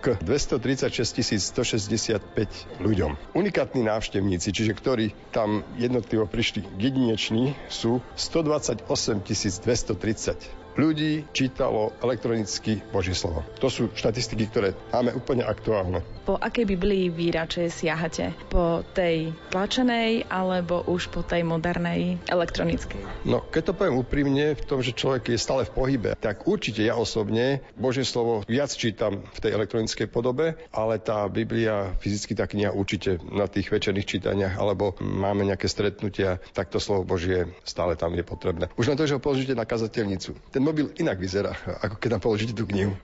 k 0.00 0.18
236 0.20 1.40
165 1.40 2.82
ľuďom. 2.82 3.16
Unikátni 3.32 3.82
návštevníci, 3.86 4.52
čiže 4.52 4.72
ktorí 4.76 5.16
tam 5.32 5.64
jednotlivo 5.76 6.28
prišli 6.28 6.64
jedineční, 6.76 7.56
sú 7.70 8.02
128 8.14 8.84
230 9.22 10.65
ľudí 10.76 11.24
čítalo 11.32 11.96
elektronicky 12.04 12.84
Božie 12.92 13.16
slovo. 13.16 13.42
To 13.64 13.72
sú 13.72 13.88
štatistiky, 13.96 14.44
ktoré 14.52 14.68
máme 14.92 15.16
úplne 15.16 15.42
aktuálne. 15.42 16.04
Po 16.28 16.36
akej 16.36 16.66
Biblii 16.68 17.08
vy 17.08 17.32
radšej 17.32 17.66
siahate? 17.72 18.34
Po 18.52 18.84
tej 18.92 19.32
tlačenej 19.48 20.28
alebo 20.28 20.84
už 20.84 21.08
po 21.08 21.22
tej 21.22 21.46
modernej 21.46 22.20
elektronickej? 22.28 23.24
No, 23.24 23.46
keď 23.46 23.72
to 23.72 23.76
poviem 23.78 23.96
úprimne, 23.96 24.58
v 24.58 24.66
tom, 24.66 24.82
že 24.82 24.92
človek 24.92 25.32
je 25.32 25.38
stále 25.38 25.64
v 25.64 25.72
pohybe, 25.72 26.10
tak 26.18 26.44
určite 26.44 26.82
ja 26.82 26.98
osobne 26.98 27.62
Božie 27.78 28.02
slovo 28.02 28.42
viac 28.50 28.74
čítam 28.74 29.22
v 29.22 29.38
tej 29.38 29.54
elektronickej 29.54 30.10
podobe, 30.10 30.58
ale 30.74 30.98
tá 30.98 31.24
Biblia, 31.30 31.94
fyzicky 32.02 32.34
tá 32.34 32.50
kniha 32.50 32.74
určite 32.74 33.22
na 33.30 33.46
tých 33.46 33.70
večerných 33.70 34.18
čítaniach 34.18 34.58
alebo 34.58 34.98
máme 34.98 35.46
nejaké 35.46 35.70
stretnutia, 35.70 36.42
tak 36.52 36.74
to 36.74 36.82
slovo 36.82 37.06
Božie 37.06 37.46
stále 37.62 37.94
tam 37.94 38.12
je 38.18 38.26
potrebné. 38.26 38.66
Už 38.74 38.90
len 38.90 38.98
to, 38.98 39.06
že 39.06 39.14
ho 39.14 39.22
položíte 39.22 39.54
na 39.54 39.62
kazateľnicu. 39.62 40.34
Ten 40.50 40.65
mobil 40.66 40.90
inak 40.98 41.22
vyzerá, 41.22 41.54
ako 41.86 41.94
keď 42.02 42.18
tam 42.18 42.22
položíte 42.26 42.54
tú 42.58 42.66
knihu. 42.66 42.98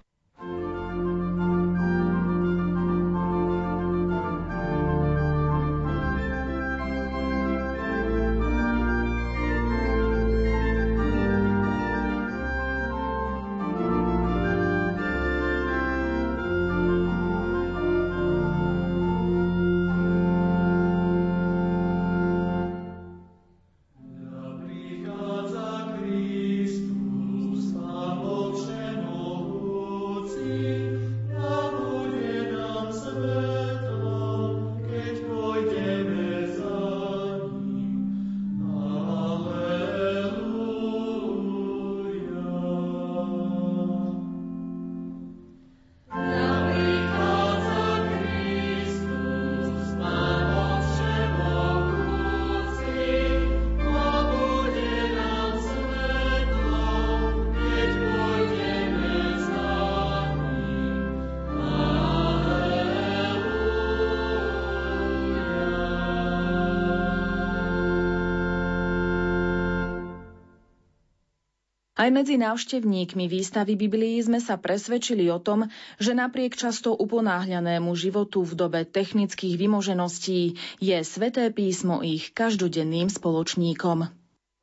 Aj 72.03 72.11
medzi 72.11 72.35
návštevníkmi 72.35 73.31
výstavy 73.31 73.79
Biblii 73.79 74.19
sme 74.19 74.43
sa 74.43 74.59
presvedčili 74.59 75.31
o 75.31 75.39
tom, 75.39 75.71
že 76.03 76.19
napriek 76.19 76.59
často 76.59 76.91
uponáhľanému 76.99 77.95
životu 77.95 78.43
v 78.43 78.59
dobe 78.59 78.83
technických 78.83 79.55
vymožeností 79.55 80.59
je 80.83 80.99
sveté 81.07 81.55
písmo 81.55 82.03
ich 82.03 82.35
každodenným 82.35 83.07
spoločníkom. 83.07 84.11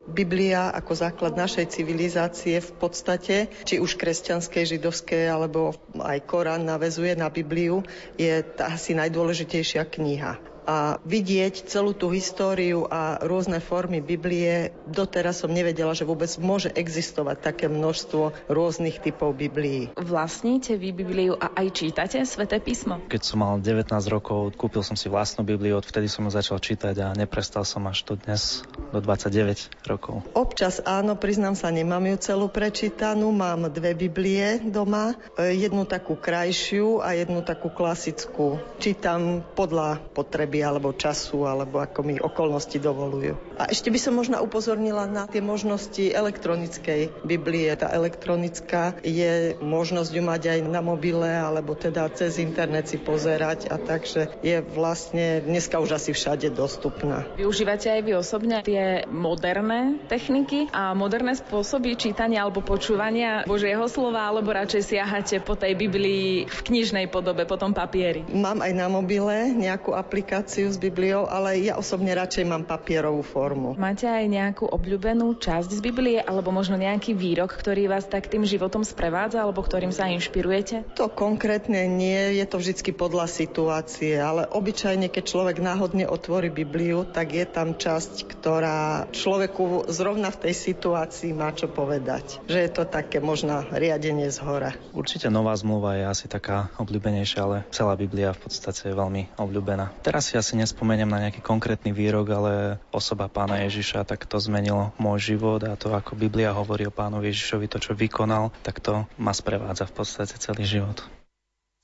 Biblia 0.03 0.67
ako 0.75 0.91
základ 0.99 1.39
našej 1.39 1.79
civilizácie 1.79 2.59
v 2.59 2.71
podstate, 2.75 3.47
či 3.63 3.79
už 3.79 3.95
kresťanskej, 3.95 4.75
židovskej, 4.75 5.31
alebo 5.31 5.71
aj 5.95 6.19
Korán 6.27 6.67
navezuje 6.67 7.15
na 7.15 7.31
Bibliu, 7.31 7.87
je 8.19 8.43
asi 8.59 8.99
najdôležitejšia 8.99 9.87
kniha 9.87 10.48
a 10.69 11.01
vidieť 11.01 11.65
celú 11.65 11.97
tú 11.97 12.13
históriu 12.13 12.85
a 12.85 13.17
rôzne 13.25 13.57
formy 13.57 14.05
Biblie. 14.05 14.69
Doteraz 14.85 15.41
som 15.41 15.49
nevedela, 15.49 15.97
že 15.97 16.05
vôbec 16.05 16.29
môže 16.37 16.69
existovať 16.69 17.41
také 17.41 17.65
množstvo 17.65 18.45
rôznych 18.45 19.01
typov 19.01 19.33
Biblií. 19.33 19.89
Vlastníte 19.97 20.77
vy 20.77 20.93
Bibliu 20.93 21.33
a 21.33 21.57
aj 21.57 21.73
čítate 21.73 22.21
sväté 22.21 22.61
písmo? 22.61 23.01
Keď 23.09 23.21
som 23.25 23.41
mal 23.41 23.57
19 23.57 23.89
rokov, 24.13 24.53
kúpil 24.53 24.85
som 24.85 24.93
si 24.93 25.09
vlastnú 25.09 25.41
Bibliu, 25.41 25.81
odvtedy 25.81 26.05
som 26.05 26.29
ju 26.29 26.31
začal 26.37 26.61
čítať 26.61 26.95
a 27.01 27.17
neprestal 27.17 27.65
som 27.65 27.89
až 27.89 28.05
do 28.05 28.13
dnes, 28.13 28.61
do 28.93 29.01
29 29.01 29.89
rokov. 29.89 30.21
Občas 30.37 30.85
áno, 30.85 31.17
priznám 31.17 31.57
sa, 31.57 31.73
nemám 31.73 32.05
ju 32.13 32.17
celú 32.21 32.45
prečítanú, 32.45 33.33
mám 33.33 33.73
dve 33.73 33.97
Biblie 33.97 34.61
doma, 34.61 35.17
jednu 35.33 35.89
takú 35.89 36.13
krajšiu 36.13 37.01
a 37.01 37.17
jednu 37.17 37.41
takú 37.41 37.73
klasickú. 37.73 38.61
Čítam 38.77 39.41
podľa 39.57 39.97
potreby 40.13 40.58
alebo 40.61 40.91
času, 40.95 41.47
alebo 41.47 41.79
ako 41.79 41.99
mi 42.03 42.15
okolnosti 42.19 42.75
dovolujú. 42.79 43.59
A 43.59 43.71
ešte 43.71 43.91
by 43.91 43.99
som 43.99 44.13
možno 44.15 44.39
upozornila 44.39 45.05
na 45.07 45.27
tie 45.27 45.43
možnosti 45.43 46.01
elektronickej 46.01 47.23
Biblie. 47.23 47.71
Tá 47.75 47.91
elektronická 47.91 48.97
je 49.03 49.55
možnosť 49.59 50.11
ju 50.11 50.23
mať 50.25 50.41
aj 50.55 50.59
na 50.67 50.81
mobile, 50.81 51.29
alebo 51.29 51.75
teda 51.75 52.09
cez 52.11 52.41
internet 52.41 52.89
si 52.89 52.97
pozerať 52.99 53.69
a 53.69 53.77
takže 53.77 54.41
je 54.41 54.59
vlastne 54.73 55.43
dneska 55.45 55.79
už 55.79 55.95
asi 55.95 56.11
všade 56.11 56.49
dostupná. 56.55 57.27
Využívate 57.37 57.87
aj 57.93 58.01
vy 58.01 58.11
osobne 58.17 58.57
tie 58.65 59.05
moderné 59.07 60.01
techniky 60.09 60.71
a 60.73 60.97
moderné 60.97 61.37
spôsoby 61.37 61.93
čítania 61.95 62.43
alebo 62.43 62.65
počúvania 62.65 63.45
Božieho 63.45 63.85
slova, 63.85 64.25
alebo 64.25 64.51
radšej 64.51 64.81
siahate 64.95 65.37
po 65.43 65.53
tej 65.53 65.77
Biblii 65.77 66.49
v 66.49 66.59
knižnej 66.65 67.05
podobe, 67.13 67.45
po 67.45 67.55
tom 67.55 67.71
papieri? 67.77 68.25
Mám 68.33 68.65
aj 68.65 68.73
na 68.73 68.87
mobile 68.89 69.53
nejakú 69.53 69.93
aplikáciu 69.93 70.48
aplikáciu 70.49 70.73
s 70.73 70.81
Bibliou, 70.81 71.29
ale 71.29 71.61
ja 71.61 71.77
osobne 71.77 72.09
radšej 72.09 72.41
mám 72.49 72.65
papierovú 72.65 73.21
formu. 73.21 73.77
Máte 73.77 74.09
aj 74.09 74.25
nejakú 74.25 74.65
obľúbenú 74.65 75.37
časť 75.37 75.77
z 75.77 75.79
Biblie 75.85 76.17
alebo 76.17 76.49
možno 76.49 76.73
nejaký 76.73 77.13
výrok, 77.13 77.53
ktorý 77.53 77.85
vás 77.85 78.09
tak 78.09 78.33
tým 78.33 78.49
životom 78.49 78.81
sprevádza 78.81 79.45
alebo 79.45 79.61
ktorým 79.61 79.93
sa 79.93 80.09
inšpirujete? 80.09 80.97
To 80.97 81.05
konkrétne 81.05 81.85
nie, 81.85 82.41
je 82.41 82.45
to 82.49 82.57
vždy 82.57 82.81
podľa 82.97 83.29
situácie, 83.29 84.17
ale 84.17 84.49
obyčajne, 84.49 85.13
keď 85.13 85.23
človek 85.29 85.61
náhodne 85.61 86.09
otvorí 86.09 86.49
Bibliu, 86.49 87.05
tak 87.05 87.37
je 87.37 87.45
tam 87.45 87.77
časť, 87.77 88.25
ktorá 88.25 89.05
človeku 89.13 89.85
zrovna 89.93 90.33
v 90.33 90.49
tej 90.49 90.53
situácii 90.57 91.29
má 91.29 91.53
čo 91.53 91.69
povedať. 91.69 92.41
Že 92.49 92.57
je 92.57 92.71
to 92.73 92.89
také 92.89 93.21
možno 93.21 93.69
riadenie 93.69 94.33
z 94.33 94.41
hora. 94.41 94.73
Určite 94.97 95.29
nová 95.29 95.53
zmluva 95.53 95.93
je 95.93 96.09
asi 96.09 96.25
taká 96.25 96.73
obľúbenejšia, 96.81 97.39
ale 97.45 97.57
celá 97.69 97.93
Biblia 97.93 98.33
v 98.33 98.49
podstate 98.49 98.89
je 98.89 98.97
veľmi 98.97 99.37
obľúbená. 99.37 100.01
Teraz 100.01 100.31
si 100.31 100.38
asi 100.39 100.57
nespomeniem 100.57 101.11
na 101.11 101.27
nejaký 101.27 101.43
konkrétny 101.43 101.93
výrok, 101.93 102.31
ale 102.33 102.53
osoba 102.89 103.27
pána 103.27 103.61
Ježiša, 103.67 104.07
tak 104.07 104.25
to 104.25 104.41
zmenilo 104.41 104.95
môj 104.97 105.35
život 105.35 105.61
a 105.67 105.77
to, 105.77 105.93
ako 105.93 106.17
Biblia 106.17 106.55
hovorí 106.55 106.87
o 106.87 106.95
pánovi 106.95 107.29
Ježišovi, 107.29 107.67
to, 107.67 107.77
čo 107.77 107.93
vykonal, 107.93 108.55
tak 108.65 108.81
to 108.81 109.05
ma 109.21 109.35
sprevádza 109.35 109.85
v 109.85 109.93
podstate 109.93 110.35
celý 110.41 110.65
život. 110.65 111.05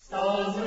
Čo 0.01 0.64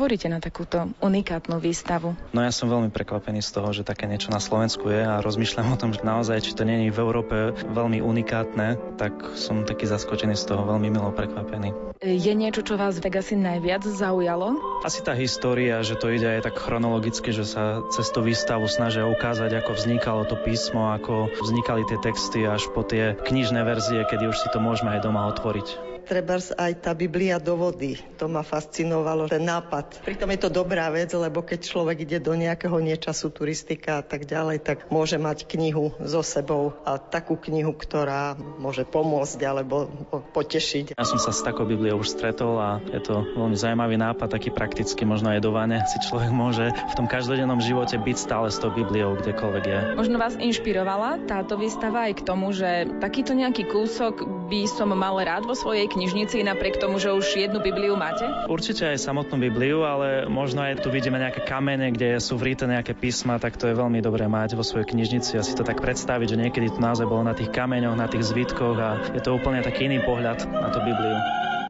hovoríte 0.00 0.32
na 0.32 0.40
takúto 0.40 0.88
unikátnu 1.04 1.60
výstavu? 1.60 2.16
No 2.32 2.40
ja 2.40 2.48
som 2.48 2.72
veľmi 2.72 2.88
prekvapený 2.88 3.44
z 3.44 3.52
toho, 3.52 3.68
že 3.76 3.84
také 3.84 4.08
niečo 4.08 4.32
na 4.32 4.40
Slovensku 4.40 4.88
je 4.88 5.04
a 5.04 5.20
rozmýšľam 5.20 5.76
o 5.76 5.76
tom, 5.76 5.92
že 5.92 6.00
naozaj, 6.00 6.40
či 6.40 6.56
to 6.56 6.64
není 6.64 6.88
v 6.88 6.96
Európe 7.04 7.52
veľmi 7.68 8.00
unikátne, 8.00 8.80
tak 8.96 9.12
som 9.36 9.68
taký 9.68 9.84
zaskočený 9.84 10.40
z 10.40 10.48
toho, 10.48 10.64
veľmi 10.64 10.88
milo 10.88 11.12
prekvapený. 11.12 11.76
Je 12.00 12.32
niečo, 12.32 12.64
čo 12.64 12.80
vás 12.80 12.96
tak 12.96 13.20
asi 13.20 13.36
najviac 13.36 13.84
zaujalo? 13.84 14.56
Asi 14.88 15.04
tá 15.04 15.12
história, 15.12 15.84
že 15.84 16.00
to 16.00 16.08
ide 16.08 16.40
aj 16.40 16.48
tak 16.48 16.56
chronologicky, 16.56 17.28
že 17.28 17.44
sa 17.44 17.84
cez 17.92 18.08
tú 18.08 18.24
výstavu 18.24 18.64
snažia 18.72 19.04
ukázať, 19.04 19.52
ako 19.60 19.76
vznikalo 19.76 20.24
to 20.24 20.40
písmo, 20.40 20.96
ako 20.96 21.28
vznikali 21.44 21.84
tie 21.84 22.00
texty 22.00 22.48
až 22.48 22.72
po 22.72 22.80
tie 22.80 23.20
knižné 23.28 23.60
verzie, 23.68 24.00
kedy 24.08 24.32
už 24.32 24.40
si 24.40 24.48
to 24.48 24.64
môžeme 24.64 24.96
aj 24.96 25.04
doma 25.04 25.28
otvoriť 25.28 25.89
trebárs 26.10 26.50
aj 26.50 26.82
tá 26.82 26.90
Biblia 26.90 27.38
do 27.38 27.54
vody. 27.54 27.94
To 28.18 28.26
ma 28.26 28.42
fascinovalo, 28.42 29.30
ten 29.30 29.46
nápad. 29.46 30.02
Pritom 30.02 30.26
je 30.34 30.40
to 30.42 30.50
dobrá 30.50 30.90
vec, 30.90 31.14
lebo 31.14 31.46
keď 31.46 31.62
človek 31.62 32.02
ide 32.02 32.18
do 32.18 32.34
nejakého 32.34 32.74
niečasu, 32.82 33.30
turistika 33.30 34.02
a 34.02 34.04
tak 34.04 34.26
ďalej, 34.26 34.66
tak 34.66 34.90
môže 34.90 35.14
mať 35.22 35.46
knihu 35.46 35.94
so 36.02 36.26
sebou 36.26 36.74
a 36.82 36.98
takú 36.98 37.38
knihu, 37.38 37.70
ktorá 37.70 38.34
môže 38.58 38.82
pomôcť 38.82 39.38
alebo 39.46 39.86
potešiť. 40.34 40.98
Ja 40.98 41.06
som 41.06 41.22
sa 41.22 41.30
s 41.30 41.46
takou 41.46 41.62
Bibliou 41.62 42.02
už 42.02 42.10
stretol 42.10 42.58
a 42.58 42.82
je 42.90 42.98
to 42.98 43.22
veľmi 43.38 43.54
zaujímavý 43.54 43.94
nápad, 43.94 44.34
taký 44.34 44.50
prakticky, 44.50 45.06
možno 45.06 45.30
aj 45.30 45.38
do 45.38 45.54
vane 45.54 45.78
si 45.86 46.02
človek 46.02 46.34
môže 46.34 46.66
v 46.74 46.94
tom 46.98 47.06
každodennom 47.06 47.62
živote 47.62 47.94
byť 47.94 48.16
stále 48.18 48.50
s 48.50 48.58
tou 48.58 48.74
Bibliou, 48.74 49.14
kdekoľvek 49.14 49.64
je. 49.64 49.78
Možno 49.94 50.18
vás 50.18 50.34
inšpirovala 50.34 51.22
táto 51.30 51.54
výstava 51.54 52.10
aj 52.10 52.18
k 52.18 52.26
tomu, 52.26 52.50
že 52.50 52.90
takýto 52.98 53.30
nejaký 53.36 53.70
kúsok 53.70 54.26
by 54.50 54.66
som 54.66 54.90
mal 54.90 55.14
rád 55.22 55.46
vo 55.46 55.54
svojej 55.54 55.86
knihe 55.86 55.99
knižnici, 56.00 56.40
napriek 56.40 56.80
tomu, 56.80 56.96
že 56.96 57.12
už 57.12 57.36
jednu 57.36 57.60
Bibliu 57.60 57.92
máte? 57.92 58.24
Určite 58.48 58.88
aj 58.88 59.04
samotnú 59.04 59.36
Bibliu, 59.36 59.84
ale 59.84 60.24
možno 60.24 60.64
aj 60.64 60.80
tu 60.80 60.88
vidíme 60.88 61.20
nejaké 61.20 61.44
kamene, 61.44 61.92
kde 61.92 62.16
sú 62.16 62.40
vrité 62.40 62.64
nejaké 62.64 62.96
písma, 62.96 63.36
tak 63.36 63.60
to 63.60 63.68
je 63.68 63.76
veľmi 63.76 64.00
dobré 64.00 64.24
mať 64.24 64.56
vo 64.56 64.64
svojej 64.64 64.88
knižnici 64.88 65.36
a 65.36 65.44
si 65.44 65.52
to 65.52 65.60
tak 65.60 65.84
predstaviť, 65.84 66.32
že 66.32 66.40
niekedy 66.40 66.72
to 66.72 66.80
naozaj 66.80 67.04
bolo 67.04 67.20
na 67.20 67.36
tých 67.36 67.52
kameňoch, 67.52 68.00
na 68.00 68.08
tých 68.08 68.32
zvitkoch 68.32 68.76
a 68.80 69.12
je 69.12 69.20
to 69.20 69.36
úplne 69.36 69.60
taký 69.60 69.92
iný 69.92 70.00
pohľad 70.00 70.48
na 70.48 70.72
tú 70.72 70.80
Bibliu. 70.80 71.20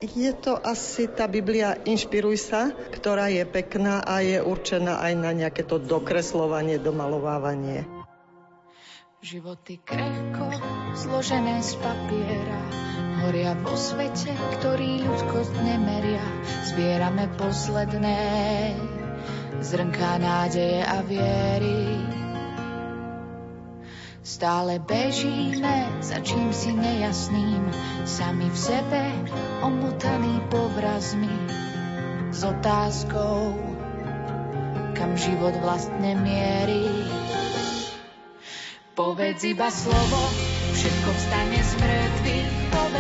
Je 0.01 0.33
to 0.33 0.57
asi 0.57 1.11
tá 1.11 1.27
Biblia 1.27 1.77
Inšpiruj 1.83 2.39
sa, 2.39 2.73
ktorá 2.73 3.29
je 3.35 3.45
pekná 3.45 4.01
a 4.01 4.23
je 4.23 4.39
určená 4.41 5.03
aj 5.03 5.13
na 5.19 5.35
nejaké 5.35 5.67
to 5.67 5.83
dokreslovanie, 5.83 6.79
domalovávanie. 6.79 7.85
Životy 9.21 9.77
krehko, 9.85 10.49
zložené 10.97 11.61
z 11.61 11.77
papiera, 11.85 12.61
horia 13.27 13.53
po 13.61 13.77
svete, 13.77 14.33
ktorý 14.61 15.05
ľudskosť 15.05 15.55
nemeria. 15.65 16.25
Zbierame 16.71 17.29
posledné 17.37 18.19
zrnká 19.61 20.17
nádeje 20.19 20.81
a 20.83 21.05
viery. 21.05 22.01
Stále 24.21 24.81
bežíme 24.81 26.01
za 26.01 26.21
čím 26.25 26.53
si 26.53 26.73
nejasným, 26.73 27.67
sami 28.09 28.49
v 28.49 28.59
sebe 28.59 29.03
omotaný 29.65 30.41
povrazmi 30.49 31.35
s 32.31 32.41
otázkou, 32.45 33.59
kam 34.97 35.17
život 35.17 35.57
vlastne 35.61 36.17
mierí. 36.21 36.89
Povedz 38.97 39.45
iba 39.49 39.73
slovo, 39.73 40.21
všetko 40.77 41.11
vstane 41.17 41.61
z 41.65 41.73
mŕtvych, 41.81 42.00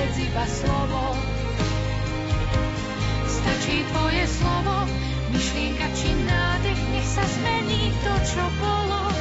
povedz 0.00 0.16
iba 0.16 0.46
slovo. 0.48 1.12
Stačí 3.28 3.84
tvoje 3.92 4.24
slovo, 4.32 4.88
myšlienka 5.28 5.92
či 5.92 6.08
nádech, 6.24 6.80
nech 6.88 7.04
sa 7.04 7.20
zmení 7.20 7.92
to, 8.00 8.14
čo 8.24 8.44
bolo. 8.64 9.12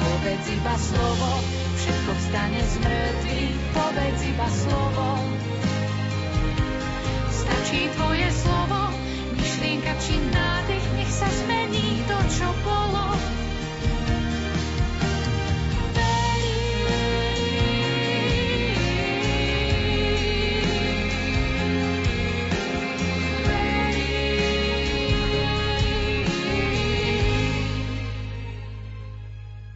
Povedz 0.00 0.46
iba 0.56 0.74
slovo, 0.80 1.30
všetko 1.76 2.10
vstane 2.16 2.60
z 2.64 2.74
mŕtvych, 2.80 3.56
povedz 3.76 4.20
iba 4.24 4.48
slovo. 4.48 5.08
Stačí 7.28 7.92
tvoje 8.00 8.28
slovo, 8.32 8.88
myšlienka 9.36 10.00
či 10.00 10.16
nádech, 10.32 10.86
nech 10.96 11.12
sa 11.12 11.28
zmení 11.28 12.08
to, 12.08 12.16
čo 12.40 12.48
bolo. 12.64 13.43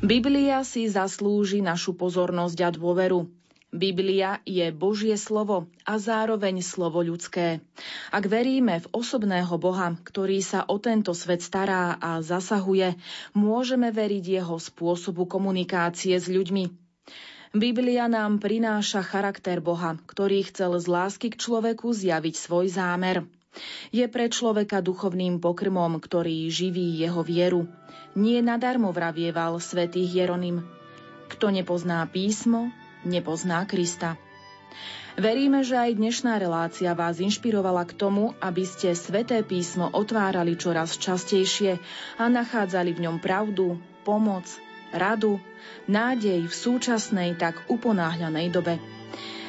Biblia 0.09 0.65
si 0.65 0.89
zaslúži 0.89 1.61
našu 1.61 1.93
pozornosť 1.93 2.59
a 2.65 2.69
dôveru. 2.73 3.29
Biblia 3.69 4.41
je 4.49 4.73
Božie 4.73 5.21
slovo 5.21 5.69
a 5.85 6.01
zároveň 6.01 6.65
slovo 6.65 7.05
ľudské. 7.05 7.61
Ak 8.09 8.25
veríme 8.25 8.81
v 8.81 8.89
osobného 8.97 9.53
Boha, 9.61 9.93
ktorý 10.01 10.41
sa 10.41 10.65
o 10.65 10.81
tento 10.81 11.13
svet 11.13 11.45
stará 11.45 12.01
a 12.01 12.25
zasahuje, 12.25 12.97
môžeme 13.37 13.93
veriť 13.93 14.41
jeho 14.41 14.57
spôsobu 14.57 15.29
komunikácie 15.29 16.17
s 16.17 16.25
ľuďmi. 16.25 16.73
Biblia 17.53 18.09
nám 18.09 18.41
prináša 18.41 19.05
charakter 19.05 19.61
Boha, 19.61 20.01
ktorý 20.09 20.41
chcel 20.49 20.81
z 20.81 20.89
lásky 20.89 21.29
k 21.29 21.37
človeku 21.37 21.93
zjaviť 21.93 22.33
svoj 22.33 22.73
zámer. 22.73 23.29
Je 23.91 24.05
pre 24.07 24.29
človeka 24.29 24.85
duchovným 24.85 25.41
pokrmom, 25.41 25.97
ktorý 25.99 26.53
živí 26.53 27.01
jeho 27.01 27.25
vieru. 27.25 27.65
Nie 28.13 28.45
nadarmo 28.45 28.93
vravieval 28.93 29.57
svätý 29.59 30.05
Jeronym. 30.05 30.67
Kto 31.33 31.53
nepozná 31.53 32.05
písmo, 32.09 32.73
nepozná 33.05 33.65
Krista. 33.65 34.21
Veríme, 35.19 35.67
že 35.67 35.75
aj 35.75 35.99
dnešná 35.99 36.39
relácia 36.39 36.95
vás 36.95 37.19
inšpirovala 37.19 37.83
k 37.91 37.97
tomu, 37.99 38.39
aby 38.39 38.63
ste 38.63 38.95
sveté 38.95 39.43
písmo 39.43 39.91
otvárali 39.91 40.55
čoraz 40.55 40.95
častejšie 40.95 41.83
a 42.23 42.25
nachádzali 42.31 42.95
v 42.95 43.03
ňom 43.03 43.17
pravdu, 43.19 43.83
pomoc, 44.07 44.47
radu, 44.95 45.43
nádej 45.91 46.47
v 46.47 46.55
súčasnej 46.55 47.35
tak 47.35 47.67
uponáhľanej 47.67 48.47
dobe. 48.55 48.98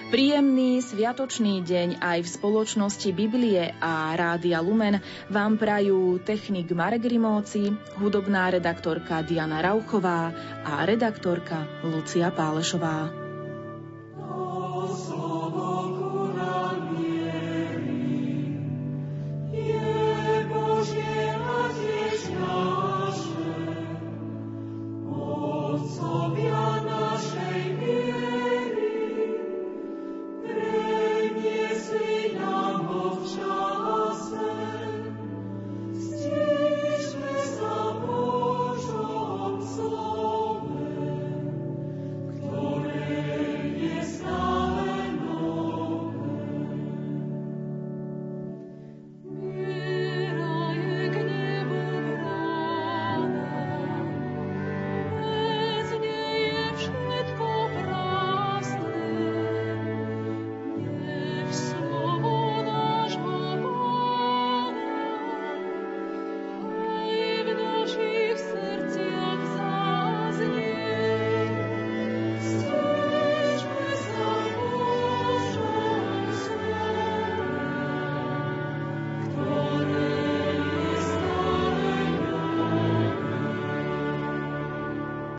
Príjemný 0.09 0.81
sviatočný 0.81 1.61
deň 1.61 2.01
aj 2.01 2.25
v 2.25 2.33
spoločnosti 2.33 3.13
Biblie 3.13 3.77
a 3.77 4.17
Rádia 4.17 4.57
Lumen 4.57 4.97
vám 5.29 5.53
prajú 5.53 6.17
technik 6.25 6.73
Marek 6.73 7.05
Rimóci, 7.05 7.69
hudobná 8.01 8.49
redaktorka 8.49 9.21
Diana 9.21 9.61
Rauchová 9.61 10.33
a 10.65 10.81
redaktorka 10.81 11.85
Lucia 11.85 12.33
Pálešová. 12.33 13.18